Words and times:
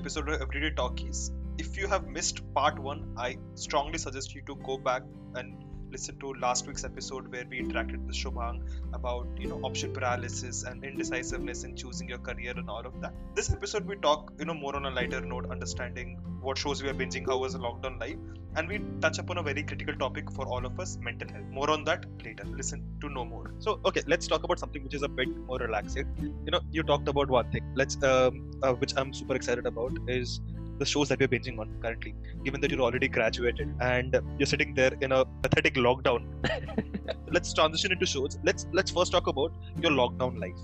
Episode 0.00 0.30
of 0.30 0.40
Everyday 0.40 0.70
Talkies. 0.70 1.30
If 1.58 1.76
you 1.76 1.86
have 1.86 2.06
missed 2.06 2.40
part 2.54 2.78
one, 2.78 3.12
I 3.18 3.36
strongly 3.54 3.98
suggest 3.98 4.34
you 4.34 4.40
to 4.46 4.56
go 4.64 4.78
back 4.78 5.02
and 5.34 5.62
listen 5.90 6.18
to 6.20 6.32
last 6.34 6.66
week's 6.66 6.84
episode 6.84 7.30
where 7.32 7.44
we 7.50 7.60
interacted 7.60 8.04
with 8.06 8.14
Shubhang 8.14 8.60
about 8.94 9.26
you 9.38 9.48
know 9.48 9.60
option 9.62 9.92
paralysis 9.92 10.62
and 10.64 10.84
indecisiveness 10.84 11.64
in 11.64 11.76
choosing 11.76 12.08
your 12.08 12.18
career 12.18 12.52
and 12.56 12.70
all 12.70 12.86
of 12.86 13.00
that. 13.00 13.14
This 13.34 13.52
episode 13.52 13.86
we 13.86 13.96
talk 13.96 14.32
you 14.38 14.44
know 14.44 14.54
more 14.54 14.76
on 14.76 14.86
a 14.86 14.90
lighter 14.90 15.20
note, 15.20 15.50
understanding 15.50 16.18
what 16.40 16.56
shows 16.58 16.82
we 16.82 16.88
are 16.88 16.94
binging, 16.94 17.26
how 17.26 17.38
was 17.38 17.54
a 17.54 17.58
lockdown 17.58 17.98
life, 18.00 18.16
and 18.56 18.68
we 18.68 18.80
touch 19.00 19.18
upon 19.18 19.38
a 19.38 19.42
very 19.42 19.62
critical 19.62 19.94
topic 19.94 20.30
for 20.32 20.46
all 20.46 20.64
of 20.64 20.78
us, 20.78 20.96
mental 21.00 21.28
health. 21.28 21.44
More 21.50 21.70
on 21.70 21.84
that 21.84 22.06
later. 22.24 22.44
Listen 22.44 22.84
to 23.00 23.08
know 23.08 23.24
more. 23.24 23.52
So 23.58 23.80
okay, 23.84 24.02
let's 24.06 24.26
talk 24.26 24.44
about 24.44 24.58
something 24.58 24.82
which 24.84 24.94
is 24.94 25.02
a 25.02 25.08
bit 25.08 25.28
more 25.46 25.58
relaxing. 25.58 26.06
You 26.20 26.50
know, 26.52 26.60
you 26.70 26.82
talked 26.82 27.08
about 27.08 27.28
one 27.28 27.50
thing. 27.50 27.62
Let's 27.74 28.02
um, 28.02 28.50
uh, 28.62 28.72
which 28.74 28.94
I'm 28.96 29.12
super 29.12 29.34
excited 29.34 29.66
about 29.66 29.92
is 30.08 30.40
the 30.80 30.86
shows 30.86 31.08
that 31.10 31.20
we're 31.20 31.32
binging 31.36 31.58
on 31.62 31.70
currently, 31.82 32.14
given 32.44 32.60
that 32.62 32.70
you're 32.70 32.86
already 32.88 33.08
graduated 33.16 33.74
and 33.80 34.18
you're 34.38 34.52
sitting 34.54 34.74
there 34.74 34.92
in 35.00 35.12
a 35.12 35.24
pathetic 35.42 35.74
lockdown. 35.74 36.22
let's 37.36 37.52
transition 37.52 37.92
into 37.92 38.06
shows. 38.06 38.38
Let's 38.42 38.66
let's 38.72 38.90
first 38.90 39.12
talk 39.12 39.26
about 39.26 39.52
your 39.80 39.92
lockdown 39.92 40.40
life. 40.44 40.62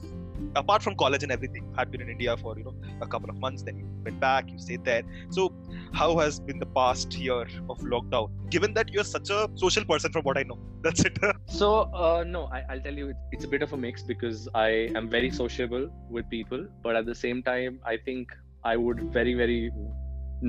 Apart 0.60 0.82
from 0.82 0.94
college 0.96 1.22
and 1.22 1.32
everything, 1.32 1.64
had 1.76 1.90
been 1.90 2.00
in 2.00 2.10
India 2.14 2.36
for 2.36 2.56
you 2.58 2.64
know 2.64 2.74
a 3.00 3.06
couple 3.06 3.30
of 3.30 3.36
months, 3.44 3.62
then 3.62 3.78
you 3.78 3.86
went 4.04 4.18
back, 4.20 4.50
you 4.50 4.58
stayed 4.58 4.84
there. 4.84 5.02
So, 5.30 5.52
how 5.92 6.08
has 6.18 6.40
been 6.40 6.58
the 6.64 6.70
past 6.78 7.14
year 7.14 7.42
of 7.70 7.78
lockdown? 7.94 8.30
Given 8.56 8.74
that 8.74 8.92
you're 8.96 9.08
such 9.12 9.30
a 9.30 9.48
social 9.54 9.84
person, 9.84 10.12
from 10.12 10.24
what 10.30 10.38
I 10.38 10.44
know, 10.44 10.58
that's 10.82 11.04
it. 11.10 11.18
So, 11.58 11.68
uh, 12.04 12.24
no, 12.26 12.46
I, 12.56 12.64
I'll 12.70 12.80
tell 12.80 12.98
you, 13.02 13.12
it's 13.32 13.44
a 13.44 13.48
bit 13.48 13.62
of 13.62 13.72
a 13.72 13.76
mix 13.76 14.02
because 14.02 14.48
I 14.54 14.68
am 14.94 15.08
very 15.08 15.30
sociable 15.30 15.88
with 16.10 16.28
people, 16.30 16.66
but 16.82 16.96
at 16.96 17.06
the 17.06 17.14
same 17.14 17.42
time, 17.42 17.80
I 17.84 17.96
think 17.96 18.28
I 18.64 18.76
would 18.76 19.00
very, 19.12 19.34
very 19.34 19.70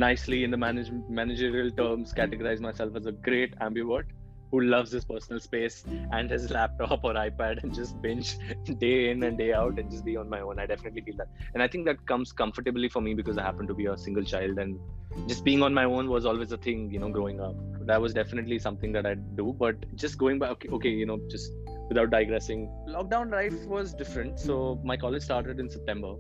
nicely 0.06 0.44
in 0.44 0.52
the 0.52 0.58
manage- 0.58 0.92
managerial 1.10 1.72
terms 1.72 2.14
categorize 2.14 2.60
myself 2.60 2.96
as 2.96 3.06
a 3.06 3.12
great 3.28 3.58
ambivert 3.60 4.16
who 4.52 4.62
loves 4.62 4.92
his 4.92 5.04
personal 5.04 5.40
space 5.40 5.84
and 6.12 6.30
his 6.30 6.50
laptop 6.52 7.04
or 7.04 7.14
iPad 7.14 7.62
and 7.64 7.74
just 7.74 8.02
binge 8.02 8.38
day 8.80 9.10
in 9.10 9.24
and 9.24 9.38
day 9.38 9.52
out 9.54 9.78
and 9.80 9.92
just 9.92 10.06
be 10.06 10.16
on 10.16 10.30
my 10.30 10.40
own. 10.40 10.60
I 10.60 10.66
definitely 10.66 11.02
feel 11.02 11.18
that. 11.18 11.28
And 11.54 11.62
I 11.62 11.68
think 11.68 11.86
that 11.86 12.06
comes 12.06 12.32
comfortably 12.32 12.90
for 12.90 13.02
me 13.02 13.14
because 13.14 13.38
I 13.38 13.44
happen 13.44 13.68
to 13.68 13.74
be 13.74 13.88
a 13.88 13.98
single 13.98 14.24
child 14.24 14.58
and 14.58 14.80
just 15.28 15.44
being 15.44 15.62
on 15.64 15.74
my 15.74 15.84
own 15.84 16.10
was 16.10 16.26
always 16.26 16.52
a 16.52 16.58
thing, 16.58 16.90
you 16.92 17.00
know, 17.00 17.10
growing 17.10 17.42
up. 17.42 17.56
That 17.86 18.02
was 18.02 18.14
definitely 18.14 18.60
something 18.60 18.92
that 18.94 19.06
I 19.06 19.16
do. 19.16 19.56
But 19.58 19.76
just 19.96 20.18
going 20.18 20.40
back, 20.40 20.52
okay, 20.52 20.70
okay, 20.70 20.90
you 20.90 21.06
know, 21.06 21.20
just 21.30 21.52
without 21.90 22.10
digressing, 22.12 22.70
lockdown 22.88 23.32
life 23.32 23.66
was 23.66 23.94
different. 23.94 24.40
So 24.40 24.80
my 24.84 24.98
college 24.98 25.24
started 25.24 25.60
in 25.60 25.70
September. 25.70 26.16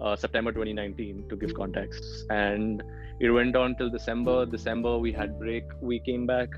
Uh, 0.00 0.14
September 0.14 0.52
2019 0.52 1.28
to 1.28 1.36
give 1.36 1.54
context. 1.54 2.04
And 2.30 2.82
it 3.20 3.30
went 3.30 3.56
on 3.56 3.74
till 3.76 3.90
december. 3.90 4.46
December 4.46 4.98
we 4.98 5.12
had 5.12 5.38
break. 5.38 5.64
We 5.80 5.98
came 5.98 6.26
back. 6.26 6.48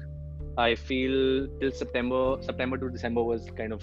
I 0.58 0.74
feel 0.74 1.48
till 1.60 1.70
september 1.70 2.36
september 2.40 2.76
to 2.76 2.90
december 2.90 3.22
was 3.22 3.48
kind 3.56 3.72
of 3.72 3.82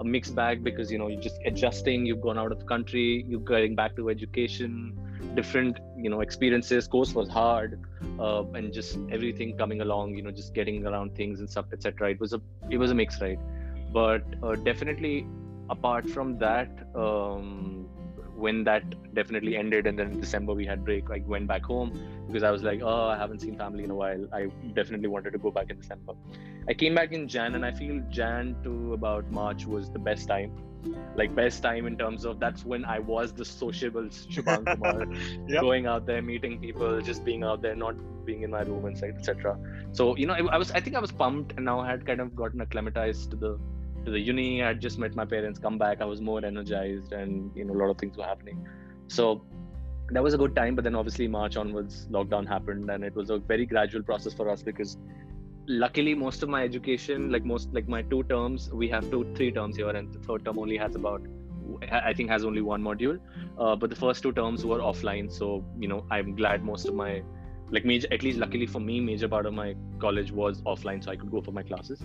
a 0.00 0.04
mixed 0.04 0.34
bag 0.34 0.62
because 0.64 0.90
you 0.90 0.98
know 0.98 1.08
you're 1.08 1.20
just 1.20 1.40
adjusting. 1.46 2.04
You've 2.04 2.20
gone 2.20 2.38
out 2.38 2.52
of 2.52 2.58
the 2.58 2.64
country. 2.64 3.24
You're 3.28 3.40
getting 3.40 3.74
back 3.74 3.96
to 3.96 4.10
education. 4.10 4.98
Different 5.34 5.78
you 5.96 6.10
know 6.10 6.20
experiences. 6.20 6.86
Course 6.86 7.14
was 7.14 7.28
hard 7.28 7.78
uh, 8.18 8.44
and 8.54 8.72
just 8.72 8.98
everything 9.10 9.56
coming 9.56 9.80
along 9.80 10.14
you 10.14 10.22
know 10.22 10.30
just 10.30 10.54
getting 10.54 10.86
around 10.86 11.14
things 11.14 11.40
and 11.40 11.48
stuff 11.48 11.66
etc 11.72 12.10
it 12.10 12.20
was 12.20 12.32
a 12.32 12.40
it 12.70 12.76
was 12.76 12.90
a 12.90 12.94
mix 12.94 13.20
right? 13.20 13.38
But 13.92 14.24
uh, 14.42 14.56
definitely 14.56 15.26
apart 15.70 16.08
from 16.08 16.38
that 16.38 16.70
um, 16.94 17.81
when 18.44 18.64
that 18.64 18.84
definitely 19.14 19.56
ended 19.62 19.86
and 19.86 19.98
then 19.98 20.10
in 20.12 20.20
december 20.20 20.54
we 20.60 20.66
had 20.72 20.84
break 20.88 21.08
like 21.14 21.26
went 21.34 21.46
back 21.52 21.64
home 21.72 21.90
because 22.26 22.42
i 22.48 22.50
was 22.56 22.62
like 22.68 22.82
oh 22.82 23.04
i 23.14 23.16
haven't 23.22 23.40
seen 23.46 23.56
family 23.56 23.84
in 23.84 23.90
a 23.90 23.94
while. 24.02 24.24
I 24.32 24.42
definitely 24.78 25.08
wanted 25.14 25.32
to 25.36 25.38
go 25.38 25.50
back 25.50 25.70
in 25.70 25.78
december. 25.80 26.14
I 26.68 26.74
came 26.74 26.94
back 26.94 27.12
in 27.12 27.28
jan 27.28 27.54
and 27.56 27.64
i 27.64 27.72
feel 27.80 28.02
jan 28.18 28.56
to 28.64 28.94
about 28.98 29.30
march 29.30 29.66
was 29.66 29.90
the 29.90 29.98
best 30.10 30.28
time. 30.28 30.52
Like 31.18 31.34
best 31.34 31.62
time 31.62 31.86
in 31.86 31.96
terms 31.96 32.24
of 32.24 32.40
that's 32.44 32.64
when 32.72 32.84
i 32.84 32.98
was 33.10 33.32
the 33.40 33.44
sociable 33.44 34.08
shubhang 34.36 34.64
kumar. 34.70 35.06
Yep. 35.52 35.60
going 35.66 35.86
out 35.92 36.06
there 36.06 36.22
meeting 36.30 36.58
people 36.64 37.00
just 37.10 37.24
being 37.28 37.44
out 37.50 37.62
there 37.66 37.76
not 37.76 38.00
being 38.24 38.42
in 38.42 38.50
my 38.56 38.62
room 38.62 38.84
and 38.88 39.04
etc 39.10 39.54
so 40.00 40.16
you 40.16 40.26
know 40.26 40.34
i 40.56 40.58
was 40.62 40.72
i 40.80 40.80
think 40.80 40.96
i 40.96 41.04
was 41.06 41.12
pumped 41.22 41.54
and 41.56 41.64
now 41.70 41.78
i 41.84 41.86
had 41.92 42.04
kind 42.10 42.20
of 42.24 42.34
gotten 42.42 42.60
acclimatized 42.66 43.30
to 43.32 43.36
the 43.44 43.52
to 44.04 44.10
the 44.10 44.20
uni. 44.20 44.62
I 44.62 44.68
had 44.68 44.80
just 44.80 44.98
met 44.98 45.14
my 45.14 45.24
parents, 45.24 45.58
come 45.58 45.78
back. 45.78 46.00
I 46.00 46.04
was 46.04 46.20
more 46.20 46.44
energized, 46.44 47.12
and 47.12 47.50
you 47.56 47.64
know, 47.64 47.74
a 47.74 47.78
lot 47.82 47.90
of 47.90 47.98
things 47.98 48.16
were 48.16 48.24
happening. 48.24 48.66
So 49.08 49.44
that 50.10 50.22
was 50.22 50.34
a 50.34 50.38
good 50.38 50.54
time. 50.56 50.74
But 50.74 50.84
then, 50.84 50.94
obviously, 50.94 51.28
March 51.28 51.56
onwards, 51.56 52.06
lockdown 52.10 52.46
happened, 52.46 52.90
and 52.90 53.04
it 53.04 53.14
was 53.14 53.30
a 53.30 53.38
very 53.38 53.66
gradual 53.66 54.02
process 54.02 54.32
for 54.32 54.48
us 54.48 54.62
because 54.62 54.96
luckily 55.66 56.14
most 56.14 56.42
of 56.42 56.48
my 56.48 56.64
education 56.64 57.30
like 57.30 57.44
most 57.44 57.72
like 57.72 57.86
my 57.86 58.02
two 58.02 58.24
terms 58.24 58.70
we 58.72 58.88
have 58.88 59.08
two 59.10 59.24
three 59.36 59.52
terms 59.52 59.76
here 59.76 59.90
and 59.90 60.12
the 60.12 60.18
third 60.18 60.44
term 60.44 60.58
only 60.58 60.76
has 60.76 60.96
about 60.96 61.22
i 61.92 62.12
think 62.12 62.28
has 62.28 62.44
only 62.44 62.60
one 62.60 62.82
module 62.82 63.18
uh, 63.58 63.76
but 63.76 63.88
the 63.88 63.96
first 63.96 64.22
two 64.22 64.32
terms 64.32 64.66
were 64.66 64.80
offline 64.80 65.30
so 65.32 65.64
you 65.78 65.86
know 65.86 66.04
i'm 66.10 66.34
glad 66.34 66.64
most 66.64 66.86
of 66.86 66.94
my 66.94 67.22
like 67.70 67.84
major 67.84 68.08
at 68.10 68.24
least 68.24 68.38
luckily 68.38 68.66
for 68.66 68.80
me 68.80 68.98
major 69.00 69.28
part 69.28 69.46
of 69.46 69.54
my 69.54 69.74
college 70.00 70.32
was 70.32 70.60
offline 70.62 71.02
so 71.02 71.12
i 71.12 71.16
could 71.16 71.30
go 71.30 71.40
for 71.40 71.52
my 71.52 71.62
classes 71.62 72.02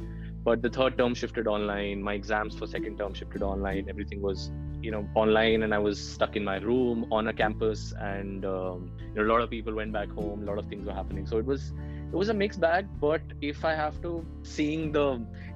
but 0.47 0.61
the 0.61 0.69
third 0.69 0.97
term 0.97 1.13
shifted 1.13 1.47
online 1.53 2.01
my 2.01 2.13
exams 2.13 2.55
for 2.57 2.67
second 2.73 2.97
term 2.99 3.13
shifted 3.13 3.41
online 3.43 3.89
everything 3.93 4.21
was 4.21 4.49
you 4.81 4.91
know 4.91 5.01
online 5.21 5.63
and 5.63 5.73
i 5.77 5.79
was 5.87 5.99
stuck 6.11 6.37
in 6.39 6.43
my 6.49 6.57
room 6.67 7.05
on 7.11 7.27
a 7.27 7.33
campus 7.33 7.93
and 7.99 8.45
um, 8.45 8.91
you 8.99 9.15
know, 9.15 9.23
a 9.27 9.29
lot 9.33 9.41
of 9.41 9.49
people 9.49 9.75
went 9.75 9.91
back 9.91 10.09
home 10.09 10.43
a 10.43 10.45
lot 10.45 10.57
of 10.57 10.65
things 10.67 10.85
were 10.85 10.93
happening. 10.93 11.25
So 11.27 11.37
it 11.37 11.45
was 11.45 11.73
it 12.11 12.15
was 12.15 12.29
a 12.29 12.33
mixed 12.33 12.61
bag 12.61 12.87
but 13.01 13.21
if 13.41 13.65
i 13.65 13.73
have 13.75 14.01
to 14.01 14.25
seeing 14.43 14.93
the 14.93 15.05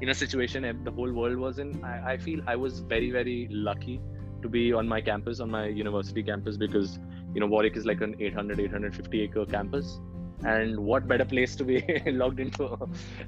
in 0.02 0.10
a 0.10 0.14
situation 0.14 0.68
the 0.84 0.92
whole 0.92 1.14
world 1.20 1.38
was 1.38 1.60
in 1.60 1.70
I, 1.92 2.14
I 2.14 2.18
feel 2.18 2.42
i 2.46 2.56
was 2.58 2.80
very 2.80 3.12
very 3.12 3.48
lucky 3.50 4.02
to 4.42 4.50
be 4.50 4.74
on 4.74 4.88
my 4.88 5.00
campus 5.00 5.40
on 5.40 5.50
my 5.50 5.68
university 5.68 6.24
campus 6.32 6.58
because 6.58 7.00
you 7.34 7.40
know 7.40 7.48
warwick 7.48 7.78
is 7.78 7.86
like 7.86 8.02
an 8.02 8.16
800 8.20 8.60
850 8.60 9.22
acre 9.22 9.46
campus 9.46 10.00
and 10.44 10.80
what 10.80 11.08
better 11.08 11.26
place 11.26 11.56
to 11.56 11.64
be 11.64 12.02
logged 12.08 12.40
into? 12.40 12.78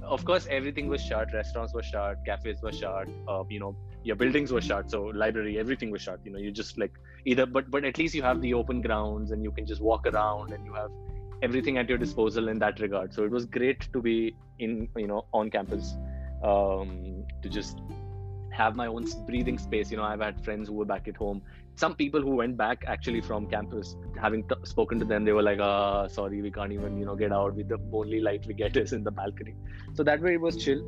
Of 0.01 0.25
course 0.25 0.47
everything 0.49 0.87
was 0.87 1.01
shut 1.01 1.33
restaurants 1.33 1.73
were 1.73 1.83
shut 1.83 2.25
cafes 2.25 2.61
were 2.61 2.71
shut 2.71 3.07
uh, 3.27 3.43
you 3.49 3.59
know 3.59 3.75
your 4.03 4.15
buildings 4.15 4.51
were 4.51 4.61
shut 4.61 4.89
so 4.89 5.03
library 5.03 5.59
everything 5.59 5.91
was 5.91 6.01
shut. 6.01 6.19
You 6.23 6.31
know 6.31 6.39
you 6.39 6.51
just 6.51 6.77
like 6.77 6.93
either 7.25 7.45
but 7.45 7.69
but 7.69 7.85
at 7.85 7.97
least 7.97 8.15
you 8.15 8.21
have 8.23 8.41
the 8.41 8.53
open 8.53 8.81
grounds 8.81 9.31
and 9.31 9.43
you 9.43 9.51
can 9.51 9.65
just 9.65 9.81
walk 9.81 10.07
around 10.07 10.53
and 10.53 10.65
you 10.65 10.73
have 10.73 10.91
everything 11.41 11.77
at 11.77 11.89
your 11.89 11.97
disposal 11.97 12.47
in 12.47 12.59
that 12.59 12.79
regard. 12.79 13.13
So 13.13 13.23
it 13.23 13.31
was 13.31 13.45
great 13.45 13.91
to 13.93 14.01
be 14.01 14.35
in 14.59 14.87
you 14.97 15.07
know 15.07 15.25
on 15.33 15.49
campus 15.49 15.95
um, 16.43 17.25
to 17.41 17.49
just 17.49 17.81
have 18.51 18.75
my 18.75 18.87
own 18.87 19.07
breathing 19.25 19.57
space. 19.57 19.91
You 19.91 19.97
know 19.97 20.03
i've 20.03 20.21
had 20.21 20.43
friends 20.43 20.67
who 20.69 20.75
were 20.75 20.85
back 20.85 21.07
at 21.07 21.15
home 21.17 21.41
some 21.75 21.95
people 21.95 22.21
who 22.21 22.35
went 22.35 22.55
back 22.57 22.83
actually 22.87 23.21
from 23.21 23.47
campus 23.47 23.95
having 24.21 24.43
t- 24.47 24.55
spoken 24.63 24.99
to 24.99 25.05
them 25.05 25.25
they 25.25 25.31
were 25.31 25.41
like 25.41 25.59
ah 25.59 26.07
sorry 26.07 26.41
we 26.41 26.51
can't 26.51 26.71
even 26.71 26.97
you 26.97 27.05
know 27.05 27.15
get 27.15 27.31
out 27.31 27.55
with 27.55 27.67
the 27.67 27.79
only 27.91 28.19
light 28.19 28.45
we 28.45 28.53
get 28.53 28.77
is 28.77 28.93
in 28.93 29.03
the 29.03 29.11
balcony. 29.11 29.55
So 29.93 30.03
that 30.03 30.21
way 30.21 30.33
it 30.33 30.41
was 30.41 30.57
chill. 30.63 30.83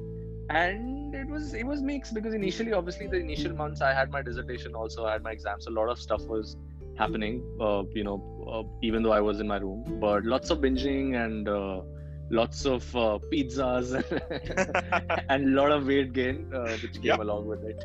And 0.49 1.15
it 1.15 1.27
was 1.27 1.53
it 1.53 1.65
was 1.65 1.81
mixed 1.81 2.13
because 2.13 2.33
initially 2.33 2.73
obviously 2.73 3.07
the 3.07 3.17
initial 3.17 3.53
months 3.53 3.81
i 3.81 3.91
had 3.93 4.11
my 4.11 4.21
dissertation 4.21 4.75
also 4.75 5.05
i 5.05 5.13
had 5.13 5.23
my 5.23 5.31
exams 5.31 5.65
a 5.65 5.71
lot 5.71 5.89
of 5.89 5.97
stuff 5.99 6.21
was 6.33 6.55
happening 6.97 7.41
uh, 7.59 7.83
you 7.93 8.03
know 8.03 8.17
uh, 8.51 8.63
even 8.83 9.01
though 9.01 9.11
i 9.11 9.19
was 9.19 9.39
in 9.39 9.47
my 9.47 9.57
room. 9.57 9.83
But 9.99 10.23
lots 10.23 10.51
of 10.51 10.59
binging 10.59 11.15
and 11.23 11.49
uh, 11.49 11.81
lots 12.29 12.65
of 12.65 12.95
uh, 12.95 13.19
pizzas 13.31 13.93
and 15.29 15.49
a 15.49 15.61
lot 15.61 15.71
of 15.71 15.85
weight 15.85 16.11
gain 16.13 16.51
uh, 16.53 16.75
which 16.77 16.93
came 16.93 17.03
yep. 17.03 17.19
along 17.19 17.45
with 17.45 17.63
it. 17.63 17.83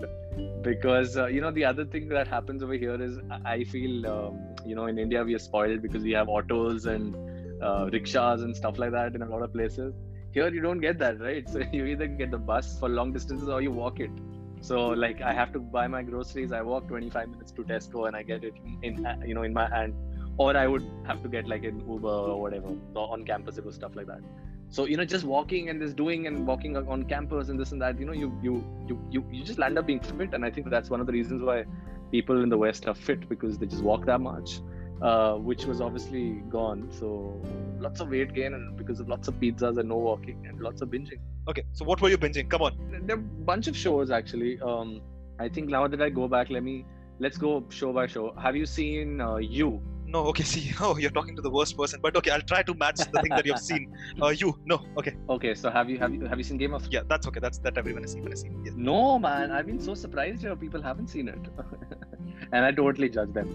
Because 0.62 1.16
uh, 1.16 1.26
you 1.26 1.40
know 1.40 1.50
the 1.50 1.64
other 1.64 1.84
thing 1.84 2.08
that 2.08 2.26
happens 2.26 2.62
over 2.62 2.74
here 2.74 3.00
is 3.00 3.18
i 3.44 3.64
feel 3.64 4.06
um, 4.06 4.38
you 4.64 4.74
know 4.74 4.86
in 4.86 4.98
india 4.98 5.22
we 5.22 5.34
are 5.34 5.44
spoiled 5.50 5.82
because 5.82 6.02
we 6.02 6.12
have 6.12 6.28
autos 6.28 6.86
and 6.86 7.14
uh, 7.62 7.88
rickshaws 7.92 8.42
and 8.42 8.56
stuff 8.56 8.78
like 8.78 8.92
that 8.92 9.14
in 9.14 9.22
a 9.22 9.28
lot 9.28 9.42
of 9.42 9.52
places. 9.52 9.94
Here 10.32 10.48
you 10.48 10.60
don't 10.60 10.80
get 10.80 10.98
that 11.00 11.20
right? 11.20 11.48
So 11.48 11.60
you 11.72 11.84
either 11.86 12.06
get 12.06 12.30
the 12.30 12.38
bus 12.38 12.78
for 12.78 12.88
long 12.88 13.12
distances 13.12 13.48
or 13.48 13.60
you 13.60 13.70
walk 13.70 14.00
it. 14.00 14.10
So 14.62 14.88
like 14.88 15.20
i 15.22 15.32
have 15.32 15.52
to 15.52 15.58
buy 15.58 15.86
my 15.86 16.02
groceries. 16.02 16.52
I 16.52 16.62
walk 16.62 16.88
25 16.88 17.28
minutes 17.28 17.52
to 17.52 17.62
tesco 17.62 18.06
and 18.08 18.16
i 18.16 18.22
get 18.22 18.44
it 18.44 18.54
in 18.82 19.06
you 19.26 19.34
know 19.34 19.42
in 19.42 19.52
my 19.52 19.68
hand 19.68 19.94
or 20.44 20.56
i 20.56 20.66
would 20.72 20.86
have 21.10 21.22
to 21.24 21.28
get 21.36 21.48
like 21.52 21.64
an 21.70 21.80
uber 21.94 22.16
or 22.32 22.40
whatever 22.40 22.72
on 22.94 23.24
campus 23.32 23.58
it 23.62 23.64
was 23.70 23.74
stuff 23.80 23.96
like 24.00 24.06
that 24.06 24.20
so 24.68 24.86
you 24.90 24.96
know 24.96 25.06
just 25.12 25.24
walking 25.36 25.70
and 25.70 25.80
just 25.84 25.96
doing 25.96 26.26
and 26.28 26.46
walking 26.46 26.76
on 26.76 27.04
campus 27.14 27.48
and 27.48 27.60
this 27.62 27.72
and 27.72 27.82
that 27.86 27.98
you 28.00 28.06
know 28.10 28.18
you 28.24 28.28
you 28.48 28.52
you 28.88 28.98
you, 29.16 29.24
you 29.38 29.44
just 29.52 29.58
land 29.64 29.78
up 29.82 29.86
being 29.92 30.00
fit 30.00 30.34
and 30.38 30.44
i 30.50 30.50
think 30.58 30.70
that's 30.76 30.90
one 30.96 31.00
of 31.00 31.06
the 31.06 31.16
reasons 31.20 31.42
why 31.50 31.64
people 32.10 32.42
in 32.42 32.48
the 32.48 32.60
west 32.66 32.86
are 32.92 32.98
fit 33.08 33.28
because 33.28 33.58
they 33.58 33.66
just 33.66 33.82
walk 33.92 34.06
that 34.12 34.20
much 34.20 34.60
uh, 35.02 35.34
which 35.34 35.64
was 35.64 35.80
obviously 35.80 36.42
gone. 36.50 36.88
So 36.90 37.40
lots 37.78 38.00
of 38.00 38.10
weight 38.10 38.34
gain 38.34 38.54
and 38.54 38.76
because 38.76 39.00
of 39.00 39.08
lots 39.08 39.28
of 39.28 39.34
pizzas 39.34 39.78
and 39.78 39.88
no 39.88 39.96
walking 39.96 40.46
and 40.46 40.60
lots 40.60 40.82
of 40.82 40.90
binging. 40.90 41.20
Okay, 41.48 41.62
so 41.72 41.84
what 41.84 42.00
were 42.00 42.10
you 42.10 42.18
binging? 42.18 42.48
Come 42.50 42.62
on. 42.62 42.76
There 43.06 43.16
are 43.16 43.18
a 43.18 43.22
bunch 43.22 43.66
of 43.66 43.76
shows 43.76 44.10
actually. 44.10 44.60
Um, 44.60 45.00
I 45.38 45.48
think 45.48 45.68
now 45.68 45.88
that 45.88 46.02
I 46.02 46.10
go 46.10 46.28
back, 46.28 46.50
let 46.50 46.62
me 46.62 46.84
let's 47.18 47.38
go 47.38 47.64
show 47.70 47.92
by 47.92 48.06
show. 48.06 48.34
Have 48.34 48.56
you 48.56 48.66
seen 48.66 49.20
uh, 49.20 49.36
You? 49.36 49.80
No, 50.10 50.26
okay, 50.26 50.42
see, 50.52 50.72
oh, 50.80 50.96
you're 50.96 51.10
talking 51.10 51.36
to 51.36 51.42
the 51.42 51.50
worst 51.50 51.76
person, 51.76 52.00
but 52.02 52.16
okay, 52.16 52.30
I'll 52.30 52.48
try 52.52 52.62
to 52.62 52.74
match 52.74 52.98
the 52.98 53.20
thing 53.22 53.30
that 53.30 53.46
you've 53.46 53.58
seen. 53.58 53.94
Uh, 54.22 54.28
you, 54.28 54.58
no, 54.66 54.84
okay. 54.98 55.14
Okay, 55.28 55.54
so 55.54 55.70
have 55.70 55.88
you 55.88 55.98
have 55.98 56.12
you 56.14 56.26
have 56.26 56.38
you 56.38 56.44
seen 56.44 56.58
Game 56.58 56.74
of? 56.74 56.86
Yeah, 56.90 57.02
that's 57.08 57.26
okay. 57.28 57.40
That's 57.40 57.58
that 57.58 57.78
everyone 57.78 58.02
has 58.02 58.12
seen. 58.12 58.36
Seen. 58.36 58.62
Yes. 58.64 58.74
No, 58.76 59.18
man, 59.18 59.50
I've 59.50 59.66
been 59.66 59.80
so 59.80 59.94
surprised 59.94 60.42
here. 60.42 60.56
People 60.56 60.82
haven't 60.82 61.08
seen 61.08 61.28
it, 61.28 61.38
and 62.52 62.64
I 62.64 62.72
totally 62.72 63.08
judge 63.08 63.32
them. 63.32 63.48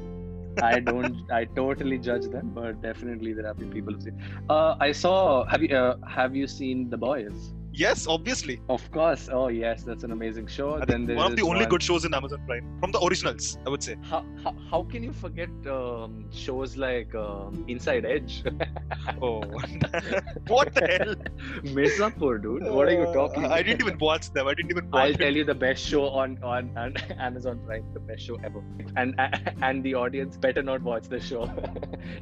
I 0.62 0.80
don't. 0.80 1.32
I 1.32 1.46
totally 1.46 1.98
judge 1.98 2.28
them, 2.36 2.52
but 2.56 2.82
definitely 2.82 3.34
there 3.34 3.46
have 3.46 3.60
been 3.60 3.72
people 3.72 3.94
who 3.94 4.02
say. 4.02 4.12
Uh, 4.50 4.76
I 4.80 4.92
saw. 4.92 5.46
Have 5.46 5.62
you 5.62 5.76
uh, 5.76 5.98
Have 6.08 6.36
you 6.36 6.48
seen 6.48 6.90
The 6.90 6.98
Boys? 6.98 7.54
Yes, 7.76 8.08
obviously. 8.08 8.62
Of 8.70 8.90
course. 8.92 9.28
Oh 9.30 9.50
yes, 9.50 9.84
that's 9.84 10.06
an 10.06 10.12
amazing 10.14 10.48
show. 10.48 10.76
I 10.76 10.86
then 10.86 11.14
one 11.14 11.32
of 11.32 11.36
the 11.36 11.42
only 11.42 11.66
one... 11.66 11.70
good 11.70 11.84
shows 11.84 12.06
in 12.06 12.14
Amazon 12.14 12.42
Prime 12.48 12.66
from 12.80 12.94
the 12.94 13.04
originals, 13.04 13.58
I 13.66 13.70
would 13.70 13.84
say. 13.84 13.98
How 14.10 14.24
how, 14.42 14.56
how 14.72 14.84
can 14.84 15.04
you 15.04 15.12
forget 15.12 15.50
um, 15.68 16.26
shows 16.32 16.78
like 16.78 17.14
um, 17.16 17.66
Inside 17.68 18.06
Edge? 18.06 18.44
oh, 19.22 19.42
what 20.48 20.74
the 20.74 20.88
hell? 20.88 21.16
Mirzapur, 21.76 22.42
dude. 22.42 22.64
What 22.64 22.88
are 22.88 22.94
you 22.94 23.12
talking? 23.14 23.44
Uh, 23.46 23.50
I 23.50 23.62
didn't 23.62 23.82
even 23.82 23.98
watch 24.00 24.32
them. 24.32 24.48
I 24.48 24.54
didn't 24.54 24.72
even. 24.72 24.88
I'll 24.94 25.12
it. 25.12 25.18
tell 25.18 25.36
you 25.36 25.44
the 25.44 25.56
best 25.56 25.86
show 25.86 26.08
on, 26.08 26.40
on 26.44 26.72
on 26.78 26.96
Amazon 27.20 27.60
Prime, 27.66 27.84
the 27.94 28.00
best 28.00 28.26
show 28.26 28.36
ever. 28.36 28.64
And 28.96 29.20
and 29.62 29.84
the 29.84 29.96
audience 29.96 30.38
better 30.38 30.64
not 30.64 30.82
watch 30.82 31.10
the 31.10 31.20
show. 31.20 31.52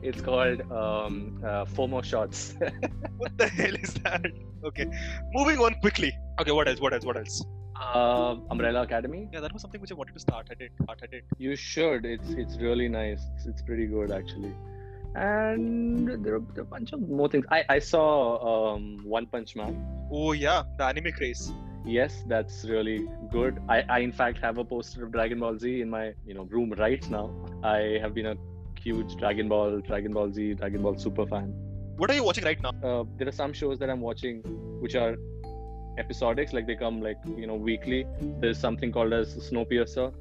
it's 0.01 0.21
called 0.21 0.61
um, 0.71 1.39
uh, 1.43 1.65
FOMO 1.65 2.03
Shots. 2.03 2.55
what 3.17 3.37
the 3.37 3.47
hell 3.47 3.75
is 3.75 3.93
that? 4.05 4.31
Okay. 4.63 4.85
Move 5.33 5.42
moving 5.43 5.59
on 5.59 5.73
quickly. 5.81 6.17
Okay, 6.39 6.51
what 6.51 6.67
else? 6.67 6.79
What 6.79 6.93
else? 6.93 7.05
What 7.05 7.17
else? 7.17 7.43
Uh, 7.79 8.35
Umbrella 8.49 8.83
Academy. 8.83 9.27
Yeah, 9.33 9.41
that 9.41 9.51
was 9.51 9.61
something 9.61 9.81
which 9.81 9.91
I 9.91 9.95
wanted 9.95 10.13
to 10.13 10.19
start. 10.19 10.47
I 10.49 10.53
did. 10.53 10.71
Start. 10.83 11.01
I 11.03 11.07
did. 11.07 11.23
You 11.37 11.55
should. 11.55 12.05
It's 12.05 12.29
it's 12.43 12.57
really 12.57 12.87
nice. 12.87 13.21
It's, 13.35 13.45
it's 13.45 13.61
pretty 13.61 13.87
good 13.87 14.11
actually. 14.11 14.53
And 15.15 16.07
there 16.07 16.35
are, 16.35 16.43
there 16.53 16.63
are, 16.63 16.69
a 16.69 16.71
bunch 16.75 16.93
of 16.93 17.01
more 17.09 17.27
things. 17.33 17.45
I 17.57 17.63
I 17.75 17.79
saw 17.79 18.05
um, 18.51 18.85
One 19.15 19.25
Punch 19.25 19.55
Man. 19.55 19.75
Oh 20.11 20.31
yeah, 20.31 20.63
the 20.77 20.85
anime 20.85 21.11
craze. 21.11 21.51
Yes, 21.85 22.23
that's 22.27 22.63
really 22.63 22.97
good. 23.31 23.61
I, 23.67 23.83
I 23.97 23.99
in 23.99 24.13
fact 24.13 24.39
have 24.47 24.57
a 24.57 24.63
poster 24.63 25.03
of 25.05 25.11
Dragon 25.11 25.39
Ball 25.45 25.59
Z 25.65 25.81
in 25.81 25.89
my 25.89 26.05
you 26.25 26.33
know 26.39 26.47
room 26.55 26.73
right 26.85 27.09
now. 27.17 27.27
I 27.63 27.77
have 28.05 28.13
been 28.13 28.31
a 28.33 28.37
huge 28.87 29.17
Dragon 29.17 29.49
Ball, 29.49 29.81
Dragon 29.91 30.13
Ball 30.13 30.31
Z, 30.31 30.53
Dragon 30.53 30.81
Ball 30.81 30.97
Super 30.97 31.27
fan. 31.35 31.53
What 31.97 32.09
are 32.09 32.15
you 32.21 32.23
watching 32.23 32.45
right 32.45 32.61
now? 32.61 32.73
Uh, 32.91 33.03
there 33.17 33.27
are 33.27 33.37
some 33.43 33.53
shows 33.53 33.77
that 33.79 33.89
I'm 33.89 34.01
watching 34.01 34.41
which 34.83 34.95
are 34.95 35.15
episodics 35.97 36.53
like 36.53 36.67
they 36.67 36.75
come 36.75 37.01
like 37.01 37.17
you 37.37 37.47
know 37.47 37.55
weekly. 37.55 38.05
There's 38.39 38.57
something 38.57 38.91
called 38.91 39.13
as 39.13 39.35
snowpiercer 39.35 40.13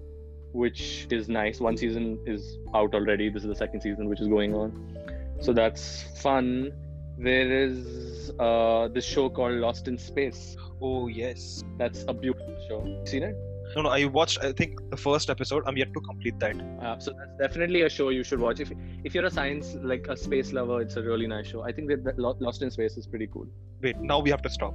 which 0.53 1.07
is 1.11 1.29
nice. 1.29 1.61
One 1.61 1.77
season 1.77 2.19
is 2.27 2.59
out 2.75 2.95
already. 2.95 3.29
This 3.31 3.43
is 3.43 3.49
the 3.49 3.55
second 3.55 3.81
season 3.81 4.09
which 4.09 4.21
is 4.21 4.29
going 4.29 4.55
on. 4.55 4.99
So 5.41 5.53
that's 5.53 6.05
fun. 6.21 6.73
There 7.19 7.51
is 7.51 8.33
uh 8.39 8.89
this 8.89 9.05
show 9.05 9.29
called 9.29 9.55
lost 9.55 9.89
in 9.89 9.99
space. 9.99 10.57
Oh 10.81 11.09
yes. 11.09 11.65
That's 11.79 12.05
a 12.09 12.15
beautiful 12.15 12.57
show. 12.69 13.05
Seen 13.05 13.23
it? 13.23 13.37
No 13.75 13.81
no 13.81 13.89
i 13.89 14.05
watched 14.05 14.39
i 14.45 14.53
think 14.53 14.81
the 14.91 14.97
first 14.97 15.31
episode. 15.31 15.63
I'm 15.67 15.79
yet 15.79 15.95
to 15.95 16.01
complete 16.01 16.39
that. 16.41 16.57
Uh, 16.83 16.99
so 16.99 17.13
that's 17.13 17.37
definitely 17.39 17.83
a 17.83 17.89
show 17.89 18.11
you 18.11 18.23
should 18.23 18.41
watch. 18.41 18.61
If 18.61 18.73
if 19.05 19.15
you're 19.15 19.25
a 19.25 19.31
science 19.31 19.77
like 19.83 20.07
a 20.09 20.17
space 20.17 20.53
lover 20.53 20.83
it's 20.83 20.97
a 20.97 21.03
really 21.03 21.27
nice 21.27 21.47
show. 21.47 21.63
I 21.63 21.73
think 21.73 21.89
that, 21.89 22.05
that 22.05 22.19
lost 22.19 22.63
in 22.63 22.71
space 22.71 22.97
is 22.99 23.07
pretty 23.07 23.29
cool. 23.29 23.47
Wait 23.81 23.99
now 23.99 24.19
we 24.19 24.31
have 24.31 24.43
to 24.43 24.51
stop 24.51 24.75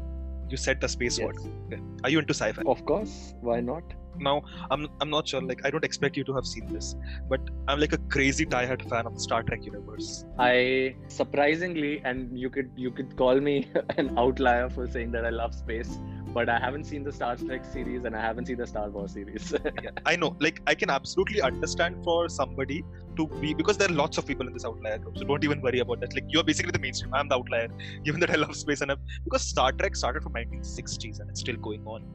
you 0.50 0.58
said 0.58 0.82
the 0.82 0.88
space 0.88 1.20
yes. 1.20 1.28
word. 1.28 1.82
Are 2.04 2.10
you 2.10 2.20
into 2.20 2.34
sci-fi? 2.34 2.62
Of 2.66 2.86
course. 2.86 3.34
Why 3.42 3.60
not? 3.62 3.84
Now, 4.20 4.42
I'm 4.72 4.88
I'm 5.00 5.10
not 5.10 5.28
sure. 5.28 5.42
Like, 5.42 5.62
I 5.64 5.70
don't 5.70 5.84
expect 5.84 6.18
you 6.18 6.24
to 6.24 6.34
have 6.34 6.46
seen 6.46 6.66
this, 6.74 6.96
but 7.30 7.40
I'm 7.68 7.80
like 7.80 7.94
a 7.94 8.00
crazy 8.16 8.46
diehard 8.46 8.88
fan 8.90 9.06
of 9.06 9.14
the 9.14 9.20
Star 9.20 9.44
Trek 9.44 9.64
universe. 9.64 10.26
I 10.40 10.96
surprisingly, 11.08 12.02
and 12.04 12.38
you 12.38 12.50
could 12.50 12.72
you 12.76 12.92
could 12.92 13.16
call 13.16 13.40
me 13.40 13.70
an 13.98 14.18
outlier 14.18 14.70
for 14.70 14.88
saying 14.88 15.12
that 15.12 15.26
I 15.26 15.30
love 15.30 15.54
space, 15.54 16.00
but 16.38 16.50
I 16.50 16.60
haven't 16.60 16.84
seen 16.84 17.04
the 17.04 17.12
Star 17.12 17.36
Trek 17.36 17.66
series 17.66 18.04
and 18.06 18.16
I 18.16 18.22
haven't 18.22 18.46
seen 18.46 18.58
the 18.58 18.68
Star 18.68 18.90
Wars 18.92 19.14
series. 19.14 19.56
yeah, 19.84 19.90
I 20.06 20.16
know. 20.16 20.36
Like, 20.40 20.62
I 20.68 20.76
can 20.76 20.92
absolutely 20.92 21.42
understand 21.42 22.04
for 22.04 22.30
somebody 22.30 22.84
to 23.16 23.26
be 23.42 23.56
because 23.56 23.78
there 23.80 23.90
are 23.90 23.98
lots 24.04 24.20
of 24.20 24.28
people 24.28 24.46
in 24.48 24.54
this 24.54 24.64
outlier 24.64 25.00
group. 25.00 25.18
So 25.18 25.24
don't 25.24 25.44
even 25.44 25.62
worry 25.62 25.80
about 25.80 26.00
that. 26.02 26.14
Like, 26.14 26.26
you're 26.28 26.44
basically 26.44 26.74
the 26.74 26.84
mainstream. 26.86 27.12
I'm 27.16 27.28
the 27.28 27.38
outlier, 27.38 27.70
given 28.06 28.22
that 28.22 28.30
I 28.30 28.36
love 28.36 28.56
space 28.56 28.82
and 28.82 28.92
I'm, 28.92 29.00
because 29.24 29.42
Star 29.42 29.72
Trek 29.72 29.96
started 29.96 30.22
from 30.22 30.34
1960s 30.34 31.20
and 31.22 31.28
it's 31.32 31.40
still 31.40 31.56
going 31.56 31.84
on. 31.88 32.06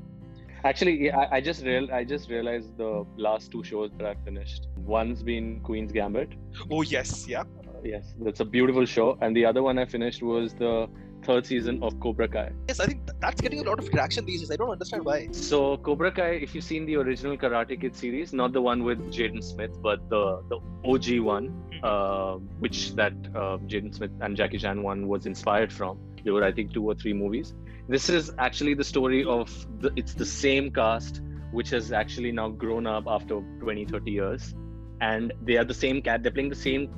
Actually, 0.64 1.10
I, 1.10 1.38
I 1.38 1.40
just 1.40 1.64
real 1.64 1.92
I 1.92 2.04
just 2.04 2.30
realized 2.30 2.76
the 2.76 3.04
last 3.16 3.50
two 3.50 3.64
shows 3.64 3.90
that 3.98 4.06
I 4.06 4.14
finished. 4.24 4.68
One's 4.76 5.24
been 5.24 5.58
Queen's 5.68 5.90
Gambit. 5.90 6.34
Oh 6.70 6.82
yes, 6.82 7.26
yeah. 7.26 7.40
Uh, 7.40 7.80
yes, 7.82 8.14
that's 8.20 8.38
a 8.38 8.44
beautiful 8.44 8.86
show, 8.86 9.18
and 9.20 9.34
the 9.34 9.44
other 9.44 9.64
one 9.64 9.80
I 9.80 9.86
finished 9.86 10.22
was 10.22 10.54
the 10.54 10.88
third 11.22 11.46
season 11.46 11.82
of 11.82 11.98
Cobra 12.00 12.28
Kai. 12.28 12.52
Yes, 12.68 12.80
I 12.80 12.86
think 12.86 13.08
that's 13.20 13.40
getting 13.40 13.60
a 13.60 13.68
lot 13.68 13.78
of 13.78 13.90
traction 13.90 14.24
these 14.24 14.40
days. 14.40 14.50
I 14.50 14.56
don't 14.56 14.70
understand 14.70 15.04
why. 15.04 15.28
So 15.32 15.76
Cobra 15.78 16.12
Kai, 16.12 16.30
if 16.46 16.54
you've 16.54 16.64
seen 16.64 16.86
the 16.86 16.96
original 16.96 17.36
Karate 17.36 17.80
Kid 17.80 17.96
series, 17.96 18.32
not 18.32 18.52
the 18.52 18.60
one 18.60 18.84
with 18.84 19.12
Jaden 19.12 19.42
Smith, 19.42 19.76
but 19.82 20.08
the 20.08 20.42
the 20.48 20.58
OG 20.84 21.20
one, 21.20 21.48
mm-hmm. 21.48 21.84
uh, 21.84 22.36
which 22.58 22.94
that 22.94 23.12
uh, 23.34 23.58
Jaden 23.72 23.94
Smith 23.94 24.12
and 24.20 24.36
Jackie 24.36 24.58
Chan 24.58 24.82
one 24.82 25.08
was 25.08 25.26
inspired 25.26 25.72
from. 25.72 25.98
There 26.24 26.32
were 26.32 26.44
I 26.44 26.52
think 26.52 26.72
two 26.72 26.84
or 26.84 26.94
three 26.94 27.12
movies. 27.12 27.54
This 27.88 28.08
is 28.08 28.32
actually 28.38 28.74
the 28.74 28.84
story 28.84 29.24
of 29.24 29.50
the. 29.80 29.92
It's 29.96 30.14
the 30.14 30.26
same 30.26 30.70
cast 30.70 31.22
which 31.52 31.70
has 31.70 31.92
actually 31.92 32.32
now 32.32 32.48
grown 32.48 32.86
up 32.86 33.04
after 33.06 33.40
20 33.60 33.84
30 33.84 34.10
years 34.10 34.54
and 35.02 35.32
they 35.42 35.56
are 35.56 35.64
the 35.64 35.74
same 35.74 36.00
cat 36.00 36.22
they're 36.22 36.32
playing 36.32 36.48
the 36.48 36.62
same 36.68 36.88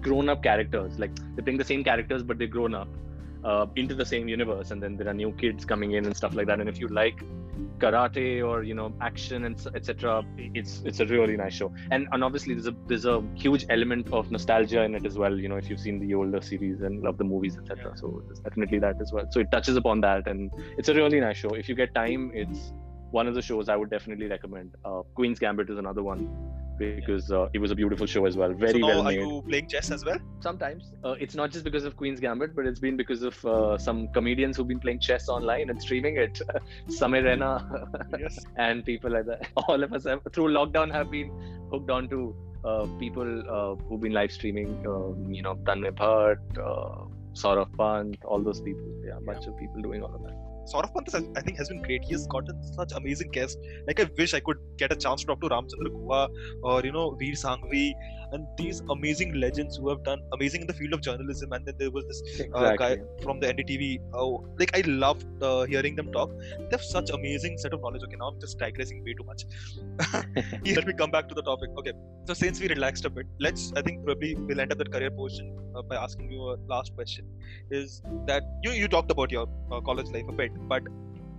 grown 0.00 0.28
up 0.28 0.42
characters 0.42 0.98
like 0.98 1.14
they're 1.34 1.44
playing 1.44 1.58
the 1.58 1.70
same 1.72 1.84
characters 1.84 2.22
but 2.22 2.38
they're 2.38 2.54
grown 2.56 2.74
up 2.74 2.88
uh, 3.44 3.66
into 3.76 3.94
the 3.94 4.04
same 4.04 4.28
universe 4.28 4.70
and 4.70 4.82
then 4.82 4.96
there 4.96 5.08
are 5.08 5.14
new 5.14 5.32
kids 5.32 5.64
coming 5.64 5.92
in 5.92 6.06
and 6.06 6.16
stuff 6.16 6.34
like 6.34 6.46
that. 6.46 6.60
And 6.60 6.68
if 6.68 6.78
you 6.80 6.88
like 6.88 7.22
karate 7.78 8.44
or 8.46 8.62
you 8.62 8.74
know 8.74 8.92
action 9.00 9.44
and 9.44 9.66
etc 9.74 10.24
it's 10.36 10.82
it's 10.84 11.00
a 11.00 11.06
really 11.06 11.36
nice 11.36 11.54
show. 11.54 11.72
And 11.90 12.08
and 12.12 12.24
obviously 12.24 12.54
there's 12.54 12.66
a 12.66 12.74
there's 12.86 13.04
a 13.04 13.22
huge 13.34 13.66
element 13.68 14.12
of 14.12 14.30
nostalgia 14.30 14.82
in 14.82 14.94
it 14.94 15.06
as 15.06 15.16
well 15.16 15.38
you 15.38 15.48
know 15.48 15.56
if 15.56 15.70
you've 15.70 15.80
seen 15.80 15.98
the 16.00 16.14
older 16.14 16.40
series 16.40 16.80
and 16.82 17.02
love 17.02 17.18
the 17.18 17.24
movies 17.24 17.56
etc 17.56 17.96
so 17.96 18.22
there's 18.26 18.40
definitely 18.40 18.78
that 18.80 19.00
as 19.00 19.12
well. 19.12 19.26
So 19.30 19.40
it 19.40 19.50
touches 19.50 19.76
upon 19.76 20.00
that 20.02 20.26
and 20.26 20.50
it's 20.76 20.88
a 20.88 20.94
really 20.94 21.20
nice 21.20 21.36
show. 21.36 21.50
If 21.50 21.68
you 21.68 21.74
get 21.74 21.94
time 21.94 22.30
it's 22.34 22.72
one 23.10 23.26
of 23.26 23.34
the 23.34 23.42
shows 23.42 23.68
i 23.68 23.76
would 23.76 23.90
definitely 23.90 24.26
recommend 24.26 24.74
uh, 24.84 25.02
queen's 25.14 25.38
gambit 25.38 25.70
is 25.70 25.78
another 25.78 26.02
one 26.02 26.28
because 26.78 27.30
uh, 27.30 27.48
it 27.52 27.58
was 27.58 27.70
a 27.70 27.74
beautiful 27.74 28.06
show 28.06 28.24
as 28.26 28.36
well. 28.36 28.52
Very 28.52 28.80
so 28.80 28.86
well 28.86 29.02
made. 29.02 29.18
Are 29.18 29.22
you 29.22 29.42
playing 29.46 29.68
chess 29.68 29.90
as 29.90 30.04
well? 30.04 30.18
Sometimes. 30.40 30.92
Uh, 31.04 31.16
it's 31.20 31.34
not 31.34 31.50
just 31.50 31.64
because 31.64 31.84
of 31.84 31.96
Queen's 31.96 32.20
Gambit, 32.20 32.54
but 32.54 32.66
it's 32.66 32.80
been 32.80 32.96
because 32.96 33.22
of 33.22 33.44
uh, 33.44 33.76
some 33.76 34.08
comedians 34.08 34.56
who've 34.56 34.68
been 34.68 34.80
playing 34.80 35.00
chess 35.00 35.28
online 35.28 35.70
and 35.70 35.80
streaming 35.82 36.16
it. 36.16 36.40
Samay 36.88 37.22
Raina 37.22 38.18
yes. 38.20 38.38
and 38.56 38.84
people 38.84 39.10
like 39.10 39.26
that. 39.26 39.48
All 39.56 39.82
of 39.82 39.92
us 39.92 40.04
have, 40.04 40.20
through 40.32 40.52
lockdown 40.52 40.92
have 40.92 41.10
been 41.10 41.30
hooked 41.70 41.90
on 41.90 42.08
to 42.10 42.34
uh, 42.64 42.86
people 42.98 43.42
uh, 43.50 43.74
who've 43.88 44.00
been 44.00 44.12
live 44.12 44.32
streaming. 44.32 44.86
Um, 44.86 45.32
you 45.32 45.42
know, 45.42 45.56
Tanmay 45.64 45.92
Bhatt, 45.92 46.38
uh, 46.58 47.06
Saurabh 47.32 47.76
Pant, 47.76 48.16
all 48.24 48.40
those 48.40 48.60
people. 48.60 49.02
Yeah, 49.04 49.18
a 49.18 49.20
bunch 49.20 49.46
of 49.46 49.56
people 49.58 49.82
doing 49.82 50.02
all 50.02 50.14
of 50.14 50.22
that. 50.22 50.47
Saurabh 50.72 50.92
Pant, 50.92 51.32
I 51.36 51.40
think, 51.40 51.56
has 51.56 51.68
been 51.68 51.82
great. 51.82 52.04
He 52.04 52.12
has 52.12 52.26
gotten 52.26 52.62
such 52.74 52.92
amazing 52.92 53.30
guests. 53.30 53.56
Like, 53.86 54.00
I 54.00 54.10
wish 54.18 54.34
I 54.34 54.40
could 54.40 54.58
get 54.76 54.92
a 54.92 54.96
chance 54.96 55.22
to 55.22 55.26
talk 55.28 55.40
to 55.40 55.48
Ramchandra 55.48 55.90
Guha 55.90 56.28
or, 56.62 56.82
you 56.84 56.92
know, 56.92 57.10
Veer 57.12 57.34
Sanghvi. 57.34 57.92
And 58.32 58.46
these 58.56 58.82
amazing 58.90 59.34
legends 59.44 59.76
who 59.76 59.88
have 59.88 60.02
done 60.02 60.20
amazing 60.32 60.60
in 60.60 60.66
the 60.66 60.72
field 60.72 60.92
of 60.92 61.00
journalism 61.00 61.52
and 61.52 61.66
then 61.66 61.74
there 61.78 61.90
was 61.90 62.04
this 62.10 62.22
uh, 62.40 62.44
exactly. 62.44 62.78
guy 62.82 63.22
from 63.22 63.40
the 63.40 63.46
ndtv 63.54 64.00
oh 64.14 64.44
like 64.58 64.72
i 64.78 64.82
loved 64.86 65.26
uh, 65.42 65.64
hearing 65.64 65.94
them 65.96 66.10
talk. 66.12 66.30
They 66.58 66.72
have 66.72 66.82
such 66.82 67.10
amazing 67.10 67.58
set 67.58 67.72
of 67.72 67.80
knowledge. 67.80 68.02
Okay 68.04 68.16
now 68.18 68.28
i'm 68.28 68.40
just 68.40 68.58
digressing 68.58 69.04
way 69.04 69.14
too 69.18 69.24
much. 69.24 69.44
Let 70.76 70.86
me 70.86 70.92
come 70.92 71.10
back 71.10 71.28
to 71.28 71.34
the 71.34 71.42
topic. 71.42 71.70
Okay 71.78 71.92
so 72.26 72.34
since 72.34 72.60
we 72.60 72.68
relaxed 72.68 73.04
a 73.04 73.10
bit 73.10 73.26
let's 73.40 73.72
i 73.76 73.82
think 73.82 74.04
probably 74.04 74.34
we'll 74.34 74.60
end 74.60 74.72
up 74.72 74.78
that 74.78 74.92
career 74.92 75.10
portion 75.10 75.46
uh, 75.76 75.82
by 75.82 75.96
asking 75.96 76.30
you 76.30 76.40
a 76.52 76.56
last 76.66 76.94
question. 76.94 77.24
Is 77.70 78.02
that 78.26 78.42
you 78.62 78.72
you 78.72 78.88
talked 78.88 79.10
about 79.10 79.30
your 79.30 79.46
uh, 79.72 79.80
college 79.80 80.10
life 80.16 80.28
a 80.28 80.32
bit 80.32 80.52
but 80.68 80.82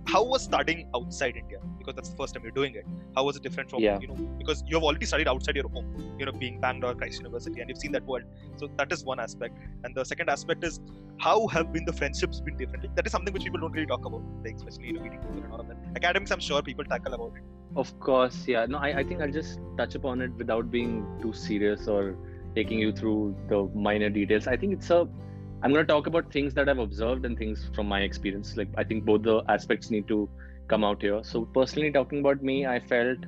how 0.06 0.22
was 0.24 0.42
studying 0.42 0.88
outside 0.94 1.36
India? 1.36 1.58
Because 1.78 1.94
that's 1.94 2.08
the 2.10 2.16
first 2.16 2.34
time 2.34 2.42
you're 2.42 2.52
doing 2.52 2.74
it. 2.74 2.86
How 3.16 3.24
was 3.24 3.36
it 3.36 3.42
different 3.42 3.70
from 3.70 3.80
Yeah. 3.82 3.98
you 4.00 4.08
know 4.08 4.14
because 4.38 4.62
you 4.66 4.76
have 4.76 4.82
already 4.82 5.06
studied 5.06 5.28
outside 5.28 5.56
your 5.56 5.68
home, 5.68 6.14
you 6.18 6.26
know, 6.26 6.32
being 6.32 6.60
Bangalore 6.60 6.94
Christ 6.94 7.18
University, 7.18 7.60
and 7.60 7.68
you've 7.68 7.78
seen 7.78 7.92
that 7.92 8.04
world. 8.06 8.24
So 8.56 8.68
that 8.76 8.92
is 8.92 9.04
one 9.04 9.20
aspect. 9.20 9.56
And 9.84 9.94
the 9.94 10.04
second 10.04 10.28
aspect 10.30 10.64
is 10.64 10.80
how 11.18 11.46
have 11.48 11.72
been 11.72 11.84
the 11.84 11.92
friendships 11.92 12.40
been 12.40 12.56
different? 12.56 12.84
Like, 12.84 12.96
that 12.96 13.06
is 13.06 13.12
something 13.12 13.32
which 13.32 13.44
people 13.44 13.60
don't 13.60 13.72
really 13.72 13.86
talk 13.86 14.04
about, 14.04 14.22
like 14.44 14.54
especially 14.56 14.86
you 14.88 14.92
know 14.94 15.02
meeting 15.02 15.20
people 15.20 15.42
and 15.42 15.52
all 15.52 15.60
of 15.60 15.68
that. 15.68 15.76
Academics, 15.96 16.30
I'm 16.30 16.40
sure 16.40 16.62
people 16.62 16.84
tackle 16.84 17.14
about 17.14 17.36
it. 17.36 17.42
Of 17.76 17.98
course, 18.00 18.48
yeah. 18.48 18.66
No, 18.66 18.78
I, 18.78 18.98
I 18.98 19.04
think 19.04 19.20
I'll 19.20 19.30
just 19.30 19.60
touch 19.76 19.94
upon 19.94 20.20
it 20.22 20.32
without 20.34 20.70
being 20.70 21.06
too 21.22 21.32
serious 21.32 21.86
or 21.88 22.16
taking 22.54 22.78
you 22.80 22.92
through 22.92 23.36
the 23.48 23.64
minor 23.74 24.10
details. 24.10 24.46
I 24.48 24.56
think 24.56 24.72
it's 24.72 24.90
a 24.90 25.06
I'm 25.62 25.72
going 25.72 25.84
to 25.86 25.92
talk 25.92 26.06
about 26.06 26.32
things 26.32 26.54
that 26.54 26.68
I've 26.68 26.78
observed 26.78 27.26
and 27.26 27.36
things 27.36 27.68
from 27.74 27.86
my 27.86 28.00
experience. 28.00 28.56
Like 28.56 28.68
I 28.78 28.84
think 28.84 29.04
both 29.04 29.22
the 29.22 29.42
aspects 29.48 29.90
need 29.90 30.08
to 30.08 30.28
come 30.68 30.84
out 30.84 31.02
here. 31.02 31.20
So 31.22 31.44
personally 31.44 31.92
talking 31.92 32.20
about 32.20 32.42
me, 32.42 32.66
I 32.66 32.80
felt 32.80 33.18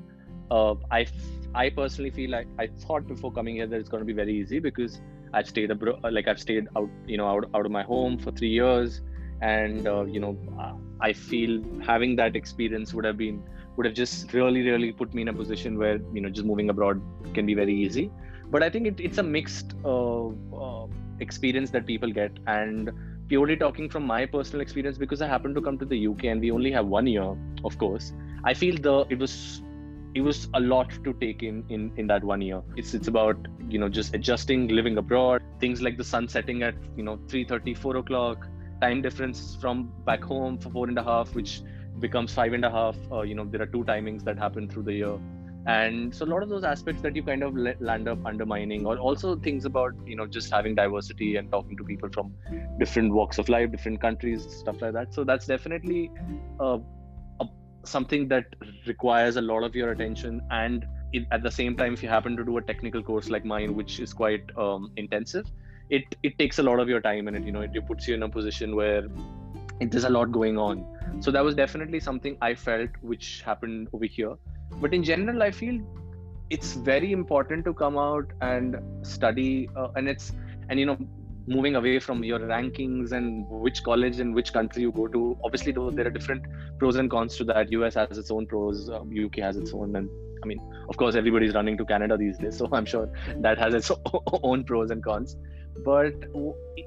uh, 0.51 0.75
I 0.91 1.07
I 1.55 1.69
personally 1.71 2.11
feel 2.11 2.31
like 2.31 2.47
I 2.59 2.69
thought 2.85 3.07
before 3.07 3.33
coming 3.33 3.57
here 3.57 3.67
that 3.67 3.79
it's 3.79 3.89
going 3.89 4.01
to 4.01 4.07
be 4.07 4.15
very 4.15 4.35
easy 4.35 4.59
because 4.59 5.01
I've 5.35 5.49
stayed 5.49 5.71
abroad, 5.71 6.01
like 6.11 6.29
I've 6.29 6.41
stayed 6.41 6.69
out, 6.77 6.89
you 7.07 7.17
know, 7.17 7.27
out, 7.27 7.49
out 7.55 7.67
of 7.67 7.73
my 7.73 7.83
home 7.83 8.19
for 8.19 8.31
three 8.33 8.51
years, 8.51 9.01
and 9.41 9.87
uh, 9.87 10.05
you 10.05 10.21
know, 10.21 10.37
uh, 10.59 10.75
I 11.01 11.12
feel 11.12 11.62
having 11.85 12.17
that 12.17 12.37
experience 12.37 12.95
would 12.95 13.05
have 13.05 13.19
been 13.19 13.43
would 13.77 13.87
have 13.87 13.95
just 13.95 14.33
really, 14.33 14.62
really 14.62 14.93
put 14.93 15.15
me 15.15 15.23
in 15.23 15.29
a 15.29 15.33
position 15.33 15.79
where 15.79 16.01
you 16.15 16.21
know, 16.21 16.29
just 16.29 16.47
moving 16.47 16.71
abroad 16.71 17.01
can 17.35 17.47
be 17.47 17.55
very 17.55 17.75
easy. 17.75 18.11
But 18.51 18.62
I 18.62 18.69
think 18.69 18.87
it, 18.87 19.01
it's 19.01 19.19
a 19.19 19.23
mixed 19.23 19.75
uh, 19.85 20.29
uh, 20.29 20.87
experience 21.21 21.71
that 21.71 21.87
people 21.87 22.12
get, 22.12 22.33
and 22.47 22.90
purely 23.28 23.57
talking 23.57 23.88
from 23.88 24.07
my 24.07 24.26
personal 24.26 24.61
experience 24.61 24.99
because 24.99 25.23
I 25.23 25.28
happened 25.28 25.54
to 25.54 25.62
come 25.62 25.78
to 25.78 25.85
the 25.85 26.07
UK 26.07 26.25
and 26.25 26.40
we 26.40 26.50
only 26.50 26.73
have 26.73 26.87
one 26.87 27.07
year, 27.07 27.35
of 27.64 27.78
course. 27.78 28.12
I 28.45 28.54
feel 28.54 28.76
the 28.76 29.07
it 29.09 29.19
was 29.19 29.62
it 30.14 30.21
was 30.21 30.49
a 30.54 30.61
lot 30.61 30.90
to 31.04 31.12
take 31.14 31.42
in 31.42 31.64
in 31.69 31.90
in 31.97 32.07
that 32.07 32.23
one 32.23 32.42
year 32.42 32.61
it's 32.76 32.92
it's 32.95 33.09
about 33.09 33.37
you 33.69 33.78
know 33.78 33.88
just 33.88 34.14
adjusting 34.14 34.69
living 34.69 34.99
abroad 34.99 35.42
things 35.59 35.81
like 35.81 35.97
the 35.97 36.04
sun 36.04 36.28
setting 36.28 36.62
at 36.62 36.75
you 36.97 37.02
know 37.02 37.16
3.30 37.28 37.76
4 37.76 37.97
o'clock 37.97 38.47
time 38.83 39.00
difference 39.00 39.57
from 39.61 39.92
back 40.04 40.23
home 40.23 40.59
for 40.59 40.71
four 40.71 40.88
and 40.88 40.99
a 40.99 41.02
half 41.02 41.35
which 41.35 41.62
becomes 42.00 42.35
five 42.35 42.52
and 42.52 42.64
a 42.64 42.71
half 42.71 42.97
uh, 43.11 43.23
you 43.23 43.35
know 43.35 43.45
there 43.45 43.62
are 43.62 43.66
two 43.66 43.85
timings 43.85 44.25
that 44.25 44.38
happen 44.38 44.69
through 44.69 44.83
the 44.83 44.92
year 44.92 45.19
and 45.66 46.12
so 46.14 46.25
a 46.25 46.26
lot 46.26 46.42
of 46.42 46.49
those 46.49 46.64
aspects 46.64 47.02
that 47.02 47.14
you 47.14 47.23
kind 47.23 47.42
of 47.42 47.54
land 47.54 48.09
up 48.09 48.19
undermining 48.26 48.85
or 48.85 48.99
also 48.99 49.37
things 49.37 49.64
about 49.64 49.92
you 50.04 50.16
know 50.16 50.26
just 50.26 50.50
having 50.50 50.75
diversity 50.75 51.37
and 51.37 51.50
talking 51.52 51.76
to 51.76 51.85
people 51.85 52.09
from 52.12 52.35
different 52.78 53.12
walks 53.12 53.38
of 53.38 53.49
life 53.49 53.71
different 53.71 54.00
countries 54.00 54.45
stuff 54.50 54.83
like 54.83 54.92
that. 54.92 55.14
So 55.14 55.23
that's 55.23 55.47
definitely 55.47 56.11
uh, 56.59 56.78
a, 57.40 57.47
something 57.85 58.26
that 58.28 58.47
requires 58.87 59.37
a 59.37 59.40
lot 59.40 59.62
of 59.62 59.76
your 59.76 59.92
attention. 59.92 60.42
And 60.50 60.85
it, 61.12 61.26
at 61.31 61.42
the 61.42 61.50
same 61.50 61.76
time 61.76 61.92
if 61.92 62.02
you 62.02 62.09
happen 62.09 62.37
to 62.37 62.45
do 62.45 62.57
a 62.57 62.62
technical 62.62 63.02
course 63.02 63.28
like 63.28 63.45
mine 63.45 63.76
which 63.76 64.00
is 64.00 64.12
quite 64.12 64.45
um, 64.57 64.90
intensive 64.97 65.47
it 65.90 66.16
it 66.23 66.38
takes 66.38 66.59
a 66.59 66.62
lot 66.62 66.81
of 66.81 66.88
your 66.88 67.00
time 67.00 67.28
and 67.28 67.37
it 67.37 67.45
you 67.45 67.52
know 67.52 67.61
it, 67.61 67.87
puts 67.87 68.09
you 68.09 68.14
in 68.14 68.23
a 68.23 68.28
position 68.28 68.75
where 68.75 69.07
there's 69.81 70.04
a 70.04 70.11
lot 70.11 70.33
going 70.33 70.57
on. 70.59 70.87
So 71.21 71.31
that 71.31 71.45
was 71.45 71.54
definitely 71.54 72.00
something 72.00 72.37
i 72.40 72.54
felt 72.54 72.90
which 73.02 73.42
happened 73.42 73.88
over 73.92 74.07
here 74.07 74.35
but 74.81 74.95
in 74.95 75.02
general 75.02 75.43
i 75.43 75.50
feel 75.50 75.81
it's 76.50 76.75
very 76.75 77.12
important 77.12 77.64
to 77.64 77.73
come 77.73 77.97
out 77.97 78.26
and 78.41 78.76
study 79.02 79.69
uh, 79.76 79.88
and 79.97 80.09
it's 80.09 80.33
and 80.69 80.79
you 80.79 80.87
know 80.87 80.99
moving 81.47 81.76
away 81.76 81.99
from 81.99 82.23
your 82.23 82.38
rankings 82.38 83.12
and 83.12 83.47
which 83.49 83.83
college 83.83 84.21
and 84.21 84.35
which 84.35 84.52
country 84.52 84.83
you 84.83 84.93
go 84.93 85.09
to. 85.09 85.37
Obviously 85.45 85.73
though 85.73 85.91
there 85.91 86.07
are 86.07 86.11
different 86.11 86.45
pros 86.79 86.97
and 86.97 87.11
cons 87.11 87.37
to 87.37 87.45
that. 87.45 87.73
Us 87.73 87.95
has 87.95 88.19
its 88.19 88.31
own 88.31 88.47
pros 88.47 88.88
um, 88.91 89.12
uk 89.25 89.37
has 89.37 89.57
its 89.57 89.73
own 89.73 89.97
and 89.97 90.09
i 90.43 90.47
mean 90.47 90.61
of 90.88 90.97
course 90.97 91.14
everybody's 91.14 91.55
running 91.55 91.76
to 91.76 91.85
canada 91.85 92.17
these 92.17 92.38
days 92.38 92.57
so 92.57 92.69
i'm 92.73 92.85
sure 92.85 93.09
that 93.38 93.59
has 93.59 93.75
its 93.75 93.91
own 94.43 94.64
pros 94.64 94.91
and 94.91 95.02
cons 95.02 95.37
but 95.79 96.14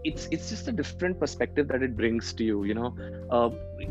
it's 0.03 0.27
it's 0.31 0.49
just 0.49 0.67
a 0.67 0.71
different 0.71 1.19
perspective 1.19 1.67
that 1.67 1.81
it 1.81 1.95
brings 1.95 2.33
to 2.33 2.43
you 2.43 2.63
you 2.63 2.73
know? 2.73 2.95
Uh, 3.29 3.49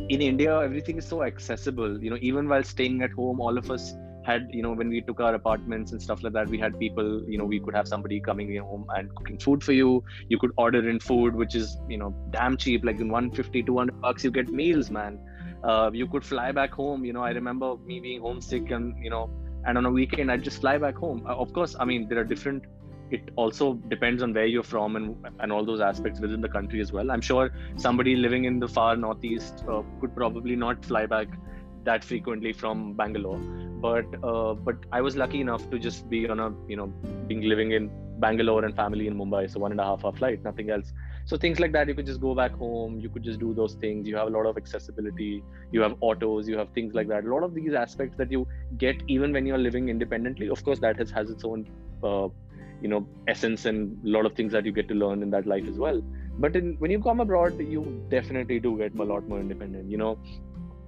in 0.08 0.20
india 0.22 0.60
everything 0.60 0.98
is 0.98 1.06
so 1.06 1.22
accessible 1.22 2.02
you 2.02 2.10
know 2.10 2.18
even 2.20 2.48
while 2.48 2.62
staying 2.62 3.02
at 3.02 3.10
home 3.12 3.40
all 3.40 3.58
of 3.58 3.70
us 3.70 3.94
had 4.24 4.48
you 4.50 4.62
know 4.62 4.72
when 4.72 4.88
we 4.88 5.00
took 5.02 5.20
our 5.20 5.34
apartments 5.34 5.92
and 5.92 6.00
stuff 6.00 6.22
like 6.22 6.32
that 6.32 6.48
we 6.48 6.58
had 6.58 6.78
people 6.78 7.22
you 7.28 7.38
know 7.38 7.44
we 7.44 7.60
could 7.60 7.74
have 7.74 7.86
somebody 7.86 8.20
coming 8.20 8.54
in 8.54 8.62
home 8.62 8.86
and 8.96 9.14
cooking 9.14 9.38
food 9.38 9.62
for 9.62 9.72
you. 9.72 10.02
You 10.28 10.38
could 10.38 10.52
order 10.56 10.88
in 10.88 10.98
food 10.98 11.34
which 11.34 11.54
is 11.54 11.76
you 11.88 11.98
know 11.98 12.14
damn 12.30 12.56
cheap 12.56 12.84
like 12.84 13.00
in 13.00 13.08
150 13.08 13.62
200 13.62 14.00
bucks 14.00 14.24
you 14.24 14.30
get 14.30 14.48
meals 14.48 14.90
man. 14.90 15.18
Uh, 15.62 15.90
you 15.92 16.06
could 16.06 16.24
fly 16.24 16.52
back 16.52 16.72
home 16.72 17.04
you 17.04 17.12
know 17.12 17.22
i 17.22 17.30
remember 17.30 17.76
me 17.86 18.00
being 18.00 18.20
homesick 18.20 18.70
and 18.70 18.94
you 19.02 19.10
know 19.10 19.30
and 19.66 19.78
on 19.78 19.86
a 19.86 19.90
weekend 19.90 20.30
i'd 20.30 20.42
just 20.42 20.60
fly 20.60 20.76
back 20.78 20.96
home. 20.96 21.24
Uh, 21.26 21.34
of 21.34 21.52
course 21.52 21.74
i 21.80 21.84
mean 21.84 22.08
there 22.08 22.18
are 22.18 22.24
different 22.24 22.64
it 23.10 23.30
also 23.36 23.74
depends 23.88 24.22
on 24.22 24.32
where 24.32 24.46
you're 24.46 24.62
from 24.62 24.96
and 24.96 25.16
and 25.40 25.52
all 25.52 25.64
those 25.64 25.80
aspects 25.80 26.20
within 26.20 26.40
the 26.40 26.48
country 26.48 26.80
as 26.80 26.92
well 26.92 27.10
i'm 27.10 27.20
sure 27.20 27.50
somebody 27.76 28.16
living 28.16 28.44
in 28.44 28.58
the 28.58 28.68
far 28.68 28.96
northeast 28.96 29.64
uh, 29.68 29.82
could 30.00 30.14
probably 30.14 30.56
not 30.56 30.84
fly 30.84 31.04
back 31.06 31.28
that 31.84 32.04
frequently 32.04 32.52
from 32.52 32.94
Bangalore. 32.94 33.38
But 33.80 34.06
uh, 34.22 34.54
but 34.54 34.76
I 34.92 35.00
was 35.02 35.16
lucky 35.16 35.40
enough 35.40 35.68
to 35.70 35.78
just 35.78 36.08
be 36.08 36.28
on 36.28 36.40
a 36.40 36.52
you 36.68 36.76
know 36.76 36.86
being 37.28 37.42
living 37.42 37.72
in 37.72 37.90
Bangalore 38.18 38.64
and 38.64 38.74
family 38.74 39.06
in 39.06 39.16
Mumbai, 39.16 39.50
so 39.50 39.60
one 39.60 39.72
and 39.72 39.80
a 39.80 39.84
half 39.84 40.04
hour 40.04 40.12
flight, 40.12 40.42
nothing 40.42 40.70
else. 40.70 40.92
So 41.26 41.36
things 41.36 41.58
like 41.58 41.72
that, 41.72 41.88
you 41.88 41.94
could 41.94 42.06
just 42.06 42.20
go 42.20 42.34
back 42.34 42.52
home. 42.52 43.00
You 43.00 43.08
could 43.08 43.22
just 43.22 43.40
do 43.40 43.52
those 43.54 43.74
things. 43.74 44.06
You 44.06 44.16
have 44.16 44.28
a 44.28 44.30
lot 44.30 44.46
of 44.46 44.56
accessibility. 44.56 45.42
You 45.72 45.80
have 45.80 45.96
autos. 46.00 46.48
You 46.48 46.58
have 46.58 46.70
things 46.70 46.94
like 46.94 47.08
that. 47.08 47.24
A 47.24 47.34
lot 47.34 47.42
of 47.42 47.54
these 47.54 47.74
aspects 47.74 48.16
that 48.18 48.30
you 48.30 48.46
get 48.78 49.02
even 49.08 49.32
when 49.32 49.46
you're 49.46 49.58
living 49.66 49.88
independently. 49.88 50.48
Of 50.48 50.64
course, 50.64 50.78
that 50.80 50.98
has 50.98 51.10
has 51.10 51.30
its 51.30 51.44
own 51.44 51.66
uh, 52.02 52.28
you 52.84 52.90
know 52.92 53.02
essence 53.34 53.66
and 53.70 54.06
a 54.06 54.10
lot 54.16 54.26
of 54.30 54.34
things 54.38 54.52
that 54.56 54.66
you 54.70 54.72
get 54.78 54.88
to 54.92 54.96
learn 55.02 55.22
in 55.26 55.30
that 55.36 55.46
life 55.54 55.68
as 55.74 55.78
well. 55.84 56.00
But 56.44 56.56
in, 56.56 56.74
when 56.78 56.90
you 56.90 57.00
come 57.02 57.20
abroad, 57.26 57.60
you 57.74 57.82
definitely 58.10 58.60
do 58.60 58.76
get 58.78 58.98
a 59.04 59.08
lot 59.12 59.28
more 59.28 59.40
independent. 59.40 59.90
You 59.90 59.98
know, 60.04 60.18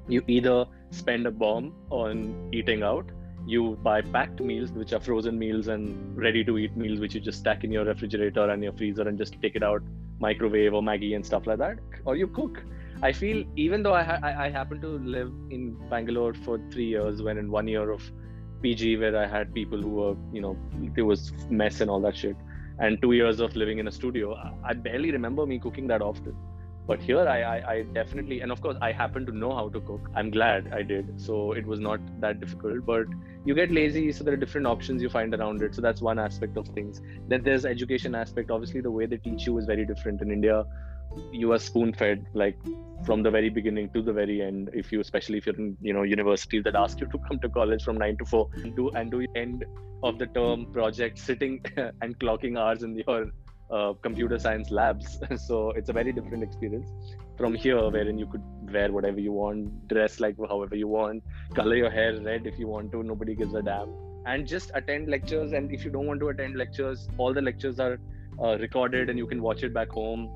you 0.08 0.22
either 0.26 0.66
spend 0.90 1.26
a 1.26 1.30
bomb 1.44 1.72
on 1.90 2.50
eating 2.52 2.82
out 2.82 3.16
you 3.46 3.78
buy 3.82 4.00
packed 4.02 4.40
meals 4.40 4.72
which 4.72 4.92
are 4.92 5.00
frozen 5.00 5.38
meals 5.38 5.68
and 5.68 6.16
ready 6.16 6.44
to 6.44 6.58
eat 6.58 6.76
meals 6.76 6.98
which 6.98 7.14
you 7.14 7.20
just 7.20 7.38
stack 7.38 7.62
in 7.62 7.70
your 7.70 7.84
refrigerator 7.84 8.50
and 8.50 8.62
your 8.62 8.72
freezer 8.72 9.02
and 9.08 9.16
just 9.16 9.40
take 9.40 9.54
it 9.54 9.62
out 9.62 9.82
microwave 10.18 10.74
or 10.74 10.82
maggie 10.82 11.14
and 11.14 11.24
stuff 11.24 11.46
like 11.46 11.58
that 11.58 11.78
or 12.04 12.16
you 12.16 12.26
cook 12.26 12.62
i 13.02 13.12
feel 13.12 13.44
even 13.56 13.84
though 13.84 13.94
i 13.94 14.02
ha- 14.02 14.18
I, 14.22 14.46
I 14.46 14.50
happen 14.50 14.80
to 14.80 14.88
live 15.16 15.32
in 15.50 15.76
bangalore 15.88 16.34
for 16.34 16.60
three 16.72 16.88
years 16.88 17.22
when 17.22 17.38
in 17.38 17.50
one 17.50 17.68
year 17.68 17.90
of 17.90 18.02
pg 18.66 18.96
where 19.04 19.16
i 19.22 19.26
had 19.36 19.54
people 19.60 19.86
who 19.86 19.94
were 20.00 20.14
you 20.32 20.42
know 20.46 20.56
there 20.98 21.08
was 21.14 21.32
mess 21.62 21.80
and 21.80 21.90
all 21.90 22.00
that 22.08 22.16
shit. 22.24 22.36
And 22.84 23.00
two 23.02 23.12
years 23.12 23.38
of 23.44 23.54
living 23.60 23.78
in 23.82 23.88
a 23.88 23.92
studio 23.98 24.34
i 24.70 24.74
barely 24.86 25.10
remember 25.10 25.46
me 25.52 25.58
cooking 25.58 25.86
that 25.92 26.02
often. 26.10 26.36
But 26.88 27.00
here 27.04 27.22
I, 27.34 27.38
I, 27.42 27.54
I 27.72 27.82
definitely 27.94 28.36
and 28.46 28.52
of 28.54 28.60
course 28.64 28.76
i 28.88 28.90
happen 28.98 29.24
to 29.28 29.32
know 29.42 29.52
how 29.58 29.68
to 29.76 29.80
cook. 29.86 30.10
I'm 30.14 30.30
glad 30.34 30.68
i 30.80 30.82
did. 30.90 31.08
So 31.28 31.52
it 31.60 31.66
was 31.70 31.80
not 31.86 32.04
that 32.24 32.38
difficult. 32.42 32.84
But 32.90 33.06
you 33.44 33.54
get 33.60 33.72
lazy 33.78 34.04
so 34.18 34.24
there 34.28 34.34
are 34.34 34.42
different 34.44 34.68
options 34.74 35.02
you 35.06 35.08
find 35.08 35.34
around 35.34 35.62
it. 35.68 35.74
So 35.78 35.82
that's 35.86 36.02
one 36.10 36.20
aspect 36.26 36.56
of 36.62 36.68
things. 36.76 37.00
Then 37.32 37.42
there's 37.48 37.64
education 37.64 38.14
aspect. 38.14 38.50
Obviously 38.58 38.82
the 38.88 38.94
way 38.98 39.06
they 39.06 39.22
teach 39.28 39.46
you 39.46 39.58
is 39.62 39.66
very 39.72 39.86
different 39.92 40.22
in 40.26 40.30
india 40.38 40.64
you 41.32 41.52
are 41.52 41.58
spoon 41.58 41.92
fed 41.92 42.26
like 42.34 42.58
from 43.04 43.22
the 43.22 43.30
very 43.30 43.48
beginning 43.48 43.88
to 43.90 44.02
the 44.02 44.12
very 44.12 44.42
end 44.42 44.70
if 44.74 44.92
you 44.92 45.00
especially 45.00 45.38
if 45.38 45.46
you're 45.46 45.56
in 45.56 45.76
you 45.80 45.92
know 45.92 46.02
universities 46.02 46.62
that 46.64 46.74
ask 46.74 47.00
you 47.00 47.06
to 47.06 47.18
come 47.26 47.38
to 47.38 47.48
college 47.48 47.82
from 47.82 47.96
9 47.96 48.16
to 48.18 48.24
4 48.24 48.48
and 48.56 48.76
do 48.76 48.90
and 48.90 49.10
do 49.10 49.26
end 49.34 49.64
of 50.02 50.18
the 50.18 50.26
term 50.26 50.66
project 50.72 51.18
sitting 51.18 51.64
and 52.02 52.18
clocking 52.18 52.58
hours 52.58 52.82
in 52.82 52.96
your 53.06 53.30
uh, 53.70 53.92
computer 54.02 54.38
science 54.38 54.70
labs. 54.70 55.18
so 55.46 55.70
it's 55.70 55.88
a 55.88 55.92
very 55.92 56.12
different 56.12 56.42
experience 56.42 56.88
from 57.36 57.54
here, 57.54 57.90
wherein 57.90 58.18
you 58.18 58.26
could 58.26 58.42
wear 58.72 58.90
whatever 58.92 59.20
you 59.20 59.32
want, 59.32 59.88
dress 59.88 60.20
like 60.20 60.36
however 60.48 60.76
you 60.76 60.88
want, 60.88 61.22
color 61.54 61.76
your 61.76 61.90
hair 61.90 62.18
red 62.20 62.46
if 62.46 62.58
you 62.58 62.66
want 62.66 62.92
to. 62.92 63.02
Nobody 63.02 63.34
gives 63.34 63.54
a 63.54 63.62
damn, 63.62 63.92
and 64.24 64.46
just 64.46 64.70
attend 64.74 65.08
lectures. 65.08 65.52
And 65.52 65.72
if 65.72 65.84
you 65.84 65.90
don't 65.90 66.06
want 66.06 66.20
to 66.20 66.28
attend 66.28 66.56
lectures, 66.56 67.08
all 67.18 67.34
the 67.34 67.42
lectures 67.42 67.78
are 67.80 67.98
uh, 68.42 68.56
recorded 68.58 69.10
and 69.10 69.18
you 69.18 69.26
can 69.26 69.42
watch 69.42 69.62
it 69.62 69.74
back 69.74 69.90
home. 69.90 70.30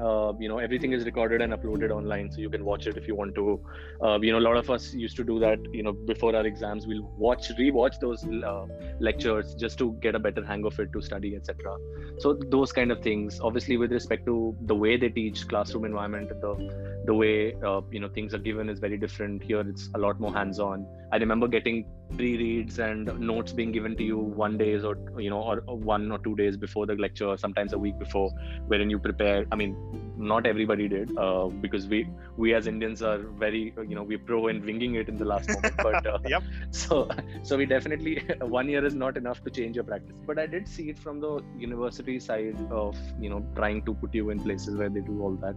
Uh, 0.00 0.32
you 0.38 0.48
know 0.48 0.58
everything 0.58 0.92
is 0.92 1.04
recorded 1.04 1.42
and 1.42 1.52
uploaded 1.52 1.90
online 1.90 2.30
so 2.30 2.40
you 2.40 2.50
can 2.50 2.64
watch 2.64 2.86
it 2.86 2.96
if 2.96 3.06
you 3.06 3.14
want 3.14 3.34
to. 3.34 3.60
Uh, 4.02 4.18
you 4.20 4.32
know 4.32 4.38
a 4.38 4.46
lot 4.48 4.56
of 4.56 4.70
us 4.70 4.92
used 4.94 5.16
to 5.16 5.24
do 5.24 5.38
that 5.38 5.58
you 5.72 5.82
know 5.82 5.92
before 5.92 6.34
our 6.34 6.46
exams 6.46 6.86
we'll 6.86 7.10
watch 7.16 7.50
re-watch 7.58 7.98
those 8.00 8.24
uh, 8.26 8.66
lectures 8.98 9.54
just 9.54 9.78
to 9.78 9.92
get 10.00 10.14
a 10.14 10.18
better 10.18 10.44
hang 10.44 10.64
of 10.64 10.78
it 10.80 10.92
to 10.92 11.00
study 11.00 11.36
etc 11.36 11.76
so 12.18 12.34
those 12.34 12.70
kind 12.70 12.92
of 12.92 13.00
things. 13.02 13.40
Obviously 13.40 13.76
with 13.78 13.92
respect 13.92 14.26
to 14.26 14.54
the 14.66 14.74
way 14.74 14.96
they 14.96 15.08
teach 15.08 15.48
classroom 15.48 15.84
environment 15.84 16.28
the 16.28 17.02
the 17.06 17.14
way 17.14 17.54
uh, 17.66 17.80
you 17.90 18.00
know 18.00 18.08
things 18.08 18.34
are 18.34 18.44
given 18.50 18.68
is 18.68 18.78
very 18.78 18.98
different. 18.98 19.42
Here 19.42 19.60
it's 19.60 19.88
a 19.94 19.98
lot 19.98 20.20
more 20.20 20.32
hands 20.32 20.58
on 20.60 20.86
i 21.12 21.16
remember 21.16 21.48
getting 21.48 21.84
pre-reads 22.16 22.78
and 22.78 23.06
notes 23.18 23.52
being 23.52 23.72
given 23.72 23.96
to 23.96 24.02
you 24.02 24.18
one 24.18 24.56
days 24.58 24.84
or 24.84 24.96
you 25.18 25.30
know 25.30 25.40
or 25.42 25.60
one 25.92 26.10
or 26.10 26.18
two 26.18 26.34
days 26.36 26.56
before 26.56 26.86
the 26.86 26.94
lecture 26.94 27.36
sometimes 27.36 27.72
a 27.72 27.78
week 27.78 27.98
before 27.98 28.30
wherein 28.66 28.90
you 28.90 28.98
prepare 28.98 29.44
i 29.52 29.56
mean 29.56 29.76
not 30.16 30.46
everybody 30.46 30.86
did 30.88 31.16
uh, 31.16 31.46
because 31.46 31.86
we 31.86 32.06
we 32.36 32.54
as 32.54 32.66
indians 32.66 33.02
are 33.02 33.18
very 33.44 33.74
you 33.88 33.94
know 33.94 34.02
we're 34.02 34.18
pro 34.18 34.48
in 34.48 34.64
winging 34.64 34.94
it 34.94 35.08
in 35.08 35.16
the 35.16 35.24
last 35.24 35.48
moment 35.48 35.74
but 35.78 36.06
uh, 36.06 36.18
yep. 36.26 36.42
so 36.70 37.08
so 37.42 37.56
we 37.56 37.66
definitely 37.66 38.22
one 38.40 38.68
year 38.68 38.84
is 38.84 38.94
not 38.94 39.16
enough 39.16 39.42
to 39.44 39.50
change 39.50 39.76
your 39.76 39.84
practice. 39.84 40.16
But 40.26 40.38
i 40.38 40.46
did 40.46 40.68
see 40.68 40.90
it 40.90 40.98
from 40.98 41.20
the 41.20 41.42
university 41.58 42.18
side 42.20 42.58
of 42.70 42.96
you 43.18 43.30
know 43.30 43.44
trying 43.54 43.82
to 43.84 43.94
put 43.94 44.14
you 44.14 44.30
in 44.30 44.40
places 44.40 44.76
where 44.76 44.88
they 44.88 45.00
do 45.00 45.22
all 45.22 45.36
that. 45.36 45.56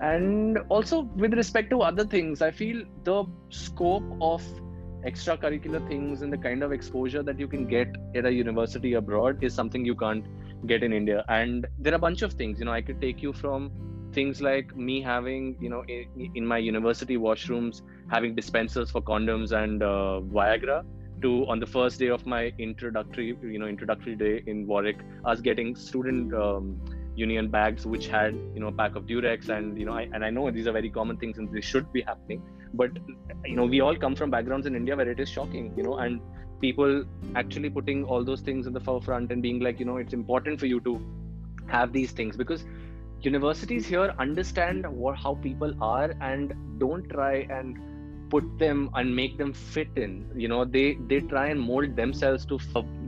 And 0.00 0.58
also 0.68 1.02
with 1.24 1.34
respect 1.34 1.70
to 1.70 1.82
other 1.82 2.04
things 2.04 2.42
i 2.42 2.50
feel 2.50 2.84
the 3.04 3.24
scope 3.50 4.04
of 4.20 4.42
extracurricular 5.04 5.86
things 5.88 6.22
and 6.22 6.32
the 6.32 6.38
kind 6.38 6.62
of 6.62 6.72
exposure 6.72 7.22
that 7.22 7.38
you 7.38 7.46
can 7.46 7.66
get 7.66 7.88
at 8.14 8.26
a 8.26 8.32
university 8.32 8.94
abroad 8.94 9.42
is 9.42 9.54
something 9.54 9.84
you 9.84 9.94
can't 9.94 10.24
get 10.66 10.82
in 10.82 10.92
India. 10.92 11.24
And 11.28 11.66
there 11.78 11.92
are 11.92 11.96
a 11.96 11.98
bunch 11.98 12.22
of 12.22 12.32
things, 12.32 12.58
you 12.58 12.64
know, 12.64 12.72
I 12.72 12.82
could 12.82 13.00
take 13.00 13.22
you 13.22 13.32
from 13.32 13.70
things 14.12 14.40
like 14.40 14.74
me 14.76 15.00
having, 15.00 15.56
you 15.60 15.68
know, 15.68 15.84
in, 15.88 16.30
in 16.34 16.46
my 16.46 16.58
university 16.58 17.16
washrooms, 17.16 17.82
having 18.10 18.34
dispensers 18.34 18.90
for 18.90 19.00
condoms 19.02 19.52
and 19.52 19.82
uh, 19.82 20.20
Viagra 20.22 20.84
to 21.22 21.46
on 21.48 21.58
the 21.58 21.66
first 21.66 21.98
day 21.98 22.08
of 22.08 22.26
my 22.26 22.52
introductory, 22.58 23.36
you 23.42 23.58
know, 23.58 23.66
introductory 23.66 24.14
day 24.14 24.42
in 24.46 24.66
Warwick, 24.66 24.98
us 25.24 25.40
getting 25.40 25.74
student 25.76 26.32
um, 26.34 26.80
union 27.16 27.48
bags 27.48 27.84
which 27.86 28.06
had, 28.06 28.34
you 28.54 28.60
know, 28.60 28.68
a 28.68 28.72
pack 28.72 28.94
of 28.94 29.04
Durex 29.06 29.48
and, 29.48 29.78
you 29.78 29.84
know, 29.84 29.92
I, 29.92 30.02
and 30.12 30.24
I 30.24 30.30
know 30.30 30.50
these 30.50 30.66
are 30.68 30.72
very 30.72 30.90
common 30.90 31.16
things 31.16 31.38
and 31.38 31.52
they 31.52 31.60
should 31.60 31.92
be 31.92 32.02
happening 32.02 32.42
but 32.74 32.90
you 33.44 33.56
know 33.56 33.64
we 33.64 33.80
all 33.80 33.96
come 33.96 34.14
from 34.14 34.30
backgrounds 34.30 34.66
in 34.66 34.74
india 34.74 34.96
where 34.96 35.08
it 35.08 35.20
is 35.20 35.28
shocking 35.28 35.72
you 35.76 35.82
know 35.82 35.98
and 35.98 36.20
people 36.60 37.04
actually 37.34 37.70
putting 37.70 38.04
all 38.04 38.24
those 38.24 38.40
things 38.40 38.66
in 38.66 38.72
the 38.72 38.80
forefront 38.80 39.32
and 39.32 39.42
being 39.42 39.60
like 39.60 39.78
you 39.78 39.86
know 39.86 39.96
it's 39.96 40.12
important 40.12 40.58
for 40.60 40.66
you 40.66 40.80
to 40.80 41.00
have 41.66 41.92
these 41.92 42.12
things. 42.12 42.36
Because 42.36 42.64
universities 43.22 43.86
here 43.86 44.14
understand 44.18 44.86
what 44.90 45.16
how 45.16 45.34
people 45.36 45.74
are 45.80 46.14
and 46.20 46.54
don't 46.78 47.08
try 47.10 47.46
and 47.50 47.78
put 48.30 48.44
them 48.58 48.90
and 48.94 49.14
make 49.14 49.38
them 49.38 49.52
fit 49.52 49.88
in. 49.96 50.30
You 50.36 50.48
know 50.48 50.64
they 50.64 50.96
they 51.08 51.20
try 51.20 51.48
and 51.48 51.60
mold 51.60 51.96
themselves 51.96 52.46
to 52.46 52.58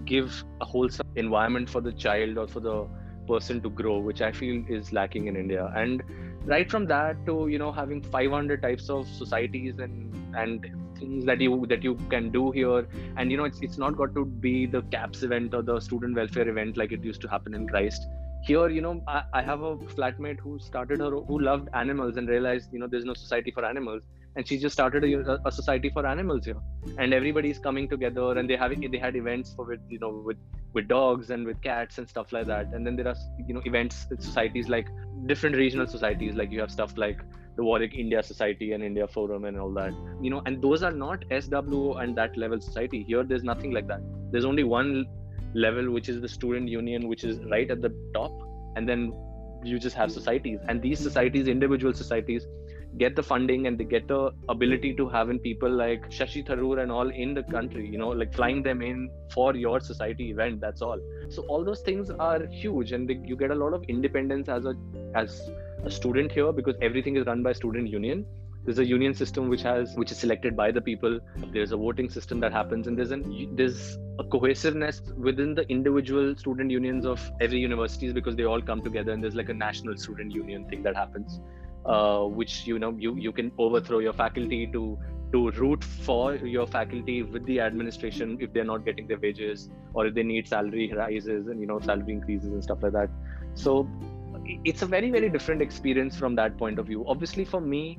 give 0.05 0.45
a 0.61 0.65
wholesome 0.65 1.07
environment 1.17 1.69
for 1.69 1.81
the 1.81 1.93
child 1.93 2.39
or 2.39 2.49
for 2.49 2.61
the 2.61 2.87
person 3.29 3.61
to 3.61 3.71
grow 3.71 3.99
which 3.99 4.21
i 4.23 4.33
feel 4.33 4.65
is 4.69 4.93
lacking 4.93 5.27
in 5.27 5.37
india. 5.37 5.73
And 5.77 6.03
right 6.45 6.71
from 6.71 6.87
that 6.87 7.25
to 7.27 7.49
you 7.49 7.59
know 7.59 7.71
having 7.73 8.03
500 8.03 8.63
types 8.63 8.89
of 8.91 9.07
societies 9.07 9.79
and 9.79 10.15
and 10.35 10.67
things 11.01 11.25
that 11.25 11.41
you 11.41 11.67
that 11.73 11.83
you 11.83 11.95
can 12.15 12.31
do 12.31 12.51
here. 12.51 12.87
And 13.17 13.31
you 13.31 13.37
know 13.37 13.45
it's 13.45 13.61
it's 13.69 13.79
not 13.79 13.97
got 13.97 14.15
to 14.15 14.25
be 14.47 14.55
the 14.67 14.83
caps 14.97 15.23
event 15.23 15.55
or 15.55 15.63
the 15.63 15.81
student 15.81 16.17
welfare 16.23 16.49
event 16.49 16.77
like 16.77 16.93
it 16.93 17.05
used 17.11 17.21
to 17.23 17.29
happen 17.29 17.55
in 17.55 17.67
christ. 17.75 18.09
Here 18.43 18.69
you 18.69 18.81
know 18.87 19.03
I, 19.09 19.23
I 19.33 19.43
have 19.43 19.63
a 19.63 19.77
flatmate 19.99 20.41
who 20.41 20.59
started 20.59 21.01
her 21.01 21.11
who 21.11 21.41
loved 21.41 21.69
animals 21.75 22.17
and 22.17 22.29
realized 22.29 22.73
you 22.73 22.79
know 22.79 22.87
there's 22.87 23.05
no 23.13 23.15
society 23.15 23.51
for 23.51 23.65
animals. 23.65 24.03
And 24.37 24.47
she 24.47 24.57
just 24.59 24.73
started 24.73 25.05
a, 25.05 25.41
a 25.45 25.51
society 25.51 25.91
for 25.91 26.07
animals 26.07 26.45
here. 26.45 26.59
And 26.99 27.13
everybody's 27.13 27.59
coming 27.59 27.89
together 27.89 28.39
and 28.39 28.49
they 28.49 28.57
have 28.57 28.73
they 28.93 28.99
had 28.99 29.17
events 29.17 29.53
for 29.55 29.65
with 29.65 29.81
you 29.89 29.99
know 29.99 30.11
with 30.31 30.37
with 30.73 30.87
dogs 30.87 31.31
and 31.31 31.45
with 31.45 31.61
cats 31.63 31.99
and 31.99 32.09
stuff 32.09 32.33
like 32.33 32.47
that. 32.47 32.67
And 32.73 32.87
then 32.87 32.97
there 32.97 33.09
are 33.09 33.17
you 33.49 33.55
know 33.55 33.63
events 33.65 34.07
societies 34.19 34.69
like 34.69 34.89
different 35.27 35.57
regional 35.57 35.87
societies 35.87 36.35
like 36.35 36.51
you 36.51 36.61
have 36.61 36.71
stuff 36.71 36.97
like 36.97 37.21
the 37.57 37.65
Warwick 37.65 37.95
India 37.95 38.23
Society 38.23 38.73
and 38.73 38.83
India 38.83 39.07
Forum 39.07 39.45
and 39.45 39.59
all 39.59 39.73
that 39.75 39.93
you 40.21 40.31
know 40.31 40.43
and 40.47 40.63
those 40.63 40.83
are 40.83 40.93
not 40.93 41.25
SW 41.41 41.93
and 42.03 42.17
that 42.17 42.37
level 42.37 42.61
society 42.61 43.03
here 43.03 43.25
there's 43.25 43.45
nothing 43.45 43.73
like 43.73 43.87
that 43.89 44.01
there's 44.31 44.45
only 44.45 44.65
one 44.65 45.07
level 45.55 45.91
which 45.91 46.09
is 46.09 46.21
the 46.21 46.29
student 46.29 46.69
union 46.69 47.09
which 47.09 47.25
is 47.25 47.39
right 47.51 47.71
at 47.71 47.83
the 47.83 47.93
top 48.15 48.33
and 48.77 48.89
then 48.89 49.13
you 49.65 49.79
just 49.79 49.97
have 49.97 50.11
societies 50.11 50.59
and 50.69 50.81
these 50.81 50.99
societies 50.99 51.49
individual 51.49 51.93
societies 51.93 52.47
get 52.99 53.15
the 53.15 53.23
funding 53.23 53.67
and 53.67 53.79
they 53.79 53.85
get 53.85 54.09
the 54.09 54.31
ability 54.49 54.95
to 54.95 55.09
having 55.09 55.39
people 55.39 55.71
like 55.71 56.09
Shashi 56.11 56.45
Tharoor 56.47 56.83
and 56.83 56.91
all 56.91 57.09
in 57.09 57.35
the 57.35 57.43
country, 57.43 57.87
you 57.87 57.99
know, 57.99 58.09
like 58.09 58.35
flying 58.35 58.63
them 58.63 58.83
in 58.83 59.11
for 59.33 59.55
your 59.55 59.81
society 59.81 60.31
event. 60.31 60.61
That's 60.61 60.83
all. 60.83 60.99
So 61.29 61.43
all 61.43 61.65
those 61.65 61.81
things 61.81 62.11
are 62.11 62.47
huge, 62.47 62.93
and 62.93 63.09
they, 63.09 63.21
you 63.25 63.37
get 63.37 63.51
a 63.51 63.55
lot 63.55 63.75
of 63.75 63.85
independence 63.85 64.49
as 64.49 64.65
a 64.65 64.75
as 65.15 65.51
a 65.85 65.91
student 65.91 66.33
here 66.33 66.53
because 66.53 66.75
everything 66.83 67.17
is 67.17 67.27
run 67.27 67.43
by 67.43 67.53
student 67.53 67.89
union. 67.89 68.27
There's 68.65 68.79
a 68.79 68.85
union 68.85 69.15
system 69.15 69.49
which 69.49 69.63
has 69.63 69.95
which 69.97 70.13
is 70.13 70.19
selected 70.19 70.57
by 70.57 70.71
the 70.71 70.81
people. 70.81 71.19
There's 71.53 71.73
a 71.73 71.77
voting 71.77 72.11
system 72.11 72.41
that 72.41 72.53
happens, 72.53 72.89
and 72.89 72.99
there's 72.99 73.11
an 73.11 73.57
there's 73.57 73.97
a 74.19 74.25
cohesiveness 74.25 75.01
within 75.17 75.55
the 75.55 75.67
individual 75.71 76.37
student 76.37 76.71
unions 76.71 77.07
of 77.07 77.31
every 77.41 77.59
universities 77.59 78.13
because 78.13 78.37
they 78.37 78.45
all 78.45 78.61
come 78.61 78.83
together, 78.83 79.13
and 79.13 79.25
there's 79.25 79.35
like 79.35 79.49
a 79.49 79.55
national 79.55 79.97
student 79.97 80.33
union 80.33 80.69
thing 80.69 80.83
that 80.83 80.95
happens 80.95 81.41
uh, 81.85 82.21
which 82.25 82.67
you 82.67 82.79
know 82.79 82.95
you 82.99 83.17
you 83.17 83.33
can 83.33 83.51
overthrow 83.59 83.99
your 83.99 84.13
faculty 84.13 84.67
to 84.67 84.99
to 85.33 85.51
root 85.53 85.85
for 85.85 86.35
your 86.35 86.67
faculty 86.67 87.23
with 87.23 87.45
the 87.47 87.61
administration 87.61 88.37
if 88.41 88.53
they're 88.53 88.65
not 88.65 88.85
getting 88.85 89.07
their 89.07 89.19
wages 89.19 89.69
or 89.95 90.07
if 90.07 90.15
they 90.15 90.23
need 90.23 90.47
salary 90.47 90.93
rises 90.97 91.47
and 91.47 91.61
you 91.61 91.67
know 91.67 91.79
salary 91.81 92.13
increases 92.13 92.49
and 92.49 92.63
stuff 92.63 92.83
like 92.83 92.93
that 92.93 93.09
so 93.55 93.89
it's 94.65 94.83
a 94.83 94.87
very 94.87 95.11
very 95.11 95.29
different 95.29 95.63
experience 95.63 96.17
from 96.17 96.35
that 96.35 96.57
point 96.57 96.79
of 96.79 96.87
view. 96.87 97.05
Obviously 97.07 97.45
for 97.45 97.61
me 97.61 97.99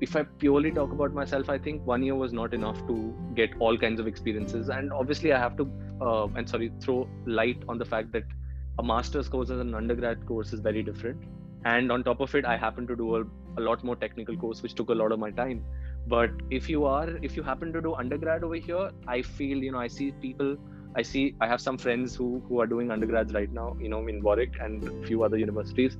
if 0.00 0.16
i 0.16 0.22
purely 0.42 0.70
talk 0.70 0.92
about 0.92 1.12
myself 1.12 1.50
i 1.54 1.58
think 1.58 1.86
one 1.86 2.02
year 2.02 2.14
was 2.14 2.32
not 2.32 2.54
enough 2.54 2.78
to 2.86 2.94
get 3.34 3.50
all 3.58 3.76
kinds 3.76 4.00
of 4.00 4.06
experiences. 4.06 4.68
And 4.68 4.92
obviously 4.92 5.32
i 5.32 5.38
have 5.38 5.56
to 5.58 5.70
uh, 6.00 6.26
and 6.36 6.48
sorry 6.48 6.72
throw 6.80 7.08
light 7.26 7.62
on 7.68 7.78
the 7.78 7.84
fact 7.84 8.12
that 8.12 8.24
a 8.78 8.82
master's 8.82 9.28
course 9.28 9.50
and 9.50 9.60
an 9.60 9.74
undergrad 9.74 10.26
course 10.26 10.52
is 10.52 10.60
very 10.60 10.82
different. 10.82 11.22
And 11.64 11.92
on 11.92 12.02
top 12.02 12.20
of 12.20 12.34
it 12.34 12.44
i 12.46 12.56
happen 12.56 12.86
to 12.86 12.96
do 12.96 13.16
a, 13.16 13.22
a, 13.58 13.60
lot 13.60 13.84
more 13.84 13.96
technical 13.96 14.36
course 14.36 14.62
which 14.62 14.74
took 14.74 14.88
a 14.88 14.94
lot 14.94 15.12
of 15.12 15.18
my 15.18 15.30
time. 15.30 15.64
But 16.08 16.30
if 16.50 16.68
you 16.70 16.84
are 16.86 17.08
if 17.22 17.36
you 17.36 17.42
happen 17.42 17.72
to 17.74 17.82
do 17.82 17.94
undergrad 17.94 18.42
over 18.42 18.54
here 18.54 18.90
i 19.06 19.20
feel 19.20 19.58
you 19.58 19.72
know 19.72 19.78
i 19.78 19.88
see 19.88 20.12
people 20.12 20.56
i 20.96 21.02
see 21.02 21.34
i 21.40 21.46
have 21.46 21.60
some 21.60 21.78
friends 21.78 22.14
who 22.14 22.42
who 22.48 22.60
are 22.60 22.66
doing 22.66 22.90
undergrads 22.90 23.32
right 23.32 23.52
now 23.52 23.76
you 23.80 23.88
know 23.88 24.06
in 24.06 24.22
warwick 24.22 24.54
and 24.60 24.84
a 24.88 25.06
few 25.06 25.22
other 25.22 25.36
universities. 25.36 25.96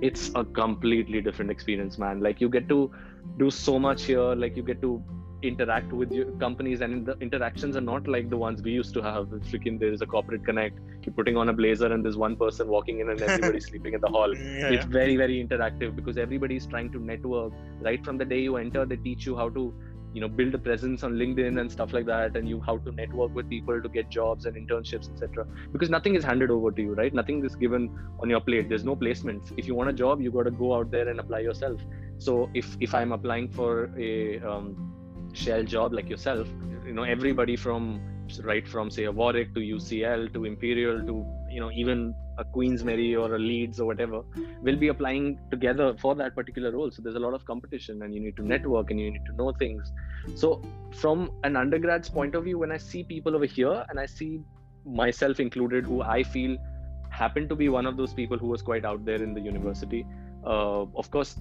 It's 0.00 0.30
a 0.34 0.44
completely 0.44 1.20
different 1.20 1.50
experience 1.50 1.98
man. 1.98 2.20
Like 2.20 2.40
you 2.40 2.48
get 2.48 2.68
to 2.68 2.90
do 3.38 3.50
so 3.50 3.78
much 3.78 4.04
here 4.04 4.34
like 4.34 4.56
you 4.56 4.62
get 4.62 4.80
to 4.82 5.02
interact 5.42 5.92
with 5.92 6.12
your 6.12 6.30
companies 6.44 6.80
and 6.80 7.04
the 7.04 7.16
interactions 7.18 7.76
are 7.76 7.82
not 7.82 8.08
like 8.08 8.30
the 8.30 8.36
ones 8.36 8.62
we 8.62 8.72
used 8.72 8.94
to 8.94 9.02
have. 9.02 9.26
Freaking 9.50 9.78
there's 9.78 10.00
a 10.00 10.06
corporate 10.06 10.44
connect 10.44 10.78
you're 11.02 11.14
putting 11.14 11.36
on 11.36 11.48
a 11.50 11.52
blazer 11.52 11.92
and 11.92 12.04
there's 12.04 12.16
one 12.16 12.36
person 12.36 12.68
walking 12.68 13.00
in 13.00 13.10
and 13.10 13.20
everybody's 13.28 13.66
sleeping 13.66 13.94
in 13.94 14.00
the 14.00 14.08
hall. 14.08 14.34
Yeah, 14.34 14.68
it's 14.68 14.84
yeah. 14.84 14.90
very 14.90 15.16
very 15.16 15.44
interactive 15.44 15.94
because 15.94 16.16
everybody's 16.18 16.66
trying 16.66 16.90
to 16.92 16.98
network 16.98 17.52
right 17.80 18.04
from 18.04 18.18
the 18.18 18.24
day 18.24 18.40
you 18.40 18.56
enter 18.56 18.84
they 18.86 18.96
teach 18.96 19.26
you 19.26 19.36
how 19.36 19.50
to 19.50 19.74
you 20.16 20.22
know 20.22 20.28
build 20.40 20.54
a 20.58 20.60
presence 20.66 21.02
on 21.06 21.14
linkedin 21.20 21.60
and 21.60 21.70
stuff 21.76 21.92
like 21.92 22.06
that 22.06 22.36
and 22.36 22.48
you 22.48 22.58
how 22.68 22.76
to 22.86 22.92
network 23.00 23.34
with 23.38 23.48
people 23.50 23.82
to 23.86 23.88
get 23.96 24.08
jobs 24.18 24.46
and 24.46 24.56
internships 24.60 25.10
etc 25.12 25.46
because 25.72 25.90
nothing 25.96 26.14
is 26.20 26.24
handed 26.24 26.50
over 26.50 26.70
to 26.72 26.82
you 26.82 26.94
right? 26.94 27.12
Nothing 27.12 27.44
is 27.44 27.54
given 27.54 27.90
on 28.20 28.30
your 28.30 28.40
plate. 28.40 28.68
There's 28.68 28.84
no 28.84 28.96
placements. 28.96 29.52
If 29.56 29.66
you 29.66 29.74
want 29.74 29.90
a 29.90 29.92
job 29.92 30.22
you 30.22 30.30
got 30.30 30.44
to 30.44 30.50
go 30.50 30.74
out 30.74 30.90
there 30.90 31.08
and 31.08 31.20
apply 31.20 31.40
yourself. 31.40 31.80
So 32.18 32.48
if 32.54 32.76
if 32.80 32.94
i'm 32.98 33.12
applying 33.12 33.48
for 33.56 33.70
a 34.08 34.40
um, 34.40 34.68
shell 35.34 35.62
job 35.62 35.92
like 35.92 36.08
yourself 36.08 36.48
you 36.86 36.94
know 36.98 37.02
everybody 37.02 37.56
from 37.56 38.00
right 38.44 38.66
from 38.66 38.90
say 38.90 39.04
a 39.04 39.12
warwick 39.12 39.54
to 39.54 39.60
ucl 39.60 40.32
to 40.32 40.44
imperial 40.44 41.00
to 41.00 41.14
you 41.50 41.60
know 41.60 41.70
even 41.72 42.14
a 42.38 42.44
Queen's 42.44 42.84
Mary 42.84 43.16
or 43.16 43.34
a 43.34 43.38
leeds 43.38 43.80
or 43.80 43.86
whatever 43.86 44.22
will 44.60 44.76
be 44.76 44.88
applying 44.88 45.38
together 45.50 45.96
for 45.98 46.14
that 46.16 46.34
particular 46.34 46.70
role. 46.70 46.90
So 46.90 47.00
there's 47.00 47.14
a 47.14 47.18
lot 47.18 47.32
of 47.32 47.46
competition 47.46 48.02
and 48.02 48.14
you 48.14 48.20
need 48.20 48.36
to 48.36 48.46
network 48.46 48.90
and 48.90 49.00
you 49.00 49.10
need 49.10 49.24
to 49.24 49.32
know 49.32 49.52
things. 49.52 49.90
So 50.34 50.62
from 50.90 51.30
an 51.44 51.54
undergrad's 51.54 52.10
point 52.10 52.34
of 52.34 52.44
view 52.44 52.58
when 52.58 52.72
i 52.72 52.76
see 52.76 53.02
people 53.02 53.34
over 53.34 53.44
here 53.44 53.84
and 53.88 53.98
i 53.98 54.06
see 54.06 54.40
myself 54.84 55.40
included 55.40 55.84
who 55.84 56.02
i 56.02 56.22
feel 56.22 56.56
happen 57.10 57.48
to 57.48 57.56
be 57.56 57.68
one 57.68 57.86
of 57.86 57.96
those 57.96 58.12
people 58.14 58.38
who 58.38 58.46
was 58.46 58.62
quite 58.62 58.84
out 58.84 59.04
there 59.04 59.22
in 59.22 59.34
the 59.34 59.40
university 59.40 60.06
uh, 60.44 60.82
of 61.02 61.10
course 61.10 61.36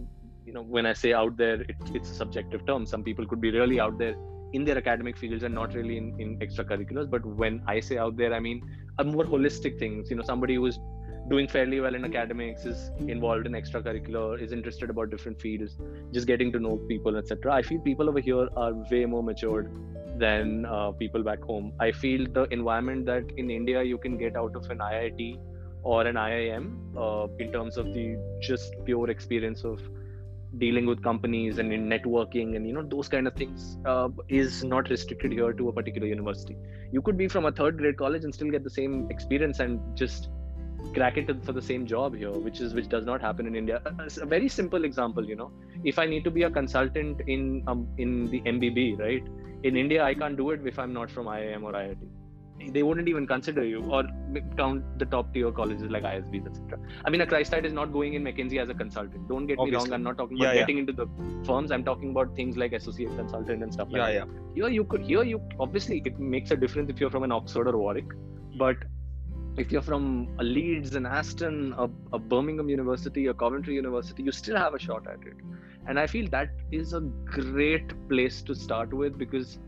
you 0.46 0.54
know 0.54 0.64
when 0.64 0.86
i 0.86 0.94
say 0.94 1.14
out 1.14 1.36
there 1.38 1.62
it, 1.62 1.76
it's 1.94 2.12
a 2.12 2.14
subjective 2.14 2.66
term. 2.66 2.86
Some 2.86 3.04
people 3.04 3.26
could 3.26 3.42
be 3.42 3.52
really 3.52 3.80
out 3.80 3.98
there 3.98 4.16
in 4.56 4.66
their 4.66 4.78
academic 4.78 5.18
fields 5.18 5.44
and 5.44 5.54
not 5.54 5.74
really 5.74 5.98
in, 6.02 6.08
in 6.20 6.38
extracurriculars 6.46 7.10
but 7.10 7.26
when 7.44 7.62
i 7.76 7.80
say 7.80 7.98
out 7.98 8.16
there 8.22 8.34
i 8.34 8.40
mean 8.40 8.62
a 9.00 9.04
more 9.04 9.26
holistic 9.26 9.78
things. 9.78 10.10
You 10.10 10.18
know 10.18 10.24
somebody 10.24 10.56
who's 10.56 10.80
doing 11.28 11.48
fairly 11.48 11.80
well 11.80 11.96
in 11.96 12.06
academics 12.06 12.66
is 12.66 12.92
involved 13.00 13.48
in 13.48 13.54
extracurricular 13.54 14.40
is 14.40 14.52
interested 14.52 14.92
about 14.92 15.10
different 15.10 15.42
fields 15.42 15.78
just 16.14 16.28
getting 16.28 16.52
to 16.52 16.60
know 16.60 16.78
people 16.88 17.18
etc 17.18 17.52
i 17.54 17.62
feel 17.64 17.82
people 17.82 18.08
over 18.08 18.20
here 18.20 18.48
are 18.56 18.74
way 18.92 19.06
more 19.06 19.24
matured 19.24 19.72
than 20.18 20.66
uh, 20.66 20.92
people 20.92 21.24
back 21.24 21.42
home. 21.42 21.74
I 21.78 21.92
feel 21.92 22.26
the 22.32 22.44
environment 22.58 23.06
that 23.08 23.26
in 23.38 23.50
india 23.50 23.84
you 23.84 23.98
can 23.98 24.18
get 24.18 24.38
out 24.38 24.56
of 24.56 24.70
an 24.70 24.78
iit 24.78 25.40
or 25.84 26.08
an 26.08 26.16
iim 26.16 26.70
uh, 26.96 27.28
in 27.40 27.52
terms 27.52 27.78
of 27.78 27.94
the 27.94 28.18
just 28.40 28.74
pure 28.86 29.10
experience 29.10 29.64
of 29.64 29.82
dealing 30.58 30.86
with 30.86 31.04
companies 31.04 31.58
and 31.58 31.72
in 31.74 31.88
networking 31.90 32.56
and 32.56 32.68
you 32.68 32.74
know 32.74 32.84
those 32.84 33.08
kind 33.08 33.28
of 33.28 33.34
things 33.34 33.78
uh, 33.86 34.10
is 34.30 34.64
not 34.64 34.90
restricted 34.90 35.32
here 35.32 35.54
to 35.54 35.70
a 35.70 35.74
particular 35.74 36.08
university. 36.08 36.58
You 36.92 37.02
could 37.02 37.18
be 37.18 37.28
from 37.28 37.46
a 37.46 37.52
third 37.52 37.78
grade 37.78 37.98
college 37.98 38.24
and 38.24 38.34
still 38.34 38.50
get 38.50 38.64
the 38.64 38.70
same 38.70 39.08
experience 39.10 39.60
and 39.60 39.80
just 39.96 40.30
crack 40.94 41.18
it 41.18 41.30
for 41.44 41.52
the 41.52 41.62
same 41.62 41.86
job 41.86 42.16
here 42.16 42.32
which 42.32 42.62
is 42.62 42.74
which 42.74 42.88
does 42.90 43.06
not 43.06 43.22
happen 43.22 43.48
in 43.48 43.56
india. 43.56 43.82
A 44.22 44.26
very 44.26 44.48
simple 44.48 44.86
example 44.86 45.26
you 45.26 45.36
know 45.36 45.52
if 45.84 45.98
i 46.00 46.06
need 46.06 46.24
to 46.24 46.32
be 46.32 46.44
a 46.44 46.50
consultant 46.50 47.22
in 47.28 47.64
um, 47.68 47.88
in 47.98 48.30
the 48.30 48.42
mbb 48.42 49.00
right? 49.00 49.24
In 49.64 49.76
india 49.76 50.04
i 50.04 50.14
can't 50.14 50.38
do 50.38 50.52
it 50.52 50.62
if 50.66 50.78
i'm 50.78 50.94
not 50.94 51.10
from 51.10 51.26
iim 51.26 51.64
or 51.64 51.74
iit 51.74 51.98
they 52.72 52.84
wouldn't 52.84 53.08
even 53.08 53.28
consider 53.28 53.64
you 53.64 53.84
or 53.92 54.04
count 54.58 54.84
the 54.98 55.06
top 55.06 55.34
tier 55.34 55.52
colleges 55.52 55.90
like 55.90 56.04
ISBs, 56.04 56.48
etc. 56.48 56.80
I 57.04 57.10
mean, 57.10 57.22
a 57.22 57.26
Christite 57.26 57.66
is 57.66 57.74
not 57.74 57.92
going 57.92 58.14
in 58.14 58.24
McKinsey 58.24 58.62
as 58.62 58.70
a 58.70 58.74
consultant. 58.74 59.28
Don't 59.28 59.46
get 59.46 59.60
Obviously. 59.60 59.88
me 59.88 59.92
wrong. 59.92 59.94
I'm 59.94 60.04
not 60.04 60.18
talking 60.18 60.38
about 60.38 60.56
yeah, 60.56 60.62
getting 60.62 60.78
yeah. 60.78 60.82
into 60.82 60.94
the 60.94 61.08
firms. 61.46 61.72
I'm 61.72 61.84
talking 61.84 62.12
about 62.12 62.36
things 62.36 62.58
like 62.58 62.74
associate 62.74 63.16
consultant 63.16 63.62
and 63.62 63.74
stuff 63.74 63.90
like 63.92 64.14
yeah, 64.14 64.26
that. 64.26 64.28
Yeah. 64.56 64.64
Here 64.64 64.70
you 64.70 64.84
could 64.86 65.02
here 65.02 65.24
you 65.24 65.42
obviously 65.60 66.02
it 66.06 66.20
makes 66.20 66.52
a 66.52 66.56
difference 66.56 66.90
if 66.90 67.00
you're 67.00 67.10
from 67.10 67.24
an 67.24 67.32
Oxford 67.32 67.68
or 67.68 67.78
Warwick, 67.78 68.12
but 68.58 68.78
if 69.58 69.72
you're 69.72 69.82
from 69.82 70.28
a 70.40 70.44
Leeds 70.44 70.96
and 70.96 71.08
Aston, 71.08 71.74
a, 71.78 71.90
a 72.14 72.20
Birmingham 72.20 72.70
University, 72.70 73.28
a 73.28 73.34
Coventry 73.34 73.76
University, 73.76 74.24
you 74.24 74.32
still 74.32 74.58
have 74.58 74.74
a 74.74 74.80
shot 74.80 75.08
at 75.08 75.26
it. 75.26 75.38
And 75.88 76.00
I 76.00 76.08
feel 76.08 76.28
that 76.30 76.50
is 76.72 76.94
a 76.94 77.00
great 77.00 77.94
place 78.10 78.42
to 78.44 78.56
start 78.56 78.94
with 78.94 79.18
because 79.18 79.60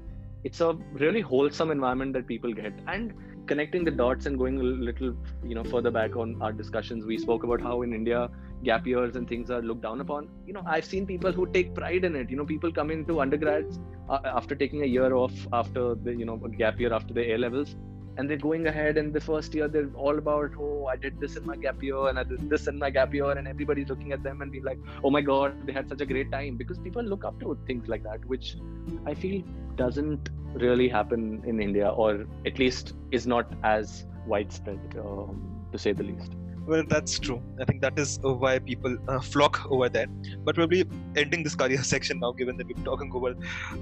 it's 0.43 0.61
a 0.61 0.73
really 0.93 1.21
wholesome 1.21 1.71
environment 1.71 2.13
that 2.13 2.27
people 2.27 2.53
get. 2.53 2.73
And 2.87 3.13
connecting 3.47 3.83
the 3.83 3.91
dots 3.91 4.25
and 4.25 4.37
going 4.37 4.59
a 4.59 4.63
little 4.63 5.15
you 5.43 5.55
know 5.55 5.63
further 5.63 5.89
back 5.89 6.15
on 6.15 6.39
our 6.41 6.51
discussions 6.51 7.05
we 7.05 7.17
spoke 7.17 7.43
about 7.43 7.61
how 7.61 7.81
in 7.81 7.93
india 7.93 8.29
gap 8.63 8.85
years 8.85 9.15
and 9.15 9.27
things 9.29 9.49
are 9.49 9.61
looked 9.61 9.81
down 9.81 10.01
upon. 10.01 10.27
You 10.45 10.53
know 10.53 10.63
i've 10.65 10.85
seen 10.85 11.05
people 11.05 11.31
who 11.31 11.45
take 11.47 11.73
pride 11.75 12.03
in 12.03 12.15
it. 12.15 12.29
You 12.29 12.37
know 12.37 12.45
people 12.45 12.71
come 12.71 12.91
into 12.91 13.21
undergrads 13.21 13.79
uh, 14.09 14.19
after 14.25 14.55
taking 14.55 14.83
a 14.83 14.85
year 14.85 15.13
off 15.13 15.33
after 15.53 15.95
the 15.95 16.13
you 16.13 16.25
know 16.25 16.41
a 16.43 16.49
gap 16.49 16.79
year 16.79 16.91
after 16.91 17.13
the 17.13 17.33
a 17.33 17.37
levels 17.37 17.75
and 18.17 18.29
they're 18.29 18.43
going 18.45 18.67
ahead 18.67 18.97
and 18.97 19.13
the 19.13 19.21
first 19.21 19.53
year 19.53 19.67
they're 19.67 19.89
all 19.95 20.17
about 20.17 20.51
oh 20.59 20.85
i 20.87 20.95
did 20.95 21.19
this 21.19 21.35
in 21.35 21.45
my 21.45 21.55
gap 21.55 21.81
year 21.81 22.07
and 22.07 22.19
i 22.19 22.23
did 22.23 22.49
this 22.49 22.67
in 22.67 22.77
my 22.77 22.89
gap 22.89 23.13
year 23.13 23.31
and 23.31 23.47
everybody's 23.47 23.89
looking 23.89 24.11
at 24.11 24.23
them 24.23 24.41
and 24.41 24.51
be 24.51 24.61
like 24.61 24.79
oh 25.03 25.09
my 25.09 25.21
god 25.21 25.55
they 25.67 25.73
had 25.73 25.87
such 25.87 26.01
a 26.01 26.05
great 26.05 26.31
time 26.31 26.57
because 26.57 26.79
people 26.79 27.03
look 27.03 27.23
up 27.23 27.39
to 27.39 27.57
things 27.67 27.87
like 27.87 28.03
that 28.03 28.25
which 28.25 28.57
i 29.05 29.13
feel 29.13 29.41
doesn't 29.75 30.29
really 30.55 30.87
happen 30.87 31.41
in 31.45 31.61
india 31.61 31.89
or 31.89 32.25
at 32.45 32.59
least 32.59 32.93
is 33.11 33.27
not 33.27 33.51
as 33.63 34.05
widespread 34.27 34.79
um, 34.99 35.57
to 35.71 35.77
say 35.77 35.93
the 35.93 36.03
least. 36.03 36.33
Well 36.65 36.83
that's 36.87 37.17
true. 37.17 37.41
I 37.61 37.65
think 37.65 37.81
that 37.81 37.97
is 37.97 38.19
why 38.21 38.59
people 38.59 38.97
uh, 39.07 39.21
flock 39.21 39.71
over 39.71 39.87
there. 39.87 40.07
But 40.43 40.55
probably 40.55 40.83
ending 41.15 41.43
this 41.43 41.55
career 41.55 41.81
section 41.93 42.19
now 42.19 42.33
given 42.33 42.57
that 42.57 42.67
we've 42.67 42.75
been 42.75 42.85
talking 42.85 43.11
over 43.13 43.35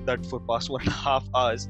that 0.06 0.26
for 0.26 0.40
past 0.40 0.70
one 0.70 0.82
and 0.82 0.90
a 0.90 0.94
half 0.94 1.28
hours. 1.34 1.68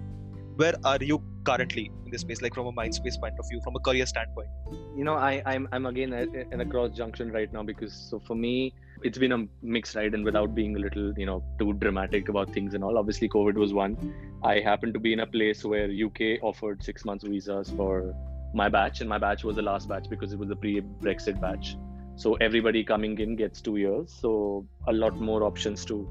Where 0.58 0.73
are 0.84 0.97
you 1.01 1.23
currently 1.45 1.91
in 2.05 2.12
this 2.12 2.21
space 2.21 2.41
like 2.41 2.53
from 2.53 2.67
a 2.67 2.71
mind 2.71 2.93
space 2.93 3.17
point 3.17 3.38
of 3.39 3.47
view 3.49 3.62
from 3.63 3.75
a 3.75 3.79
career 3.79 4.05
standpoint? 4.05 4.49
You 4.97 5.03
know 5.03 5.15
i 5.15 5.41
i'm, 5.45 5.67
I'm 5.71 5.86
again 5.86 6.13
in 6.13 6.62
a 6.62 6.65
cross 6.65 6.91
junction 6.95 7.31
right 7.31 7.51
now 7.51 7.63
because 7.63 7.93
so 7.93 8.19
for 8.19 8.36
me 8.36 8.73
it's 9.03 9.17
been 9.17 9.34
a 9.34 9.45
mixed 9.62 9.95
ride 9.95 10.13
and 10.13 10.25
without 10.25 10.55
being 10.55 10.75
a 10.75 10.79
little 10.79 11.13
you 11.17 11.25
know 11.25 11.43
too 11.60 11.73
dramatic 11.73 12.29
about 12.29 12.53
things 12.53 12.73
and 12.73 12.84
all. 12.84 12.97
Obviously 12.97 13.29
covid 13.29 13.55
was 13.55 13.73
one. 13.73 13.97
I 14.43 14.60
happened 14.60 14.93
to 14.95 14.99
be 14.99 15.13
in 15.13 15.21
a 15.21 15.27
place 15.27 15.63
where 15.63 15.89
uk 16.05 16.21
offered 16.41 16.84
six 16.84 17.05
months 17.05 17.23
visas 17.23 17.69
for 17.71 18.13
my 18.53 18.69
batch 18.69 19.01
and 19.01 19.10
my 19.10 19.17
batch 19.17 19.43
was 19.43 19.58
the 19.58 19.62
last 19.62 19.89
batch 19.89 20.10
because 20.10 20.31
it 20.31 20.39
was 20.39 20.49
the 20.49 20.55
pre-brexit 20.55 21.41
batch. 21.41 21.77
So 22.15 22.36
everybody 22.36 22.84
coming 22.84 23.19
in 23.19 23.36
gets 23.36 23.60
two 23.60 23.75
years. 23.75 24.13
So 24.21 24.65
a 24.88 24.93
lot 24.93 25.19
more 25.19 25.43
options 25.43 25.84
to 25.86 26.08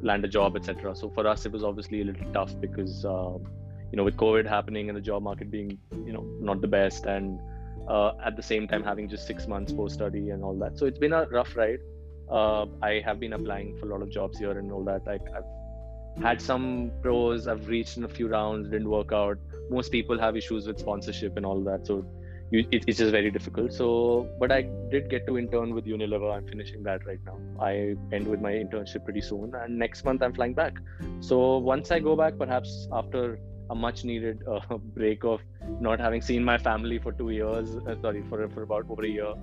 land 0.00 0.24
a 0.24 0.28
job 0.28 0.56
etc 0.56 0.94
so 0.94 1.10
for 1.10 1.26
us 1.26 1.44
it 1.44 1.52
was 1.52 1.64
obviously 1.64 2.02
a 2.02 2.04
little 2.04 2.32
tough 2.32 2.54
because 2.60 3.04
uh, 3.04 3.36
you 3.90 3.96
know 3.96 4.04
with 4.04 4.16
covid 4.16 4.46
happening 4.46 4.88
and 4.88 4.96
the 4.96 5.00
job 5.00 5.22
market 5.22 5.50
being 5.50 5.78
you 6.04 6.12
know 6.12 6.24
not 6.40 6.60
the 6.60 6.68
best 6.68 7.06
and 7.06 7.38
uh, 7.88 8.12
at 8.24 8.36
the 8.36 8.42
same 8.42 8.68
time 8.68 8.82
having 8.82 9.08
just 9.08 9.26
six 9.26 9.46
months 9.46 9.72
post 9.72 9.94
study 9.94 10.30
and 10.30 10.44
all 10.44 10.54
that. 10.58 10.78
So 10.78 10.86
it's 10.86 10.98
been 10.98 11.12
a 11.12 11.26
rough 11.26 11.56
ride. 11.56 11.80
Uh, 12.30 12.66
i 12.82 13.00
have 13.02 13.18
been 13.18 13.32
applying 13.32 13.74
for 13.78 13.86
a 13.86 13.88
lot 13.92 14.02
of 14.02 14.10
jobs 14.10 14.38
here 14.38 14.58
and 14.58 14.70
all 14.70 14.84
that. 14.84 15.02
I, 15.08 15.14
i've 15.36 16.22
had 16.22 16.42
some 16.42 16.90
pros 17.00 17.46
i've 17.46 17.68
reached 17.68 17.96
in 17.96 18.04
a 18.04 18.08
few 18.08 18.28
rounds 18.28 18.68
didn't 18.68 18.90
work 18.90 19.12
out. 19.12 19.38
Most 19.70 19.90
people 19.90 20.18
have 20.18 20.36
issues 20.36 20.66
with 20.66 20.78
sponsorship 20.78 21.38
and 21.38 21.46
all 21.46 21.62
that. 21.64 21.86
So 21.86 22.04
you, 22.50 22.66
it, 22.70 22.84
it's 22.86 22.98
just 22.98 23.12
very 23.12 23.30
difficult. 23.30 23.72
So 23.72 24.28
but 24.38 24.52
i 24.52 24.62
did 24.90 25.08
get 25.08 25.26
to 25.26 25.38
intern 25.38 25.74
with 25.74 25.86
unilever. 25.86 26.30
I'm 26.36 26.46
finishing 26.46 26.82
that 26.82 27.06
right 27.06 27.20
now. 27.24 27.38
I 27.58 27.96
end 28.12 28.28
with 28.28 28.42
my 28.42 28.52
internship 28.52 29.04
pretty 29.04 29.22
soon 29.22 29.54
and 29.54 29.78
next 29.78 30.04
month 30.04 30.22
i'm 30.22 30.34
flying 30.34 30.52
back. 30.52 30.74
So 31.20 31.56
once 31.56 31.90
i 31.90 31.98
go 31.98 32.14
back 32.14 32.36
perhaps 32.36 32.88
after 32.92 33.38
a 33.70 33.74
much 33.74 34.04
needed 34.04 34.42
uh, 34.50 34.76
break 34.76 35.24
of 35.24 35.40
not 35.80 36.00
having 36.00 36.22
seen 36.22 36.44
my 36.44 36.58
family 36.58 36.98
for 36.98 37.12
two 37.12 37.30
years 37.30 37.76
uh, 37.76 37.94
sorry 38.00 38.22
for, 38.28 38.48
for 38.48 38.62
about 38.62 38.86
over 38.90 39.04
a 39.04 39.08
year. 39.08 39.34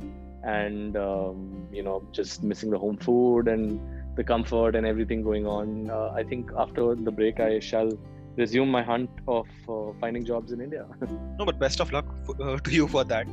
And 0.44 0.96
um, 0.96 1.68
you 1.72 1.84
know 1.84 2.08
just 2.12 2.44
missing 2.44 2.70
the 2.70 2.78
home 2.78 2.98
food 2.98 3.48
and 3.48 3.80
the 4.16 4.24
comfort 4.24 4.76
and 4.76 4.86
everything 4.86 5.22
going 5.22 5.46
on. 5.46 5.90
Uh, 5.90 6.12
i 6.16 6.24
think 6.24 6.52
after 6.58 6.96
the 6.96 7.12
break 7.12 7.40
i 7.40 7.60
shall 7.60 7.90
resume 8.38 8.70
my 8.70 8.84
hunt 8.84 9.10
of 9.28 9.48
uh, 9.70 9.92
finding 10.00 10.26
jobs 10.26 10.52
in 10.52 10.62
india. 10.62 10.86
No 11.40 11.46
but 11.46 11.60
best 11.60 11.80
of 11.80 11.92
luck 11.92 12.06
for, 12.26 12.36
uh, 12.42 12.58
to 12.66 12.72
you 12.72 12.88
for 12.88 13.04
that. 13.04 13.28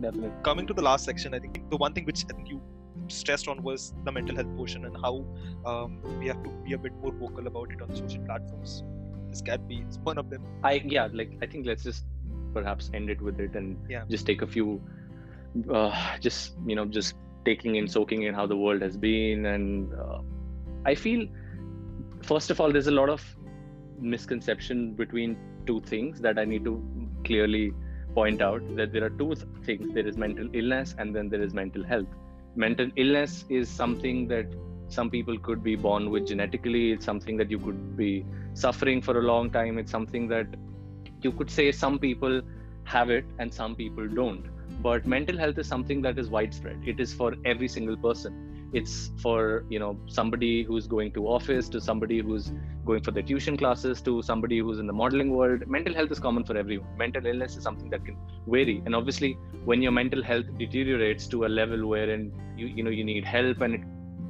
Definitely. 0.00 0.30
Coming 0.42 0.66
to 0.66 0.74
the 0.74 0.82
last 0.82 1.04
section 1.04 1.34
i 1.34 1.38
think 1.38 1.62
the 1.70 1.76
one 1.76 1.94
thing 1.94 2.04
which 2.04 2.24
i 2.30 2.34
think 2.34 2.48
you 2.48 2.60
stressed 3.08 3.48
on 3.48 3.62
was 3.62 3.94
the 4.04 4.12
mental 4.12 4.36
health 4.36 4.54
portion 4.56 4.84
and 4.84 4.96
how 5.02 5.24
um, 5.64 6.00
we 6.18 6.26
have 6.26 6.42
to 6.42 6.50
be 6.64 6.72
a 6.72 6.78
bit 6.78 6.92
more 7.02 7.12
vocal 7.12 7.46
about 7.46 7.70
it 7.72 7.80
on 7.80 7.94
social 7.94 8.22
platforms 8.24 8.82
this 9.38 9.42
can 9.48 9.66
be 9.68 9.84
one 10.02 10.18
of 10.18 10.30
them 10.30 10.42
i 10.64 10.74
yeah 10.84 11.08
like 11.12 11.32
i 11.42 11.46
think 11.46 11.66
let's 11.66 11.84
just 11.84 12.04
perhaps 12.52 12.90
end 12.94 13.10
it 13.10 13.20
with 13.20 13.40
it 13.40 13.54
and 13.54 13.76
yeah. 13.88 14.04
just 14.08 14.26
take 14.26 14.42
a 14.42 14.46
few 14.46 14.80
uh, 15.72 16.18
just 16.20 16.54
you 16.66 16.76
know 16.76 16.84
just 16.84 17.14
taking 17.44 17.76
in 17.76 17.88
soaking 17.88 18.22
in 18.22 18.34
how 18.34 18.46
the 18.46 18.56
world 18.56 18.82
has 18.82 18.96
been 18.96 19.46
and 19.46 19.92
uh, 19.94 20.18
i 20.84 20.94
feel 20.94 21.26
first 22.22 22.50
of 22.50 22.60
all 22.60 22.72
there's 22.72 22.86
a 22.88 22.96
lot 23.00 23.08
of 23.08 23.22
misconception 24.00 24.94
between 24.94 25.36
two 25.66 25.80
things 25.80 26.20
that 26.20 26.38
i 26.38 26.44
need 26.44 26.64
to 26.64 26.82
clearly 27.24 27.72
point 28.14 28.42
out 28.42 28.62
that 28.76 28.92
there 28.92 29.04
are 29.04 29.10
two 29.10 29.34
things. 29.64 29.92
There 29.94 30.06
is 30.06 30.16
mental 30.16 30.48
illness 30.52 30.94
and 30.98 31.14
then 31.14 31.28
there 31.28 31.42
is 31.42 31.54
mental 31.54 31.84
health. 31.84 32.08
Mental 32.56 32.90
illness 32.96 33.44
is 33.48 33.68
something 33.68 34.26
that 34.28 34.46
some 34.88 35.10
people 35.10 35.38
could 35.38 35.62
be 35.62 35.76
born 35.76 36.10
with 36.10 36.26
genetically. 36.26 36.92
It's 36.92 37.04
something 37.04 37.36
that 37.36 37.50
you 37.50 37.58
could 37.58 37.96
be 37.96 38.24
suffering 38.60 39.00
for 39.00 39.18
a 39.18 39.22
long 39.22 39.50
time 39.50 39.78
it's 39.78 39.90
something 39.90 40.28
that 40.28 40.46
you 41.22 41.32
could 41.32 41.50
say 41.50 41.70
some 41.72 41.98
people 41.98 42.40
have 42.84 43.10
it 43.10 43.24
and 43.38 43.52
some 43.52 43.74
people 43.74 44.08
don't. 44.08 44.44
But 44.82 45.06
mental 45.06 45.36
health 45.36 45.58
is 45.58 45.66
something 45.66 46.02
that 46.02 46.18
is 46.18 46.28
widespread. 46.30 46.82
It 46.86 47.00
is 47.00 47.12
for 47.12 47.34
every 47.44 47.68
single 47.68 47.96
person. 47.96 48.70
It's 48.72 49.10
for 49.22 49.64
you 49.70 49.78
know 49.78 49.98
somebody 50.06 50.62
who's 50.62 50.86
going 50.86 51.12
to 51.12 51.26
office 51.26 51.68
to 51.70 51.80
somebody 51.80 52.18
who's 52.20 52.52
going 52.84 53.02
for 53.02 53.12
the 53.12 53.22
tuition 53.22 53.56
classes 53.56 54.02
to 54.02 54.20
somebody 54.22 54.58
who's 54.58 54.78
in 54.78 54.86
the 54.86 54.92
modeling 54.92 55.30
world. 55.30 55.66
Mental 55.66 55.94
health 55.94 56.10
is 56.12 56.20
common 56.20 56.44
for 56.44 56.56
everyone. 56.56 56.86
Mental 56.98 57.26
illness 57.26 57.56
is 57.56 57.62
something 57.62 57.88
that 57.90 58.04
can 58.04 58.16
vary. 58.46 58.82
And 58.84 58.94
obviously 58.94 59.38
when 59.64 59.80
your 59.82 59.92
mental 59.92 60.22
health 60.22 60.46
deteriorates 60.58 61.26
to 61.28 61.46
a 61.46 61.50
level 61.60 61.86
wherein 61.86 62.30
you 62.56 62.66
you 62.66 62.82
know 62.82 62.90
you 62.90 63.04
need 63.04 63.24
help 63.24 63.62
and 63.62 63.74
it 63.74 63.80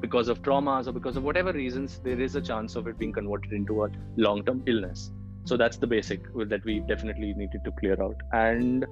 because 0.01 0.29
of 0.29 0.43
traumas 0.43 0.87
or 0.87 0.93
because 0.93 1.17
of 1.17 1.25
whatever 1.25 1.53
reasons, 1.53 2.01
there 2.05 2.21
is 2.21 2.37
a 2.37 2.41
chance 2.41 2.77
of 2.77 2.87
it 2.87 2.99
being 2.99 3.13
converted 3.13 3.53
into 3.53 3.85
a 3.85 3.91
long 4.17 4.45
term 4.45 4.63
illness. 4.67 5.11
So 5.45 5.57
that's 5.57 5.77
the 5.77 5.87
basic 5.87 6.23
that 6.35 6.65
we 6.65 6.81
definitely 6.81 7.35
needed 7.35 7.65
to 7.65 7.71
clear 7.73 8.01
out. 8.03 8.17
And 8.33 8.87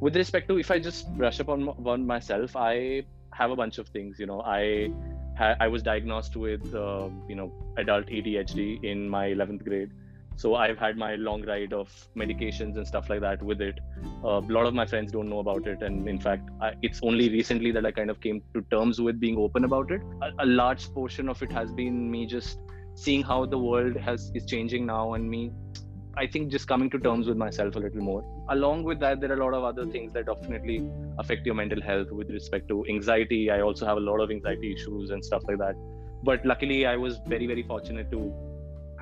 with 0.00 0.16
respect 0.16 0.48
to, 0.48 0.58
if 0.58 0.70
I 0.70 0.78
just 0.78 1.12
brush 1.16 1.40
up 1.40 1.48
on, 1.48 1.68
on 1.68 2.06
myself, 2.06 2.54
I 2.56 3.04
have 3.32 3.50
a 3.50 3.56
bunch 3.56 3.78
of 3.78 3.88
things. 3.88 4.18
You 4.18 4.26
know, 4.26 4.42
I 4.42 4.92
I 5.38 5.66
was 5.66 5.82
diagnosed 5.82 6.36
with 6.36 6.74
uh, 6.74 7.08
you 7.28 7.34
know 7.34 7.52
adult 7.78 8.06
ADHD 8.06 8.84
in 8.84 9.08
my 9.08 9.28
11th 9.28 9.64
grade 9.64 9.90
so 10.36 10.54
i've 10.54 10.78
had 10.78 10.96
my 10.96 11.14
long 11.16 11.42
ride 11.44 11.72
of 11.72 11.88
medications 12.16 12.76
and 12.76 12.86
stuff 12.86 13.08
like 13.08 13.20
that 13.20 13.42
with 13.42 13.60
it 13.60 13.78
uh, 14.24 14.40
a 14.40 14.52
lot 14.56 14.66
of 14.66 14.74
my 14.74 14.86
friends 14.86 15.12
don't 15.12 15.28
know 15.28 15.40
about 15.40 15.66
it 15.66 15.82
and 15.82 16.08
in 16.08 16.18
fact 16.18 16.48
I, 16.60 16.72
it's 16.82 17.00
only 17.02 17.28
recently 17.28 17.72
that 17.72 17.86
i 17.86 17.90
kind 17.90 18.10
of 18.10 18.20
came 18.20 18.42
to 18.54 18.62
terms 18.70 19.00
with 19.00 19.20
being 19.20 19.36
open 19.38 19.64
about 19.64 19.90
it 19.90 20.00
a, 20.22 20.44
a, 20.44 20.46
large 20.46 20.92
portion 20.92 21.28
of 21.28 21.42
it 21.42 21.52
has 21.52 21.72
been 21.72 22.10
me 22.10 22.26
just 22.26 22.58
seeing 22.94 23.22
how 23.22 23.46
the 23.46 23.58
world 23.58 23.96
has 23.96 24.30
is 24.34 24.46
changing 24.46 24.86
now 24.86 25.14
and 25.14 25.28
me 25.28 25.52
I 26.14 26.26
think 26.26 26.50
just 26.50 26.68
coming 26.68 26.90
to 26.90 26.98
terms 26.98 27.26
with 27.26 27.38
myself 27.38 27.74
a 27.76 27.78
little 27.78 28.02
more. 28.02 28.22
Along 28.50 28.82
with 28.82 29.00
that, 29.00 29.20
there 29.20 29.30
are 29.30 29.34
a 29.34 29.42
lot 29.42 29.54
of 29.54 29.64
other 29.64 29.86
things 29.86 30.12
that 30.12 30.26
definitely 30.26 30.86
affect 31.18 31.46
your 31.46 31.54
mental 31.54 31.80
health 31.80 32.10
with 32.10 32.30
respect 32.30 32.68
to 32.68 32.84
anxiety. 32.86 33.50
I 33.50 33.62
also 33.62 33.86
have 33.86 33.96
a 33.96 34.00
lot 34.00 34.20
of 34.20 34.30
anxiety 34.30 34.74
issues 34.74 35.10
and 35.10 35.24
stuff 35.24 35.42
like 35.48 35.56
that. 35.58 35.74
But 36.22 36.44
luckily, 36.44 36.84
I 36.84 36.96
was 36.96 37.18
very, 37.26 37.46
very 37.46 37.62
fortunate 37.62 38.10
to 38.10 38.32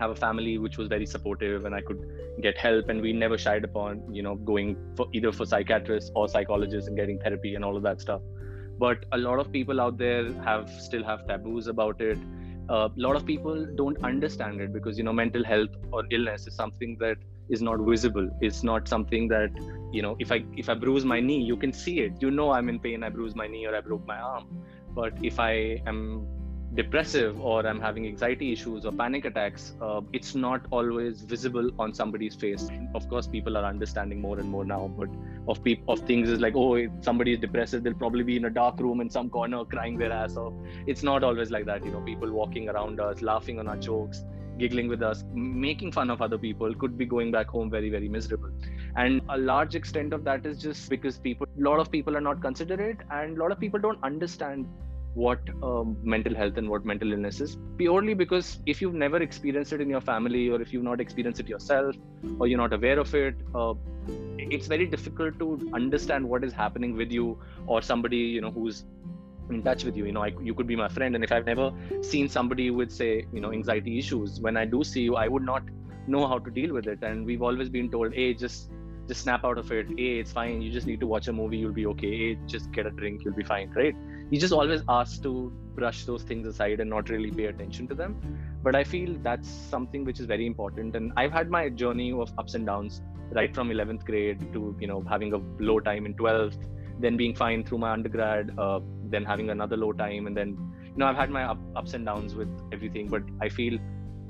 have 0.00 0.10
a 0.10 0.16
family 0.16 0.58
which 0.58 0.76
was 0.78 0.88
very 0.88 1.06
supportive 1.06 1.64
and 1.64 1.74
I 1.74 1.80
could 1.80 2.02
get 2.42 2.58
help. 2.58 2.88
And 2.88 3.00
we 3.00 3.12
never 3.12 3.38
shied 3.38 3.64
upon, 3.64 4.02
you 4.12 4.22
know, 4.22 4.34
going 4.34 4.76
for 4.96 5.06
either 5.12 5.32
for 5.32 5.46
psychiatrists 5.46 6.10
or 6.14 6.28
psychologists 6.28 6.88
and 6.88 6.96
getting 6.96 7.18
therapy 7.20 7.54
and 7.54 7.64
all 7.64 7.76
of 7.76 7.82
that 7.84 8.00
stuff. 8.00 8.22
But 8.78 9.04
a 9.12 9.18
lot 9.18 9.38
of 9.38 9.52
people 9.52 9.80
out 9.80 9.98
there 9.98 10.32
have 10.42 10.70
still 10.70 11.04
have 11.04 11.26
taboos 11.28 11.66
about 11.66 12.00
it 12.00 12.18
a 12.70 12.90
lot 12.96 13.16
of 13.16 13.26
people 13.26 13.66
don't 13.74 14.02
understand 14.04 14.60
it 14.60 14.72
because 14.72 14.96
you 14.96 15.04
know 15.04 15.12
mental 15.12 15.44
health 15.44 15.70
or 15.92 16.04
illness 16.10 16.46
is 16.46 16.54
something 16.54 16.96
that 17.00 17.16
is 17.48 17.60
not 17.60 17.80
visible 17.80 18.28
it's 18.40 18.62
not 18.62 18.86
something 18.86 19.26
that 19.28 19.50
you 19.92 20.02
know 20.02 20.16
if 20.20 20.30
i 20.30 20.44
if 20.56 20.68
i 20.68 20.74
bruise 20.74 21.04
my 21.04 21.18
knee 21.20 21.42
you 21.42 21.56
can 21.56 21.72
see 21.72 21.98
it 22.00 22.12
you 22.20 22.30
know 22.30 22.50
i'm 22.50 22.68
in 22.68 22.78
pain 22.78 23.02
i 23.02 23.08
bruise 23.08 23.34
my 23.34 23.48
knee 23.48 23.66
or 23.66 23.74
i 23.74 23.80
broke 23.80 24.06
my 24.06 24.18
arm 24.18 24.46
but 24.94 25.12
if 25.22 25.40
i 25.40 25.82
am 25.86 26.26
depressive 26.74 27.40
or 27.40 27.66
i'm 27.66 27.80
having 27.80 28.06
anxiety 28.06 28.52
issues 28.52 28.84
or 28.86 28.92
panic 28.92 29.24
attacks 29.24 29.74
uh, 29.82 30.00
it's 30.12 30.34
not 30.36 30.66
always 30.70 31.22
visible 31.22 31.70
on 31.78 31.92
somebody's 31.92 32.36
face. 32.36 32.68
Of 32.94 33.08
course 33.08 33.26
people 33.26 33.56
are 33.56 33.64
understanding 33.64 34.20
more 34.20 34.38
and 34.38 34.48
more 34.48 34.64
now 34.64 34.88
but 34.96 35.08
of 35.48 35.64
people 35.64 35.92
of 35.92 36.00
things 36.06 36.28
is 36.28 36.40
like 36.40 36.54
oh 36.54 36.74
if 36.74 36.90
somebody 37.00 37.32
is 37.32 37.40
depressive 37.40 37.82
they'll 37.82 37.94
probably 37.94 38.22
be 38.22 38.36
in 38.36 38.44
a 38.44 38.50
dark 38.50 38.78
room 38.78 39.00
in 39.00 39.10
some 39.10 39.28
corner 39.30 39.64
crying 39.64 39.98
their 39.98 40.12
ass 40.12 40.36
off. 40.36 40.52
It's 40.86 41.02
not 41.02 41.24
always 41.24 41.50
like 41.50 41.66
that 41.66 41.84
you 41.84 41.90
know 41.90 42.00
people 42.00 42.30
walking 42.30 42.68
around 42.68 43.00
us 43.00 43.20
laughing 43.20 43.58
on 43.58 43.66
our 43.66 43.76
jokes 43.76 44.24
giggling 44.58 44.88
with 44.88 45.02
us 45.02 45.24
making 45.32 45.90
fun 45.90 46.10
of 46.10 46.22
other 46.22 46.38
people 46.38 46.74
could 46.74 46.96
be 46.96 47.06
going 47.06 47.32
back 47.32 47.48
home 47.48 47.68
very 47.68 47.90
very 47.90 48.08
miserable. 48.08 48.50
And 48.94 49.20
a 49.28 49.38
large 49.38 49.74
extent 49.74 50.12
of 50.12 50.22
that 50.24 50.46
is 50.46 50.58
just 50.58 50.88
because 50.88 51.18
people 51.18 51.48
a 51.58 51.62
lot 51.62 51.80
of 51.80 51.90
people 51.90 52.16
are 52.16 52.20
not 52.20 52.40
considerate 52.40 52.98
and 53.10 53.36
a 53.36 53.40
lot 53.40 53.50
of 53.50 53.58
people 53.58 53.80
don't 53.80 53.98
understand 54.04 54.68
what 55.14 55.40
um, 55.62 55.96
mental 56.02 56.34
health 56.34 56.56
and 56.56 56.68
what 56.68 56.84
mental 56.84 57.12
illness 57.12 57.40
is 57.40 57.56
purely 57.76 58.14
because 58.14 58.58
if 58.66 58.80
you've 58.80 58.94
never 58.94 59.16
experienced 59.16 59.72
it 59.72 59.80
in 59.80 59.90
your 59.90 60.00
family 60.00 60.48
or 60.48 60.60
if 60.62 60.72
you've 60.72 60.84
not 60.84 61.00
experienced 61.00 61.40
it 61.40 61.48
yourself 61.48 61.96
or 62.38 62.46
you're 62.46 62.58
not 62.58 62.72
aware 62.72 62.98
of 62.98 63.12
it 63.14 63.34
uh, 63.54 63.74
it's 64.38 64.66
very 64.68 64.86
difficult 64.86 65.38
to 65.38 65.70
understand 65.74 66.28
what 66.28 66.44
is 66.44 66.52
happening 66.52 66.96
with 66.96 67.10
you 67.10 67.38
or 67.66 67.82
somebody 67.82 68.18
you 68.18 68.40
know 68.40 68.50
who's 68.50 68.84
in 69.50 69.64
touch 69.64 69.82
with 69.82 69.96
you. 69.96 70.06
You 70.06 70.12
know 70.12 70.22
I, 70.22 70.32
you 70.40 70.54
could 70.54 70.68
be 70.68 70.76
my 70.76 70.86
friend 70.88 71.16
and 71.16 71.24
if 71.24 71.32
i've 71.32 71.44
never 71.44 71.72
seen 72.02 72.28
somebody 72.28 72.70
with 72.70 72.92
say 72.92 73.26
you 73.32 73.40
know 73.40 73.52
anxiety 73.52 73.98
issues 73.98 74.40
when 74.40 74.56
i 74.56 74.64
do 74.64 74.84
see 74.84 75.00
you 75.00 75.16
i 75.16 75.26
would 75.26 75.42
not 75.42 75.64
know 76.06 76.26
how 76.26 76.38
to 76.38 76.50
deal 76.50 76.72
with 76.72 76.86
it. 76.86 77.02
And 77.02 77.24
we've 77.24 77.42
always 77.42 77.68
been 77.68 77.90
told 77.90 78.14
hey 78.14 78.34
just 78.34 78.70
just 79.08 79.22
snap 79.22 79.44
out 79.44 79.58
of 79.58 79.70
it. 79.72 79.86
Hey 79.88 80.18
it's 80.20 80.32
fine. 80.32 80.62
You 80.62 80.70
just 80.70 80.86
need 80.86 81.00
to 81.00 81.06
watch 81.06 81.28
a 81.28 81.32
movie. 81.32 81.58
You'll 81.58 81.72
be 81.72 81.86
okay. 81.86 82.16
Hey 82.18 82.38
just 82.46 82.70
get 82.72 82.86
a 82.86 82.90
drink. 82.90 83.24
You'll 83.24 83.34
be 83.34 83.44
fine. 83.44 83.70
Right 83.70 83.96
you 84.30 84.38
just 84.38 84.52
always 84.52 84.82
asked 84.88 85.22
to 85.24 85.52
brush 85.74 86.04
those 86.04 86.22
things 86.22 86.46
aside 86.46 86.80
and 86.80 86.88
not 86.88 87.08
really 87.10 87.30
pay 87.30 87.46
attention 87.46 87.86
to 87.88 87.94
them. 87.94 88.16
But 88.62 88.76
i 88.76 88.84
feel 88.84 89.16
that's 89.22 89.48
something 89.48 90.04
which 90.04 90.20
is 90.20 90.26
very 90.26 90.46
important. 90.46 90.96
And 90.96 91.12
i've 91.16 91.32
had 91.32 91.50
my 91.50 91.68
journey 91.68 92.12
of 92.12 92.32
ups 92.38 92.54
and 92.54 92.66
downs 92.66 93.02
right 93.32 93.54
from 93.54 93.70
11th 93.70 94.04
grade 94.04 94.52
to 94.52 94.76
you 94.80 94.86
know 94.86 95.04
having 95.08 95.32
a 95.34 95.40
low 95.62 95.78
time 95.80 96.06
in 96.06 96.14
12th 96.14 96.58
then 97.00 97.16
being 97.16 97.34
fine 97.34 97.64
through 97.64 97.78
my 97.78 97.90
undergrad 97.92 98.50
uh, 98.58 98.80
then 99.06 99.24
having 99.24 99.50
another 99.50 99.76
low 99.76 99.92
time. 99.92 100.26
And 100.26 100.36
then 100.36 100.50
you 100.84 100.96
know 100.96 101.06
i've 101.06 101.16
had 101.16 101.30
my 101.30 101.44
up, 101.44 101.58
ups 101.76 101.94
and 101.94 102.04
downs 102.04 102.34
with 102.34 102.48
everything. 102.72 103.08
But 103.08 103.22
i 103.40 103.48
feel 103.48 103.78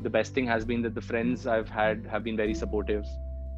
the 0.03 0.11
best 0.11 0.33
thing 0.35 0.47
has 0.47 0.65
been 0.65 0.83
that 0.83 0.95
the 0.95 1.01
friends 1.01 1.47
i've 1.47 1.69
had 1.69 2.07
have 2.11 2.25
been 2.25 2.37
very 2.37 2.55
supportive. 2.55 3.05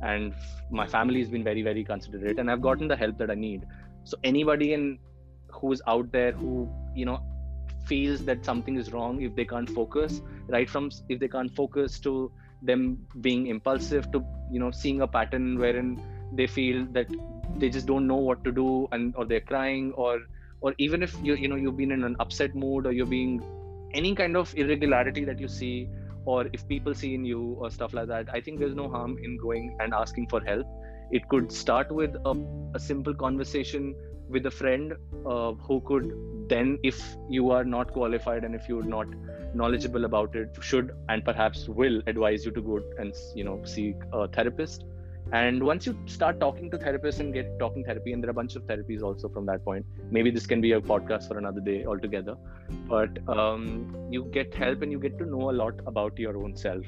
And 0.02 0.35
my 0.70 0.87
family 0.87 1.20
has 1.20 1.31
been 1.31 1.44
very 1.44 1.62
very 1.62 1.85
considerate. 1.85 2.38
And 2.38 2.50
i've 2.50 2.62
gotten 2.62 2.88
the 2.88 2.96
help 2.96 3.18
that 3.18 3.31
i 3.31 3.35
need. 3.35 3.66
So 4.05 4.16
anybody 4.24 4.72
in 4.72 4.98
who's 5.53 5.83
out 5.87 6.11
there 6.12 6.33
who 6.33 6.69
you 6.95 7.05
know 7.05 7.21
feels 7.87 8.25
that 8.25 8.45
something 8.45 8.77
is 8.77 8.93
wrong 8.93 9.21
if 9.23 9.35
they 9.35 9.45
can't 9.45 9.69
focus 9.71 10.21
right 10.49 10.69
from 10.71 10.91
if 11.09 11.19
they 11.19 11.29
can't 11.29 11.55
focus 11.55 11.99
to 11.99 12.31
them 12.62 12.99
being 13.21 13.47
impulsive 13.49 14.11
to 14.12 14.25
you 14.51 14.61
know 14.61 14.71
seeing 14.71 15.01
a 15.01 15.07
pattern 15.07 15.59
wherein 15.59 16.01
they 16.33 16.47
feel 16.47 16.87
that 16.93 17.07
they 17.59 17.69
just 17.69 17.87
don't 17.87 18.07
know 18.07 18.17
what 18.17 18.45
to 18.45 18.53
do 18.53 18.88
and 18.93 19.15
or 19.17 19.25
they're 19.25 19.41
crying 19.53 19.93
or 19.95 20.21
or 20.61 20.75
even 20.79 21.03
if 21.03 21.17
you 21.23 21.35
you 21.35 21.49
know 21.49 21.57
you've 21.57 21.77
been 21.77 21.91
in 21.91 22.05
an 22.05 22.17
upset 22.21 22.55
mood 22.55 22.87
or 22.87 22.93
you're 22.93 23.12
being 23.15 23.43
any 23.95 24.15
kind 24.15 24.37
of 24.37 24.55
irregularity 24.57 25.25
that 25.25 25.38
you 25.38 25.49
see 25.49 25.88
or 26.25 26.49
if 26.53 26.67
people 26.69 26.95
see 26.95 27.15
in 27.15 27.25
you 27.25 27.57
or 27.59 27.71
stuff 27.71 27.93
like 27.93 28.07
that 28.09 28.29
i 28.33 28.41
think 28.41 28.61
there's 28.61 28.75
no 28.75 28.88
harm 28.88 29.19
in 29.23 29.37
going 29.38 29.77
and 29.81 29.93
asking 29.93 30.29
for 30.29 30.41
help. 30.41 30.67
It 31.11 31.29
could 31.29 31.53
start 31.53 31.91
with 31.93 32.15
a, 32.25 32.35
a 32.75 32.81
simple 32.81 33.15
conversation 33.15 33.95
with 34.33 34.47
a 34.47 34.51
friend 34.51 34.95
uh, 35.27 35.53
who 35.53 35.81
could 35.81 36.12
then 36.49 36.79
if 36.83 37.01
you 37.29 37.51
are 37.51 37.64
not 37.64 37.92
qualified 37.92 38.45
and 38.45 38.55
if 38.55 38.68
you're 38.68 38.90
not 38.95 39.07
knowledgeable 39.55 40.05
about 40.05 40.35
it 40.35 40.57
should 40.61 40.92
and 41.09 41.25
perhaps 41.25 41.68
will 41.68 42.03
advise 42.07 42.45
you 42.45 42.51
to 42.51 42.62
go 42.62 42.81
and 42.99 43.14
you 43.35 43.45
know 43.45 43.61
seek 43.64 43.97
a 44.12 44.29
therapist. 44.29 44.85
And 45.33 45.62
once 45.62 45.87
you 45.87 45.97
start 46.07 46.40
talking 46.40 46.71
to 46.73 46.79
therapists 46.79 47.21
and 47.21 47.33
get 47.33 47.59
talking 47.59 47.85
therapy 47.85 48.12
and 48.12 48.23
there 48.23 48.29
are 48.29 48.33
a 48.33 48.35
bunch 48.35 48.57
of 48.57 48.64
therapies 48.64 49.03
also 49.03 49.29
from 49.29 49.47
that 49.47 49.64
point 49.64 49.87
maybe 50.11 50.31
this 50.31 50.47
can 50.47 50.61
be 50.61 50.73
a 50.73 50.81
podcast 50.81 51.29
for 51.29 51.38
another 51.38 51.61
day 51.61 51.85
altogether 51.87 52.37
but 52.88 53.16
um, 53.29 53.95
you 54.11 54.25
get 54.25 54.53
help 54.53 54.83
and 54.83 54.92
you 54.92 54.99
get 54.99 55.16
to 55.18 55.25
know 55.25 55.51
a 55.51 55.55
lot 55.62 55.81
about 55.87 56.18
your 56.18 56.37
own 56.37 56.57
self. 56.57 56.85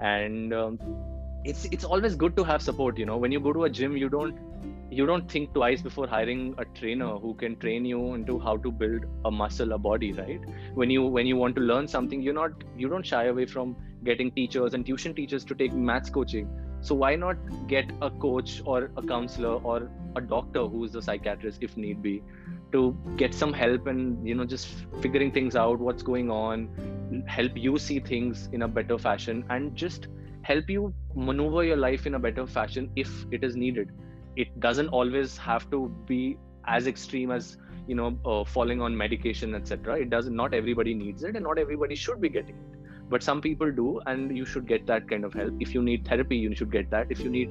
And 0.00 0.52
um, 0.52 0.80
it's 1.44 1.66
it's 1.66 1.84
always 1.84 2.16
good 2.16 2.36
to 2.36 2.44
have 2.44 2.62
support 2.62 2.98
you 2.98 3.06
know. 3.06 3.18
When 3.18 3.30
you 3.30 3.40
go 3.40 3.52
to 3.52 3.64
a 3.64 3.70
gym 3.70 3.96
you 3.96 4.08
don't 4.08 4.36
you 4.90 5.04
don't 5.06 5.30
think 5.30 5.52
twice 5.52 5.82
before 5.82 6.06
hiring 6.06 6.54
a 6.58 6.64
trainer 6.64 7.18
who 7.18 7.34
can 7.34 7.56
train 7.56 7.84
you 7.84 8.14
into 8.14 8.38
how 8.38 8.56
to 8.56 8.70
build 8.70 9.04
a 9.24 9.30
muscle 9.30 9.72
a 9.72 9.78
body 9.78 10.12
right? 10.12 10.40
When 10.74 10.90
you 10.90 11.02
when 11.02 11.26
you 11.26 11.36
want 11.36 11.56
to 11.56 11.62
learn 11.62 11.88
something 11.88 12.22
you're 12.22 12.34
not 12.34 12.52
you 12.76 12.88
don't 12.88 13.04
shy 13.04 13.24
away 13.24 13.46
from 13.46 13.76
getting 14.04 14.30
teachers 14.30 14.74
and 14.74 14.86
tuition 14.86 15.14
teachers 15.14 15.44
to 15.46 15.54
take 15.54 15.72
maths 15.72 16.10
coaching. 16.10 16.48
So 16.80 16.94
why 16.94 17.16
not 17.16 17.36
get 17.66 17.90
a 18.00 18.10
coach 18.10 18.62
or 18.64 18.90
a 18.96 19.02
counselor 19.02 19.54
or 19.54 19.90
a 20.14 20.20
doctor 20.20 20.66
who 20.66 20.84
is 20.84 20.94
a 20.94 21.02
psychiatrist 21.02 21.62
if 21.62 21.76
need 21.76 22.00
be 22.02 22.22
to 22.72 22.96
get 23.16 23.34
some 23.34 23.52
help 23.52 23.86
and 23.86 24.26
you 24.26 24.34
know 24.34 24.44
just 24.44 24.68
figuring 25.00 25.32
things 25.32 25.56
out 25.56 25.78
what's 25.78 26.02
going 26.02 26.30
on 26.30 27.24
help 27.26 27.52
you 27.56 27.78
see 27.78 27.98
things 28.00 28.48
in 28.52 28.62
a 28.62 28.68
better 28.68 28.98
fashion 28.98 29.44
and 29.50 29.74
just 29.74 30.08
help 30.42 30.68
you 30.68 30.92
maneuver 31.14 31.64
your 31.64 31.76
life 31.76 32.06
in 32.06 32.14
a 32.14 32.18
better 32.18 32.46
fashion 32.46 32.90
if 32.96 33.24
it 33.30 33.44
is 33.44 33.56
needed 33.56 33.90
it 34.36 34.58
doesn't 34.60 34.88
always 34.88 35.36
have 35.36 35.70
to 35.70 35.88
be 36.06 36.38
as 36.66 36.86
extreme 36.86 37.30
as 37.30 37.56
you 37.86 37.94
know 37.94 38.18
uh, 38.24 38.44
falling 38.44 38.80
on 38.80 38.96
medication 38.96 39.54
etc 39.54 39.98
it 39.98 40.10
doesn't 40.10 40.34
not 40.34 40.54
everybody 40.54 40.94
needs 40.94 41.22
it 41.22 41.36
and 41.36 41.44
not 41.44 41.58
everybody 41.58 41.94
should 41.94 42.20
be 42.20 42.28
getting 42.28 42.56
it. 42.56 42.72
But 43.08 43.22
some 43.22 43.40
people 43.40 43.70
do 43.70 44.00
and 44.06 44.36
you 44.36 44.44
should 44.44 44.66
get 44.66 44.84
that 44.88 45.08
kind 45.08 45.24
of 45.24 45.32
help. 45.32 45.54
If 45.60 45.72
you 45.74 45.80
need 45.80 46.08
therapy 46.08 46.36
you 46.36 46.56
should 46.56 46.72
get 46.72 46.90
that. 46.90 47.06
If 47.08 47.20
you 47.20 47.30
need 47.30 47.48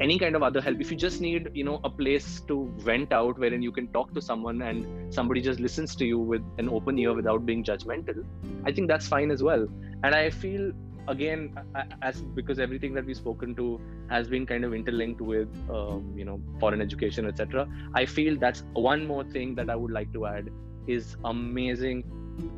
any 0.00 0.18
kind 0.18 0.36
of 0.36 0.42
other 0.42 0.60
help 0.60 0.80
if 0.80 0.90
you 0.90 0.96
just 0.96 1.20
need 1.20 1.50
you 1.54 1.64
know 1.64 1.80
a 1.84 1.90
place 1.90 2.40
to 2.48 2.72
vent 2.78 3.12
out 3.12 3.38
wherein 3.38 3.62
you 3.62 3.72
can 3.72 3.88
talk 3.88 4.12
to 4.14 4.22
someone 4.22 4.62
and 4.62 5.14
somebody 5.14 5.40
just 5.40 5.60
listens 5.60 5.94
to 5.94 6.04
you 6.04 6.18
with 6.18 6.42
an 6.58 6.68
open 6.68 6.98
ear 6.98 7.12
without 7.12 7.44
being 7.44 7.62
judgmental 7.62 8.24
i 8.64 8.72
think 8.72 8.88
that's 8.88 9.06
fine 9.06 9.30
as 9.30 9.42
well. 9.42 9.66
And 10.04 10.14
i 10.14 10.30
feel 10.30 10.72
again 11.08 11.54
as 12.02 12.20
because 12.20 12.58
everything 12.58 12.94
that 12.94 13.04
we've 13.04 13.16
spoken 13.16 13.54
to 13.54 13.80
has 14.08 14.28
been 14.28 14.46
kind 14.46 14.64
of 14.64 14.74
interlinked 14.74 15.20
with 15.20 15.48
um, 15.70 16.12
you 16.16 16.24
know 16.24 16.40
foreign 16.60 16.80
education 16.80 17.26
etc 17.26 17.68
i 17.94 18.04
feel 18.04 18.36
that's 18.38 18.64
one 18.74 19.06
more 19.06 19.24
thing 19.24 19.54
that 19.54 19.70
i 19.70 19.76
would 19.76 19.90
like 19.90 20.12
to 20.12 20.26
add 20.26 20.48
is 20.86 21.16
amazing 21.24 22.04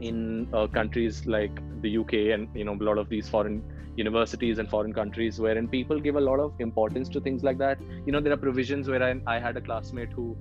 in 0.01 0.49
uh, 0.53 0.67
countries 0.67 1.27
like 1.27 1.53
the 1.83 1.97
uk 1.99 2.13
and 2.13 2.49
you 2.55 2.65
know 2.65 2.75
a 2.75 2.85
lot 2.85 2.99
of 2.99 3.09
these 3.09 3.29
foreign 3.29 3.63
universities 3.97 4.59
and 4.59 4.69
foreign 4.69 4.93
countries 4.93 5.39
wherein 5.39 5.69
people 5.69 6.01
give 6.01 6.17
a 6.17 6.21
lot 6.21 6.41
of 6.41 6.53
importance 6.59 7.09
to 7.09 7.21
things 7.21 7.43
like 7.43 7.59
that. 7.59 7.79
You 8.07 8.13
know 8.13 8.21
there 8.21 8.33
are 8.33 8.37
provisions 8.37 8.89
where 8.89 9.03
I, 9.03 9.21
I 9.27 9.39
had 9.39 9.57
a 9.57 9.61
classmate 9.61 10.13
who 10.13 10.37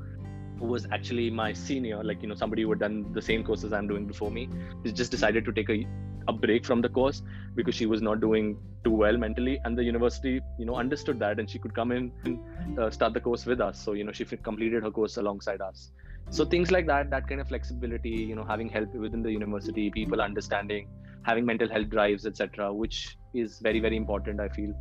who 0.64 0.70
was 0.70 0.88
actually 0.98 1.30
my 1.30 1.52
senior, 1.52 2.02
like 2.10 2.22
you 2.22 2.30
know 2.30 2.36
somebody 2.36 2.64
who 2.64 2.70
had 2.70 2.80
done 2.80 2.98
the 3.18 3.22
same 3.30 3.44
courses 3.44 3.74
I'm 3.74 3.88
doing 3.88 4.06
before 4.14 4.32
me, 4.32 4.50
just 5.02 5.12
decided 5.12 5.46
to 5.46 5.54
take 5.60 5.70
a 5.70 5.80
a 6.30 6.34
break 6.44 6.66
from 6.66 6.82
the 6.84 6.90
course 6.98 7.22
because 7.56 7.76
she 7.80 7.86
was 7.94 8.02
not 8.08 8.22
doing 8.22 8.58
too 8.86 8.94
well 9.02 9.18
mentally. 9.24 9.60
And 9.66 9.78
the 9.78 9.84
university 9.84 10.34
you 10.60 10.66
know 10.70 10.78
understood 10.84 11.20
that 11.26 11.40
and 11.44 11.50
she 11.56 11.60
could 11.60 11.76
come 11.80 11.92
in 11.98 12.12
and 12.24 12.80
uh, 12.80 12.90
start 12.98 13.14
the 13.14 13.24
course 13.28 13.46
with 13.46 13.60
us. 13.68 13.84
So 13.88 13.98
you 14.00 14.06
know 14.06 14.14
she 14.22 14.26
completed 14.50 14.84
her 14.84 14.92
course 15.00 15.18
alongside 15.18 15.62
us. 15.70 15.92
So 16.30 16.46
things 16.46 16.72
like 16.78 16.88
that 16.94 17.10
that 17.16 17.28
kind 17.28 17.42
of 17.42 17.50
flexibility 17.50 18.16
you 18.32 18.36
know 18.40 18.46
having 18.54 18.70
help 18.78 18.96
within 19.08 19.28
the 19.28 19.34
university 19.40 19.90
people 20.00 20.22
understanding 20.30 20.88
having 21.28 21.46
mental 21.50 21.70
health 21.74 21.90
drives 21.90 22.26
etc 22.30 22.74
which 22.84 23.18
is 23.42 23.60
very 23.66 23.80
very 23.84 23.98
important 24.00 24.42
i 24.46 24.48
feel 24.56 24.72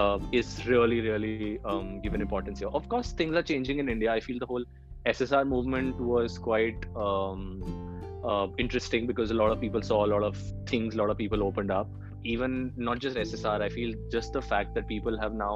uh, 0.00 0.18
is 0.32 0.66
really 0.66 1.00
really 1.00 1.58
um, 1.64 2.00
given 2.02 2.20
importance 2.20 2.58
here. 2.58 2.68
Of 2.68 2.88
course 2.88 3.12
things 3.12 3.34
are 3.34 3.42
changing 3.42 3.78
in 3.78 3.88
india. 3.88 4.12
I 4.12 4.20
feel 4.20 4.38
the 4.38 4.46
whole 4.46 4.64
ssr 5.06 5.46
movement 5.46 5.98
was 6.00 6.38
quite 6.38 6.84
um, 6.96 8.00
uh, 8.24 8.46
interesting 8.58 9.06
because 9.06 9.30
a 9.30 9.34
lot 9.34 9.50
of 9.50 9.60
people 9.60 9.82
saw 9.82 10.04
a 10.04 10.08
lot 10.08 10.22
of 10.22 10.36
things, 10.66 10.94
a 10.94 10.98
lot 10.98 11.10
of 11.10 11.16
people 11.16 11.42
opened 11.42 11.70
up. 11.70 11.88
even 12.30 12.54
not 12.84 12.98
just 13.02 13.16
ssr 13.20 13.60
i 13.64 13.68
feel 13.72 13.90
just 14.12 14.32
the 14.36 14.40
fact 14.42 14.74
that 14.76 14.86
people 14.88 15.18
have 15.24 15.34
now 15.40 15.52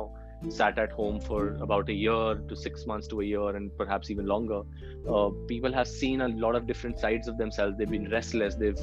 sat 0.49 0.79
at 0.79 0.93
home 0.93 1.21
for 1.21 1.41
about 1.67 1.89
a 1.89 1.93
year 1.93 2.37
to 2.49 2.57
six 2.57 2.87
months 2.87 3.07
to 3.07 3.21
a 3.21 3.25
year 3.25 3.49
and 3.57 3.77
perhaps 3.77 4.11
even 4.11 4.27
longer 4.27 4.61
uh, 5.09 5.29
people 5.49 5.73
have 5.73 5.89
seen 5.89 6.21
a 6.21 6.29
lot 6.29 6.55
of 6.55 6.67
different 6.67 6.99
sides 6.99 7.29
of 7.29 7.37
themselves 7.39 7.77
they've 7.79 7.91
been 7.91 8.09
restless 8.11 8.55
they've 8.55 8.79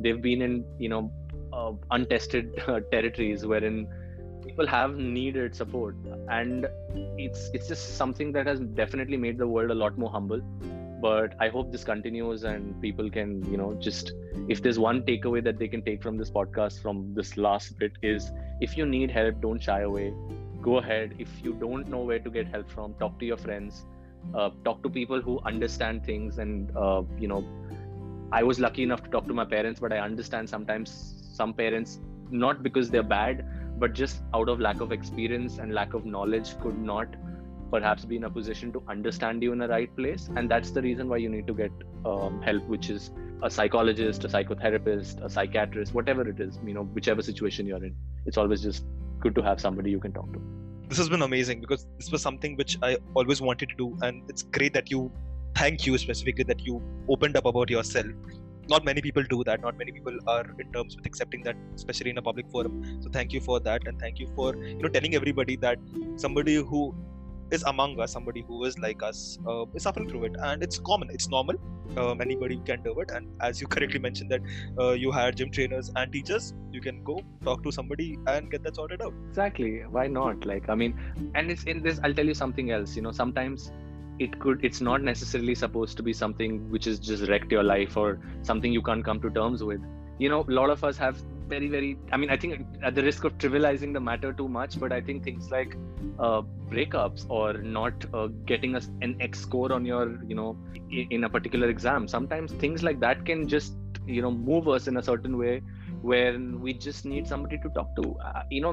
they've 0.00 0.22
been 0.22 0.42
in 0.42 0.64
you 0.78 0.88
know 0.88 1.02
uh, 1.52 1.72
untested 1.90 2.50
uh, 2.68 2.80
territories 2.90 3.44
wherein 3.46 3.86
people 4.44 4.66
have 4.66 4.96
needed 4.96 5.54
support. 5.54 5.96
And 6.28 6.66
it's 7.18 7.50
it's 7.54 7.68
just 7.68 7.96
something 7.96 8.32
that 8.32 8.46
has 8.46 8.60
definitely 8.60 9.16
made 9.16 9.38
the 9.38 9.46
world 9.46 9.70
a 9.70 9.74
lot 9.74 9.98
more 9.98 10.10
humble. 10.10 10.40
But 11.04 11.34
i 11.44 11.48
hope 11.54 11.70
this 11.72 11.84
continues 11.84 12.44
and 12.50 12.80
people 12.82 13.10
can 13.14 13.32
you 13.50 13.58
know 13.58 13.74
just 13.86 14.12
if 14.54 14.62
there's 14.62 14.78
one 14.78 15.02
takeaway 15.08 15.42
that 15.48 15.58
they 15.58 15.68
can 15.68 15.82
take 15.88 16.02
from 16.02 16.16
this 16.16 16.30
podcast 16.30 16.80
from 16.84 17.02
this 17.18 17.36
last 17.36 17.78
bit 17.78 17.98
is 18.02 18.30
if 18.68 18.76
you 18.78 18.86
need 18.86 19.10
help 19.10 19.40
don't 19.40 19.62
shy 19.62 19.80
away. 19.80 20.12
Go 20.62 20.78
ahead. 20.78 21.14
If 21.18 21.28
you 21.44 21.52
don't 21.54 21.88
know 21.88 22.00
where 22.10 22.18
to 22.18 22.30
get 22.30 22.46
help 22.48 22.70
from 22.70 22.94
talk 22.94 23.18
to 23.18 23.26
your 23.26 23.36
friends. 23.36 23.84
Uh, 24.34 24.48
talk 24.64 24.82
to 24.82 24.88
people 24.88 25.20
who 25.20 25.38
understand 25.44 26.02
things 26.06 26.38
and 26.38 26.74
uh, 26.74 27.02
you 27.18 27.28
know 27.28 27.44
i 28.32 28.42
was 28.42 28.58
lucky 28.58 28.82
enough 28.82 29.02
to 29.04 29.10
talk 29.10 29.26
to 29.26 29.34
my 29.38 29.44
parents 29.44 29.78
but 29.78 29.92
i 29.92 29.98
understand 29.98 30.48
sometimes 30.48 30.94
some 31.34 31.52
parents 31.52 32.00
not 32.30 32.62
because 32.62 32.88
they're 32.90 33.10
bad 33.12 33.44
but 33.84 33.92
just 33.92 34.22
out 34.32 34.48
of 34.48 34.60
lack 34.60 34.80
of 34.80 34.92
experience 34.92 35.58
and 35.58 35.74
lack 35.78 35.92
of 35.92 36.06
knowledge 36.06 36.58
could 36.60 36.78
not 36.90 37.16
perhaps 37.70 38.06
be 38.12 38.16
in 38.16 38.24
a 38.24 38.30
position 38.30 38.72
to 38.76 38.82
understand 38.88 39.42
you 39.42 39.52
in 39.52 39.58
the 39.58 39.68
right 39.68 39.94
place. 39.96 40.30
And 40.36 40.50
that's 40.50 40.70
the 40.70 40.80
reason 40.80 41.08
why 41.08 41.18
you 41.18 41.28
need 41.28 41.46
to 41.48 41.54
get 41.54 41.72
um, 42.06 42.40
help 42.40 42.64
which 42.74 42.88
is 42.88 43.10
a 43.42 43.50
psychologist 43.50 44.24
a 44.24 44.28
psychotherapist 44.28 45.22
a 45.22 45.28
psychiatrist 45.28 45.92
whatever 45.92 46.26
it 46.26 46.40
is 46.40 46.58
you 46.66 46.72
know 46.72 46.84
whichever 46.98 47.20
situation 47.20 47.66
you're 47.66 47.84
in. 47.84 47.94
It's 48.24 48.38
always 48.38 48.62
just 48.62 48.86
good 49.20 49.34
to 49.34 49.42
have 49.42 49.60
somebody 49.60 49.90
you 49.90 50.00
can 50.00 50.12
talk 50.12 50.32
to. 50.32 50.40
This 50.88 50.96
has 50.96 51.10
been 51.10 51.26
amazing 51.28 51.60
because 51.60 51.86
this 51.98 52.10
was 52.10 52.22
something 52.22 52.56
which 52.56 52.78
i 52.82 52.96
always 53.14 53.42
wanted 53.50 53.68
to 53.74 53.76
do. 53.84 53.90
And 54.00 54.22
it's 54.30 54.44
great 54.60 54.72
that 54.80 54.90
you 54.90 55.12
thank 55.54 55.86
you 55.86 55.98
specifically 55.98 56.44
that 56.44 56.66
you 56.70 56.82
opened 57.16 57.36
up 57.42 57.44
about 57.54 57.68
yourself 57.68 58.06
not 58.68 58.84
many 58.84 59.00
people 59.00 59.22
do 59.22 59.44
that. 59.44 59.60
Not 59.60 59.76
many 59.78 59.92
people 59.92 60.16
are 60.26 60.44
in 60.58 60.72
terms 60.72 60.96
with 60.96 61.06
accepting 61.06 61.42
that 61.42 61.56
especially 61.74 62.10
in 62.10 62.18
a 62.18 62.22
public 62.22 62.50
forum. 62.50 63.00
So 63.00 63.10
thank 63.10 63.32
you 63.32 63.40
for 63.40 63.60
that 63.60 63.86
and 63.86 63.98
thank 63.98 64.18
you 64.18 64.28
for 64.34 64.54
you 64.56 64.82
know 64.82 64.88
telling 64.88 65.14
everybody 65.14 65.56
that 65.56 65.78
somebody 66.16 66.56
who 66.56 66.94
is 67.50 67.62
among 67.64 68.00
us 68.00 68.12
somebody 68.12 68.42
who 68.48 68.64
is 68.64 68.78
like 68.78 69.02
us 69.02 69.38
uh, 69.46 69.64
is 69.74 69.82
suffering 69.82 70.08
through 70.08 70.24
it. 70.24 70.36
And 70.42 70.62
it's 70.62 70.78
common. 70.78 71.10
It's 71.10 71.28
normal. 71.28 71.56
Um, 71.96 72.20
anybody 72.20 72.60
can 72.64 72.82
do 72.82 72.98
it. 73.00 73.10
And 73.10 73.28
as 73.40 73.60
you 73.60 73.66
correctly 73.74 74.00
mentioned 74.00 74.30
that 74.30 74.40
uh, 74.78 74.92
you 74.92 75.12
hire 75.12 75.32
gym 75.32 75.50
trainers 75.50 75.90
and 75.94 76.12
teachers 76.12 76.54
you 76.72 76.80
can 76.80 77.04
go 77.04 77.20
talk 77.44 77.62
to 77.62 77.70
somebody 77.70 78.18
and 78.26 78.50
get 78.50 78.62
that 78.64 78.76
sorted 78.76 79.02
out. 79.02 79.12
Exactly. 79.28 79.82
Why 79.90 80.06
not? 80.06 80.46
Like 80.46 80.68
i 80.68 80.74
mean 80.74 80.98
and 81.34 81.50
it's 81.50 81.64
in 81.64 81.82
this 81.82 82.00
i'll 82.02 82.14
tell 82.14 82.26
you 82.26 82.34
something 82.34 82.70
else. 82.70 82.96
You 82.96 83.02
know 83.02 83.12
sometimes 83.12 83.70
it 84.18 84.38
could 84.40 84.64
it's 84.64 84.80
not 84.80 85.02
necessarily 85.02 85.54
supposed 85.54 85.96
to 85.96 86.02
be 86.02 86.12
something 86.12 86.70
which 86.70 86.86
is 86.86 86.98
just 86.98 87.28
wrecked 87.28 87.50
your 87.50 87.62
life 87.62 87.96
or 87.96 88.18
something 88.42 88.72
you 88.72 88.82
can't 88.82 89.04
come 89.04 89.20
to 89.20 89.30
terms 89.30 89.62
with. 89.62 89.80
You 90.18 90.28
know 90.28 90.44
a 90.48 90.52
lot 90.52 90.70
of 90.70 90.84
us 90.84 90.96
have 90.98 91.22
very 91.48 91.68
very 91.68 91.96
i 92.12 92.16
mean 92.16 92.30
i 92.30 92.36
think 92.36 92.66
at 92.82 92.94
the 92.94 93.02
risk 93.02 93.24
of 93.24 93.36
trivializing 93.38 93.92
the 93.92 94.00
matter 94.00 94.32
too 94.32 94.48
much 94.48 94.78
but 94.80 94.92
i 94.92 95.00
think 95.00 95.22
things 95.22 95.50
like 95.50 95.76
uh, 96.18 96.42
breakups 96.70 97.26
or 97.28 97.54
not 97.54 98.06
uh, 98.14 98.28
getting 98.46 98.74
us 98.74 98.90
an 99.02 99.16
x 99.20 99.40
score 99.40 99.72
on 99.72 99.84
your 99.84 100.18
you 100.26 100.34
know 100.34 100.56
in 100.90 101.24
a 101.24 101.28
particular 101.28 101.68
exam 101.68 102.08
sometimes 102.08 102.52
things 102.52 102.82
like 102.82 103.00
that 103.00 103.24
can 103.26 103.46
just 103.48 103.74
you 104.06 104.22
know 104.22 104.30
move 104.30 104.68
us 104.68 104.86
in 104.86 104.96
a 104.96 105.02
certain 105.02 105.36
way 105.36 105.60
where 106.10 106.38
we 106.64 106.72
just 106.74 107.06
need 107.06 107.26
somebody 107.26 107.56
to 107.56 107.68
talk 107.70 107.94
to 107.96 108.02
uh, 108.28 108.42
you 108.50 108.60
know 108.60 108.72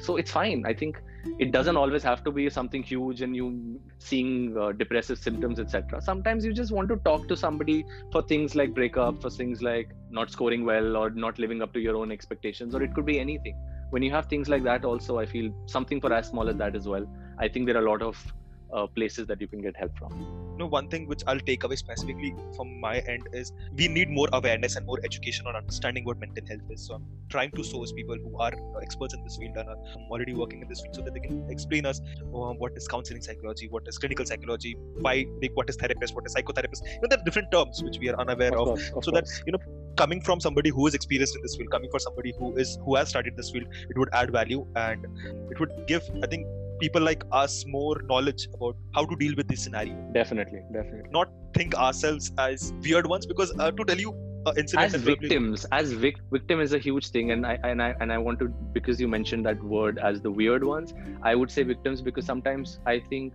so 0.00 0.16
it's 0.16 0.30
fine. 0.30 0.64
I 0.64 0.72
think 0.72 1.00
it 1.38 1.50
doesn't 1.50 1.76
always 1.76 2.04
have 2.04 2.22
to 2.24 2.30
be 2.30 2.48
something 2.48 2.82
huge 2.82 3.22
and 3.22 3.34
you 3.34 3.80
seeing 3.98 4.56
uh, 4.56 4.72
depressive 4.72 5.18
symptoms 5.18 5.58
etc 5.58 6.00
sometimes 6.00 6.44
you 6.44 6.52
just 6.52 6.70
want 6.70 6.88
to 6.88 6.96
talk 7.08 7.26
to 7.28 7.36
somebody 7.36 7.84
for 8.12 8.22
things 8.22 8.54
like 8.54 8.74
breakup 8.74 9.20
for 9.20 9.30
things 9.30 9.60
like 9.62 9.90
not 10.10 10.30
scoring 10.30 10.64
well 10.64 10.96
or 10.96 11.10
not 11.10 11.38
living 11.38 11.62
up 11.62 11.72
to 11.72 11.80
your 11.80 11.96
own 11.96 12.12
expectations 12.12 12.74
or 12.74 12.82
it 12.82 12.94
could 12.94 13.06
be 13.06 13.18
anything. 13.18 13.56
When 13.90 14.02
you 14.02 14.10
have 14.12 14.26
things 14.26 14.48
like 14.48 14.62
that 14.64 14.84
also 14.84 15.18
i 15.18 15.26
feel 15.26 15.52
something 15.66 16.00
for 16.00 16.12
as 16.12 16.28
small 16.28 16.48
as 16.48 16.56
that 16.56 16.76
as 16.76 16.86
well. 16.86 17.06
I 17.38 17.48
think 17.48 17.66
there 17.66 17.76
are 17.76 17.84
a 17.86 17.90
lot 17.90 18.02
of 18.02 18.22
uh, 18.72 18.86
places 18.86 19.26
that 19.26 19.40
you 19.40 19.48
can 19.48 19.60
get 19.60 19.76
help 19.76 19.96
from. 19.98 20.12
You 20.52 20.58
know 20.58 20.66
one 20.66 20.88
thing 20.88 21.06
which 21.06 21.22
i'll 21.26 21.40
take 21.48 21.64
away 21.64 21.76
specifically 21.76 22.34
from 22.56 22.80
my 22.80 22.98
end 23.12 23.28
is 23.32 23.52
we 23.76 23.88
need 23.88 24.10
more 24.10 24.28
awareness 24.32 24.76
and 24.76 24.86
more 24.86 24.98
education 25.04 25.46
on 25.46 25.56
understanding 25.56 26.04
what 26.04 26.18
mental 26.18 26.44
health 26.46 26.70
is. 26.70 26.86
So 26.86 26.94
i'm 26.94 27.06
trying 27.28 27.50
to 27.52 27.64
source 27.64 27.92
people 27.92 28.16
who 28.16 28.38
are 28.38 28.52
experts 28.82 29.14
in 29.14 29.22
this 29.24 29.36
field 29.36 29.56
and 29.56 29.68
are 29.68 29.78
already 30.10 30.34
working 30.34 30.62
in 30.62 30.68
this 30.68 30.80
field 30.80 30.96
so 30.96 31.02
that 31.02 31.14
they 31.14 31.20
can 31.20 31.48
explain 31.48 31.86
us 31.86 32.00
uh, 32.22 32.52
what 32.62 32.76
is 32.76 32.88
counseling 32.88 33.22
psychology 33.22 33.68
what 33.68 33.86
is 33.86 33.98
clinical 33.98 34.24
psychology 34.24 34.76
why 35.00 35.26
like, 35.42 35.52
what 35.54 35.68
is 35.68 35.76
therapist 35.76 36.14
what 36.14 36.26
is 36.26 36.34
psychotherapist. 36.34 36.84
You 36.86 37.00
know 37.02 37.08
there 37.08 37.18
are 37.18 37.24
different 37.24 37.50
terms 37.52 37.82
which 37.82 37.98
we 37.98 38.08
are 38.08 38.18
unaware 38.18 38.52
of, 38.58 38.68
of, 38.68 38.68
course, 38.68 38.90
of 38.96 39.04
so 39.04 39.10
course. 39.12 39.38
that 39.38 39.46
you 39.46 39.52
know 39.52 39.58
coming 39.96 40.20
from 40.20 40.40
somebody 40.40 40.70
who 40.70 40.86
is 40.86 40.94
experienced 40.94 41.36
in 41.36 41.42
this 41.42 41.56
field 41.56 41.70
coming 41.70 41.90
from 41.90 42.00
somebody 42.00 42.32
who 42.38 42.56
is 42.56 42.78
who 42.84 42.94
has 42.96 43.08
studied 43.08 43.36
this 43.36 43.50
field 43.50 43.66
it 43.90 43.98
would 43.98 44.08
add 44.12 44.30
value 44.30 44.66
and 44.76 45.06
it 45.50 45.60
would 45.60 45.72
give 45.86 46.10
i 46.22 46.26
think 46.26 46.46
people 46.80 47.02
like 47.02 47.24
us 47.32 47.64
more 47.66 48.00
knowledge 48.04 48.48
about 48.54 48.76
how 48.94 49.04
to 49.04 49.16
deal 49.16 49.34
with 49.36 49.48
this 49.48 49.62
scenario. 49.64 49.94
Definitely, 50.12 50.60
definitely. 50.72 51.10
Not 51.10 51.28
think 51.54 51.74
ourselves 51.74 52.32
as 52.38 52.72
weird 52.82 53.06
ones 53.06 53.26
because 53.26 53.52
uh, 53.58 53.70
to 53.70 53.84
tell 53.84 53.98
you, 53.98 54.14
uh, 54.46 54.52
as 54.76 54.94
victims, 54.94 55.66
as 55.72 55.92
vic- 55.92 56.20
victim 56.30 56.60
is 56.60 56.72
a 56.72 56.78
huge 56.78 57.08
thing, 57.10 57.32
and 57.32 57.46
I 57.46 57.58
and 57.64 57.82
I 57.82 57.94
and 58.00 58.12
I 58.12 58.18
want 58.18 58.38
to 58.40 58.48
because 58.72 59.00
you 59.00 59.08
mentioned 59.08 59.44
that 59.46 59.62
word 59.62 59.98
as 59.98 60.20
the 60.20 60.30
weird 60.30 60.64
ones. 60.64 60.94
I 61.22 61.34
would 61.34 61.50
say 61.50 61.62
victims 61.62 62.00
because 62.00 62.24
sometimes 62.24 62.78
I 62.86 63.00
think 63.10 63.34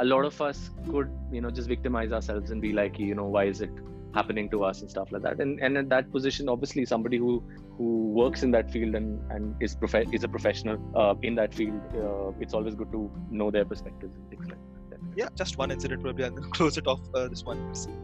a 0.00 0.04
lot 0.04 0.24
of 0.24 0.40
us 0.40 0.70
could 0.90 1.10
you 1.30 1.40
know 1.40 1.50
just 1.50 1.68
victimize 1.68 2.12
ourselves 2.12 2.50
and 2.50 2.60
be 2.60 2.72
like 2.72 2.98
you 2.98 3.14
know 3.14 3.26
why 3.26 3.44
is 3.44 3.60
it 3.60 3.70
happening 4.14 4.48
to 4.50 4.64
us 4.64 4.80
and 4.80 4.90
stuff 4.90 5.12
like 5.12 5.22
that. 5.22 5.40
And 5.40 5.60
and 5.60 5.76
in 5.76 5.88
that 5.88 6.10
position 6.12 6.48
obviously 6.48 6.84
somebody 6.84 7.16
who 7.16 7.42
who 7.76 8.08
works 8.12 8.42
in 8.42 8.50
that 8.52 8.70
field 8.70 8.94
and 8.94 9.20
and 9.30 9.54
is 9.60 9.74
prof- 9.74 10.12
is 10.12 10.24
a 10.24 10.28
professional 10.28 10.78
uh, 10.94 11.14
in 11.22 11.34
that 11.36 11.54
field 11.54 11.80
uh, 11.94 12.32
it's 12.40 12.54
always 12.54 12.74
good 12.74 12.92
to 12.92 13.10
know 13.30 13.50
their 13.50 13.64
perspectives 13.64 14.14
and 14.16 14.28
things 14.30 14.46
like 14.48 14.58
that. 14.58 14.98
Yeah 15.16 15.28
just 15.34 15.56
one 15.58 15.70
incident 15.70 16.02
probably 16.02 16.24
and 16.24 16.52
close 16.52 16.76
it 16.76 16.86
off 16.86 17.00
uh, 17.14 17.28
this 17.28 17.44
one. 17.44 17.60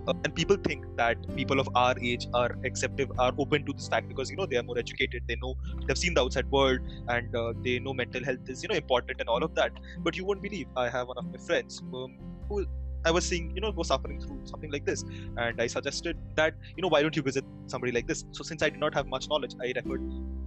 Uh, 0.07 0.13
and 0.25 0.35
people 0.35 0.57
think 0.57 0.87
that 0.97 1.19
people 1.37 1.61
of 1.61 1.69
our 1.75 1.95
age 2.01 2.27
are 2.35 2.57
acceptive 2.65 3.13
are 3.19 3.33
open 3.39 3.67
to 3.67 3.73
this 3.73 3.89
fact 3.89 4.09
because 4.09 4.31
you 4.31 4.37
know 4.37 4.47
they 4.47 4.57
are 4.57 4.63
more 4.63 4.79
educated 4.79 5.23
they 5.29 5.37
know 5.43 5.55
they've 5.87 5.99
seen 5.99 6.15
the 6.15 6.23
outside 6.23 6.51
world 6.51 6.81
and 7.09 7.37
uh, 7.37 7.53
they 7.63 7.79
know 7.79 7.93
mental 7.93 8.25
health 8.25 8.49
is 8.49 8.63
you 8.63 8.69
know 8.69 8.77
important 8.77 9.21
and 9.21 9.29
all 9.29 9.43
of 9.43 9.55
that. 9.55 9.73
But 9.99 10.17
you 10.17 10.25
won't 10.25 10.43
believe 10.43 10.67
i 10.77 10.89
have 10.89 11.09
one 11.09 11.19
of 11.19 11.27
my 11.31 11.39
friends 11.47 11.83
um, 11.95 12.17
who 12.49 12.65
I 13.05 13.11
was 13.11 13.27
seeing, 13.27 13.55
you 13.55 13.61
know, 13.61 13.71
was 13.71 13.89
suffering 13.89 14.21
through 14.21 14.41
something 14.45 14.71
like 14.71 14.85
this. 14.85 15.05
And 15.37 15.61
I 15.61 15.67
suggested 15.67 16.17
that, 16.35 16.55
you 16.77 16.83
know, 16.83 16.89
why 16.89 17.03
don't 17.03 17.15
you 17.15 17.23
visit 17.23 17.45
somebody 17.67 17.93
like 17.93 18.07
this? 18.07 18.25
So 18.33 18.43
since 18.43 18.63
I 18.63 18.71
did 18.71 18.81
not 18.81 18.95
have 18.95 19.07
much 19.07 19.29
knowledge, 19.29 19.55
I 19.61 19.73
referred 19.77 20.03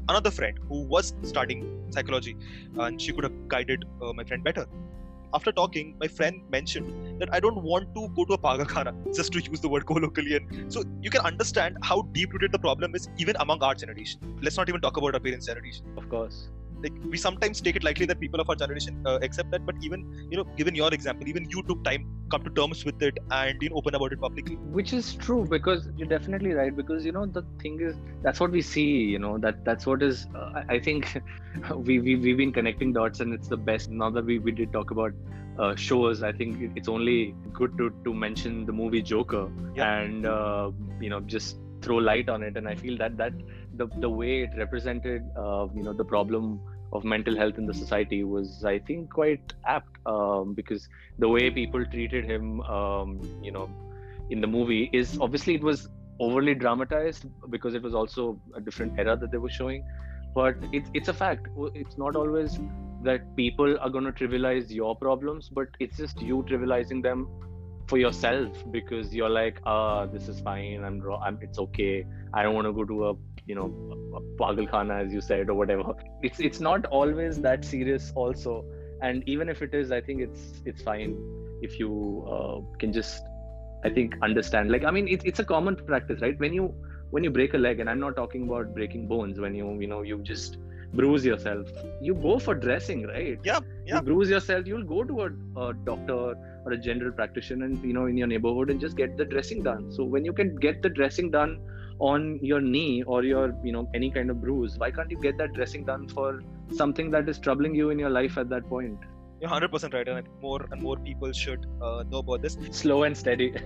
another 0.07 0.31
friend 0.31 0.57
who 0.67 0.83
was 0.83 1.13
studying 1.23 1.83
psychology 1.91 2.35
and 2.77 3.01
she 3.01 3.13
could 3.13 3.23
have 3.23 3.47
guided 3.47 3.85
uh, 4.01 4.13
my 4.13 4.23
friend 4.23 4.43
better. 4.43 4.65
After 5.31 5.51
talking, 5.51 5.95
my 5.99 6.07
friend 6.07 6.41
mentioned 6.49 7.21
that 7.21 7.31
I 7.31 7.39
don't 7.39 7.61
want 7.61 7.93
to 7.93 8.09
go 8.15 8.25
to 8.25 8.33
a 8.33 8.37
pagakhana, 8.37 8.95
just 9.15 9.31
to 9.33 9.39
use 9.39 9.59
the 9.59 9.69
word 9.69 9.85
colloquially. 9.85 10.39
So 10.69 10.83
you 11.01 11.11
can 11.11 11.21
understand 11.21 11.77
how 11.83 12.01
deep 12.13 12.33
rooted 12.33 12.51
the 12.51 12.57
problem 12.57 12.95
is 12.95 13.09
even 13.17 13.35
among 13.39 13.61
our 13.61 13.75
generation. 13.75 14.19
Let's 14.41 14.57
not 14.57 14.69
even 14.69 14.81
talk 14.81 14.97
about 14.97 15.13
our 15.13 15.19
parents' 15.19 15.45
generation. 15.45 15.85
Of 15.97 16.09
course 16.09 16.49
like 16.83 16.93
we 17.09 17.17
sometimes 17.17 17.61
take 17.61 17.75
it 17.75 17.83
lightly 17.83 18.05
that 18.05 18.19
people 18.19 18.39
of 18.39 18.49
our 18.49 18.55
generation 18.55 19.01
uh, 19.05 19.19
accept 19.21 19.51
that 19.51 19.65
but 19.65 19.75
even 19.81 20.05
you 20.31 20.37
know 20.37 20.45
given 20.61 20.75
your 20.75 20.93
example 20.93 21.27
even 21.27 21.49
you 21.49 21.63
took 21.69 21.83
time 21.83 22.05
come 22.31 22.43
to 22.43 22.51
terms 22.51 22.85
with 22.85 23.01
it 23.01 23.17
and 23.31 23.61
you 23.61 23.69
know 23.69 23.75
open 23.75 23.95
about 23.95 24.13
it 24.13 24.21
publicly 24.21 24.55
which 24.79 24.93
is 24.93 25.13
true 25.15 25.45
because 25.45 25.89
you're 25.97 26.07
definitely 26.07 26.53
right 26.53 26.75
because 26.75 27.05
you 27.05 27.11
know 27.11 27.25
the 27.25 27.43
thing 27.61 27.79
is 27.81 27.95
that's 28.23 28.39
what 28.39 28.51
we 28.51 28.61
see 28.61 28.89
you 29.15 29.19
know 29.19 29.37
that 29.37 29.63
that's 29.65 29.85
what 29.85 30.01
is 30.03 30.27
uh, 30.35 30.63
i 30.69 30.79
think 30.79 31.21
we, 31.75 31.99
we 31.99 32.15
we've 32.15 32.37
been 32.37 32.51
connecting 32.51 32.93
dots 32.93 33.19
and 33.19 33.33
it's 33.33 33.47
the 33.47 33.57
best 33.57 33.89
now 33.89 34.09
that 34.09 34.25
we, 34.25 34.39
we 34.39 34.51
did 34.51 34.71
talk 34.71 34.91
about 34.91 35.13
uh, 35.57 35.75
shows 35.75 36.23
i 36.23 36.31
think 36.31 36.71
it's 36.75 36.87
only 36.87 37.35
good 37.53 37.77
to 37.77 37.89
to 38.05 38.13
mention 38.13 38.65
the 38.65 38.71
movie 38.71 39.01
joker 39.01 39.49
yeah. 39.75 39.99
and 39.99 40.25
uh, 40.25 40.71
you 41.01 41.09
know 41.09 41.19
just 41.21 41.57
throw 41.81 41.97
light 41.97 42.29
on 42.29 42.43
it. 42.43 42.57
And 42.57 42.67
i 42.67 42.75
feel 42.75 42.97
that 42.97 43.17
that 43.17 43.33
the, 43.75 43.87
the 43.99 44.09
way 44.09 44.41
it 44.43 44.51
represented 44.57 45.23
uh, 45.37 45.67
you 45.73 45.83
know 45.83 45.93
the 45.93 46.05
problem 46.05 46.59
of 46.91 47.03
mental 47.03 47.35
health 47.35 47.57
in 47.57 47.65
the 47.67 47.73
society 47.73 48.23
was 48.23 48.63
i 48.65 48.79
think 48.79 49.11
quite 49.11 49.53
apt 49.65 49.97
um, 50.07 50.53
because 50.53 50.87
the 51.19 51.29
way 51.29 51.49
people 51.51 51.85
treated 51.85 52.25
him 52.25 52.61
um, 52.61 53.19
you 53.43 53.51
know 53.51 53.69
in 54.29 54.41
the 54.41 54.47
movie 54.47 54.89
is 54.93 55.17
obviously 55.19 55.55
it 55.55 55.63
was 55.63 55.87
overly 56.19 56.53
dramatized 56.53 57.25
because 57.49 57.73
it 57.73 57.81
was 57.81 57.95
also 57.95 58.39
a 58.55 58.61
different 58.61 58.97
era 58.99 59.15
that 59.15 59.31
they 59.31 59.37
were 59.37 59.49
showing. 59.49 59.83
But 60.35 60.55
it's 60.71 60.89
it's 60.93 61.07
a 61.07 61.13
fact. 61.13 61.47
It's 61.73 61.97
not 61.97 62.15
always 62.15 62.59
that 63.03 63.35
people 63.35 63.77
are 63.79 63.89
going 63.89 64.03
to 64.03 64.11
trivialize 64.11 64.69
your 64.69 64.95
problems 64.95 65.49
but 65.49 65.67
it's 65.79 65.97
just 65.97 66.21
you 66.21 66.43
trivializing 66.49 67.01
them 67.01 67.27
for 67.89 67.97
yourself 67.97 68.63
because 68.71 69.13
you're 69.19 69.33
like 69.35 69.59
ah 69.65 70.05
this 70.05 70.27
is 70.27 70.39
fine. 70.39 70.83
I'm, 70.83 71.01
I'm 71.27 71.39
it's 71.41 71.59
okay. 71.65 72.05
I 72.33 72.43
don't 72.43 72.55
want 72.55 72.67
to 72.67 72.73
go 72.73 72.85
to 72.85 73.07
a 73.09 73.13
you 73.47 73.55
know 73.55 73.67
pagal 74.41 74.69
khana 74.73 74.99
as 75.05 75.13
you 75.13 75.21
said 75.21 75.49
or 75.49 75.55
whatever. 75.55 75.95
It's 76.29 76.39
it's 76.49 76.59
not 76.59 76.85
always 77.01 77.41
that 77.47 77.65
serious 77.65 78.11
also. 78.15 78.63
And 79.01 79.27
even 79.33 79.49
if 79.49 79.61
it 79.65 79.73
is 79.79 79.91
i 79.97 80.01
think 80.01 80.21
it's 80.21 80.61
it's 80.65 80.81
fine 80.81 81.13
if 81.67 81.79
you 81.79 81.91
uh, 82.37 82.57
can 82.79 82.93
just 82.93 83.23
i 83.83 83.89
think 83.89 84.15
understand. 84.29 84.71
Like 84.71 84.85
i 84.85 84.91
mean 84.91 85.07
it's, 85.07 85.25
it's 85.33 85.39
a 85.39 85.45
common 85.53 85.75
practice 85.91 86.21
right? 86.21 86.39
When 86.45 86.53
you 86.53 86.73
when 87.11 87.23
you 87.23 87.31
break 87.31 87.53
a 87.53 87.57
leg 87.57 87.79
and 87.79 87.89
i'm 87.89 87.99
not 87.99 88.15
talking 88.15 88.43
about 88.47 88.73
breaking 88.73 89.07
bones 89.07 89.39
when 89.39 89.55
you 89.55 89.67
you 89.83 89.87
know 89.87 90.01
you 90.03 90.17
just 90.31 90.57
bruise 90.93 91.25
yourself 91.25 91.71
you 92.01 92.13
go 92.15 92.37
for 92.39 92.53
dressing 92.55 93.05
right? 93.07 93.39
Yeah 93.43 93.59
yeah. 93.85 93.95
you 93.95 94.01
bruise 94.01 94.29
yourself 94.29 94.67
you'll 94.67 94.83
go 94.91 95.03
to 95.03 95.21
a, 95.21 95.29
a 95.65 95.73
doctor 95.89 96.35
or 96.65 96.73
a 96.73 96.77
general 96.77 97.11
practitioner 97.11 97.65
and 97.65 97.83
you 97.83 97.93
know 97.93 98.05
in 98.05 98.17
your 98.17 98.27
neighborhood 98.27 98.69
and 98.69 98.79
just 98.79 98.95
get 98.95 99.17
the 99.17 99.25
dressing 99.25 99.63
done. 99.63 99.91
So 99.91 100.03
when 100.03 100.25
you 100.25 100.33
can 100.33 100.55
get 100.55 100.81
the 100.81 100.89
dressing 100.89 101.31
done 101.31 101.59
on 101.99 102.39
your 102.41 102.61
knee 102.61 103.03
or 103.03 103.23
your 103.23 103.53
you 103.63 103.71
know 103.71 103.89
any 103.93 104.09
kind 104.09 104.29
of 104.29 104.41
bruise 104.41 104.77
why 104.77 104.89
can't 104.89 105.11
you 105.11 105.19
get 105.21 105.37
that 105.37 105.51
dressing 105.53 105.83
done 105.83 106.07
for 106.07 106.41
something 106.73 107.11
that 107.11 107.27
is 107.27 107.39
troubling 107.39 107.75
you 107.75 107.89
in 107.89 107.99
your 107.99 108.09
life 108.09 108.37
at 108.37 108.49
that 108.49 108.67
point? 108.69 108.97
You're 109.41 109.49
100% 109.49 109.93
right 109.93 110.05
and 110.07 110.17
I 110.17 110.21
think 110.21 110.41
more 110.41 110.65
and 110.69 110.81
more 110.81 110.97
people 110.97 111.31
should 111.31 111.65
uh, 111.81 112.03
know 112.09 112.17
about 112.17 112.41
this. 112.41 112.57
Slow 112.71 113.03
and 113.03 113.15
steady. 113.15 113.53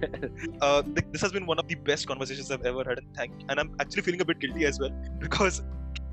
Uh, 0.62 0.82
th- 0.82 1.06
this 1.12 1.22
has 1.22 1.32
been 1.32 1.46
one 1.46 1.60
of 1.60 1.68
the 1.68 1.76
best 1.76 2.08
conversations 2.08 2.50
i've 2.52 2.66
ever 2.66 2.84
had 2.88 2.98
and 3.00 3.08
thank 3.16 3.32
and 3.50 3.60
i'm 3.60 3.76
actually 3.82 4.02
feeling 4.02 4.22
a 4.22 4.26
bit 4.26 4.40
guilty 4.40 4.66
as 4.66 4.80
well 4.80 4.92
because 5.20 5.62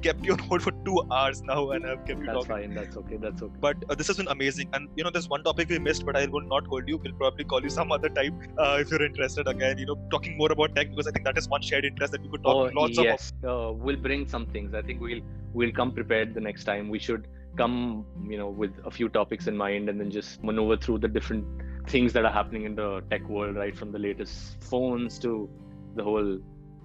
kept 0.02 0.24
you 0.24 0.32
on 0.32 0.38
hold 0.50 0.62
for 0.62 0.72
two 0.84 1.02
hours 1.12 1.42
now 1.42 1.70
and 1.70 1.86
I've 1.86 2.04
kept 2.06 2.20
you 2.20 2.26
that's 2.26 2.46
talking. 2.46 2.48
fine 2.48 2.74
that's 2.74 2.96
okay 2.96 3.16
that's 3.16 3.42
okay 3.42 3.56
But 3.60 3.76
uh, 3.88 3.94
this 3.94 4.06
has 4.08 4.16
been 4.16 4.28
amazing. 4.28 4.68
And 4.72 4.88
you 4.96 5.04
know, 5.04 5.10
there's 5.10 5.28
one 5.28 5.42
topic 5.44 5.68
we 5.68 5.78
missed, 5.78 6.04
but 6.06 6.16
I 6.16 6.26
will 6.26 6.40
not 6.42 6.66
hold 6.66 6.88
you. 6.88 6.98
We'll 6.98 7.12
probably 7.12 7.44
call 7.44 7.62
you 7.62 7.70
some 7.70 7.92
other 7.98 8.08
time 8.08 8.40
uh, 8.58 8.78
if 8.80 8.90
you're 8.90 9.04
interested 9.04 9.46
again. 9.48 9.78
You 9.78 9.86
know, 9.86 9.98
talking 10.10 10.36
more 10.36 10.50
about 10.52 10.74
tech 10.74 10.90
because 10.90 11.06
I 11.06 11.12
think 11.12 11.24
that 11.24 11.38
is 11.38 11.48
one 11.48 11.62
shared 11.62 11.84
interest 11.84 12.12
that 12.12 12.22
we 12.22 12.28
could 12.28 12.42
talk 12.42 12.72
oh 12.74 12.80
lots 12.80 12.98
yes 12.98 13.32
uh, 13.48 13.72
we'll 13.72 13.96
bring 13.96 14.28
some 14.28 14.46
things 14.46 14.74
i 14.74 14.82
think 14.82 15.00
we'll 15.00 15.20
we'll 15.52 15.72
come 15.72 15.92
prepared 15.92 16.34
the 16.34 16.40
next 16.40 16.64
time 16.64 16.88
we 16.88 16.98
should 16.98 17.26
come 17.56 18.04
you 18.28 18.38
know 18.38 18.48
with 18.48 18.72
a 18.84 18.90
few 18.90 19.08
topics 19.08 19.46
in 19.46 19.56
mind 19.56 19.88
and 19.88 20.00
then 20.00 20.10
just 20.10 20.42
maneuver 20.42 20.76
through 20.76 20.98
the 20.98 21.08
different 21.08 21.44
things 21.88 22.12
that 22.12 22.24
are 22.24 22.32
happening 22.32 22.64
in 22.64 22.74
the 22.74 23.02
tech 23.10 23.28
world 23.28 23.56
right 23.56 23.76
from 23.76 23.92
the 23.92 23.98
latest 23.98 24.62
phones 24.62 25.18
to 25.18 25.48
the 25.96 26.02
whole 26.02 26.38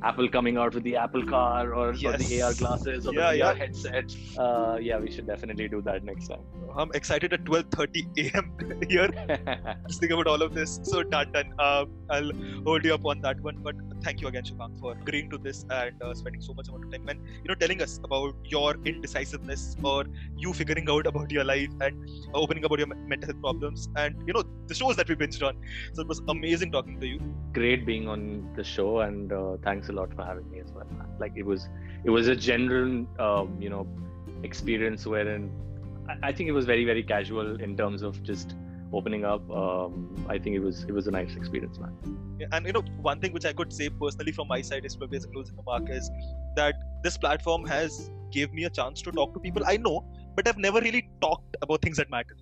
Apple 0.04 0.28
coming 0.30 0.58
out 0.58 0.74
with 0.74 0.84
the 0.84 0.96
Apple 0.98 1.24
car 1.26 1.74
or, 1.74 1.90
or 2.04 2.14
the 2.14 2.42
AR 2.42 2.54
glasses 2.54 3.08
or 3.08 3.14
Yeah, 3.14 3.32
the 3.32 3.38
yeah. 3.38 3.54
VR 3.54 3.58
headset. 3.58 4.16
Uh, 4.38 4.78
yeah, 4.82 5.00
we 5.00 5.10
should 5.10 5.26
definitely 5.26 5.68
do 5.68 5.82
that 5.84 6.04
next 6.04 6.28
time. 6.28 6.44
I'm 6.78 6.92
excited 6.94 7.34
at 7.34 7.44
12:30 7.46 8.04
a.m. 8.18 8.52
here. 8.90 9.10
Just 9.88 10.00
think 10.02 10.12
about 10.12 10.28
all 10.28 10.42
of 10.42 10.54
this. 10.54 10.80
So 10.84 11.04
done, 11.04 11.32
done. 11.32 11.54
Um, 11.60 11.94
I'll 12.10 12.32
hold 12.66 12.86
you 12.86 12.94
up 12.94 13.06
on 13.06 13.22
that 13.22 13.40
one. 13.42 13.58
But 13.64 13.76
thank 14.04 14.22
you 14.22 14.28
again, 14.28 14.44
Shubham, 14.44 14.78
for 14.80 14.92
agreeing 14.94 15.30
to 15.32 15.38
this 15.38 15.66
and 15.70 16.02
uh, 16.02 16.14
spending 16.14 16.42
so 16.42 16.54
much 16.54 16.68
amount 16.68 16.86
of 16.86 16.92
time 16.92 17.08
and 17.08 17.20
you 17.44 17.48
know 17.50 17.56
telling 17.56 17.82
us 17.82 18.00
about 18.04 18.36
your 18.44 18.76
indecisiveness 18.86 19.76
or 19.84 20.06
you 20.38 20.54
figuring 20.54 20.90
out 20.90 21.08
about 21.08 21.32
your 21.32 21.44
life 21.44 21.70
and 21.82 21.96
opening 22.34 22.66
about 22.66 22.80
your 22.80 22.88
mental 22.88 23.28
health 23.30 23.42
problems 23.42 23.90
and 23.96 24.16
you 24.28 24.34
know 24.34 24.44
the 24.68 24.74
shows 24.76 24.96
that 24.98 25.10
we 25.10 25.16
binged 25.16 25.42
on. 25.48 25.58
So 25.94 26.02
it 26.02 26.08
was 26.08 26.22
amazing 26.28 26.72
talking 26.72 27.00
to 27.00 27.08
you. 27.08 27.20
Great 27.54 27.86
being 27.86 28.08
on 28.08 28.52
the 28.56 28.64
show, 28.64 29.00
and 29.00 29.32
uh, 29.32 29.58
thanks 29.86 29.90
a 29.90 30.00
lot 30.00 30.14
for 30.16 30.26
having 30.26 30.50
me 30.52 30.60
as 30.60 30.72
well. 30.72 30.88
Like 31.20 31.34
it 31.36 31.46
was, 31.46 31.68
it 32.04 32.10
was 32.10 32.28
a 32.28 32.36
general, 32.36 33.06
um, 33.20 33.58
you 33.60 33.70
know, 33.70 33.88
experience 34.44 35.06
wherein 35.06 35.52
I, 36.10 36.30
I 36.30 36.32
think 36.32 36.50
it 36.50 36.54
was 36.54 36.66
very, 36.66 36.86
very 36.86 37.04
casual 37.04 37.60
in 37.62 37.78
terms 37.78 38.02
of 38.02 38.22
just 38.24 38.56
opening 38.94 39.26
up. 39.26 39.50
Um, 39.52 40.26
I 40.30 40.38
think 40.38 40.56
it 40.56 40.60
was, 40.60 40.84
it 40.84 40.92
was 40.92 41.08
a 41.08 41.12
nice 41.12 41.36
experience, 41.36 41.78
man. 41.80 41.94
Yeah, 42.40 42.48
and 42.52 42.66
you 42.66 42.74
know 42.74 42.82
one 43.02 43.22
thing 43.22 43.32
which 43.32 43.46
i 43.46 43.54
could 43.54 43.72
say 43.72 43.88
personally 43.88 44.34
from 44.34 44.50
my 44.50 44.62
side 44.62 44.86
is 44.86 44.94
probably 44.98 45.20
as 45.20 45.24
a 45.24 45.30
closing 45.30 45.56
remark 45.56 45.90
is 45.90 46.12
that 46.58 46.76
this 47.02 47.18
platform 47.18 47.66
has 47.66 48.12
gave 48.30 48.52
me 48.52 48.66
a 48.66 48.70
chance 48.70 49.02
to 49.04 49.12
talk 49.14 49.34
to 49.34 49.40
people 49.40 49.64
i 49.66 49.78
know 49.78 50.04
but 50.36 50.46
i've 50.46 50.58
never 50.58 50.82
really 50.82 51.10
talked 51.22 51.56
about 51.62 51.82
things 51.82 51.96
that 51.96 52.10
matter 52.10 52.36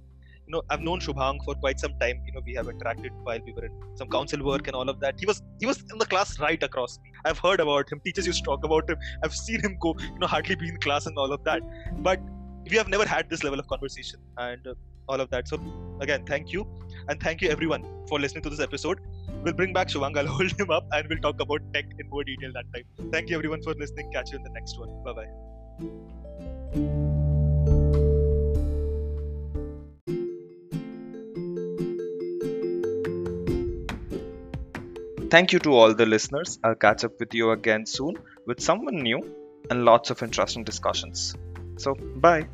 you 0.45 0.53
know 0.53 0.61
i've 0.69 0.81
known 0.87 0.99
shubhang 0.99 1.41
for 1.45 1.55
quite 1.55 1.79
some 1.79 1.93
time 2.03 2.21
you 2.27 2.33
know 2.33 2.41
we 2.45 2.53
have 2.59 2.67
interacted 2.73 3.11
while 3.23 3.39
we 3.45 3.53
were 3.57 3.65
in 3.65 3.73
some 4.01 4.09
council 4.15 4.43
work 4.49 4.67
and 4.67 4.75
all 4.75 4.89
of 4.93 4.99
that 4.99 5.19
he 5.19 5.25
was 5.31 5.41
he 5.59 5.65
was 5.71 5.83
in 5.91 5.97
the 6.03 6.09
class 6.13 6.39
right 6.39 6.63
across 6.69 6.99
me 7.03 7.11
i've 7.25 7.39
heard 7.47 7.59
about 7.65 7.91
him 7.91 8.01
teachers 8.05 8.27
used 8.31 8.43
to 8.43 8.49
talk 8.51 8.63
about 8.63 8.89
him 8.89 8.97
i've 9.23 9.35
seen 9.35 9.61
him 9.67 9.77
go 9.87 9.95
you 9.99 10.19
know 10.19 10.31
hardly 10.35 10.55
be 10.55 10.69
in 10.69 10.77
class 10.87 11.05
and 11.05 11.17
all 11.17 11.31
of 11.37 11.43
that 11.43 11.61
but 12.09 12.19
we 12.69 12.77
have 12.77 12.89
never 12.95 13.05
had 13.05 13.29
this 13.29 13.43
level 13.43 13.59
of 13.59 13.67
conversation 13.67 14.19
and 14.37 14.67
uh, 14.67 14.73
all 15.09 15.19
of 15.19 15.29
that 15.29 15.47
so 15.47 15.59
again 16.01 16.23
thank 16.25 16.53
you 16.53 16.65
and 17.09 17.19
thank 17.19 17.41
you 17.41 17.49
everyone 17.49 17.83
for 18.07 18.19
listening 18.19 18.43
to 18.43 18.49
this 18.49 18.61
episode 18.61 18.99
We'll 19.43 19.53
bring 19.53 19.73
back 19.73 19.89
Shubhang. 19.89 20.17
I'll 20.17 20.27
hold 20.37 20.59
him 20.59 20.71
up 20.71 20.85
and 20.91 21.07
we'll 21.09 21.19
talk 21.19 21.39
about 21.39 21.61
tech 21.73 21.85
in 21.99 22.09
more 22.09 22.23
detail 22.23 22.51
that 22.53 22.65
time. 22.73 23.11
Thank 23.11 23.29
you 23.29 23.35
everyone 23.35 23.61
for 23.61 23.73
listening. 23.73 24.11
Catch 24.11 24.31
you 24.31 24.37
in 24.37 24.43
the 24.43 24.51
next 24.51 24.79
one. 24.79 25.03
Bye 25.03 25.13
bye. 26.73 27.19
Thank 35.33 35.51
you 35.51 35.57
to 35.65 35.71
all 35.73 35.95
the 35.95 36.05
listeners. 36.05 36.59
I'll 36.63 36.75
catch 36.75 37.03
up 37.03 37.13
with 37.19 37.33
you 37.33 37.49
again 37.49 37.87
soon 37.87 38.17
with 38.45 38.59
someone 38.61 38.97
new 38.97 39.19
and 39.67 39.83
lots 39.83 40.11
of 40.11 40.21
interesting 40.21 40.63
discussions. 40.63 41.33
So, 41.79 41.95
bye. 41.95 42.47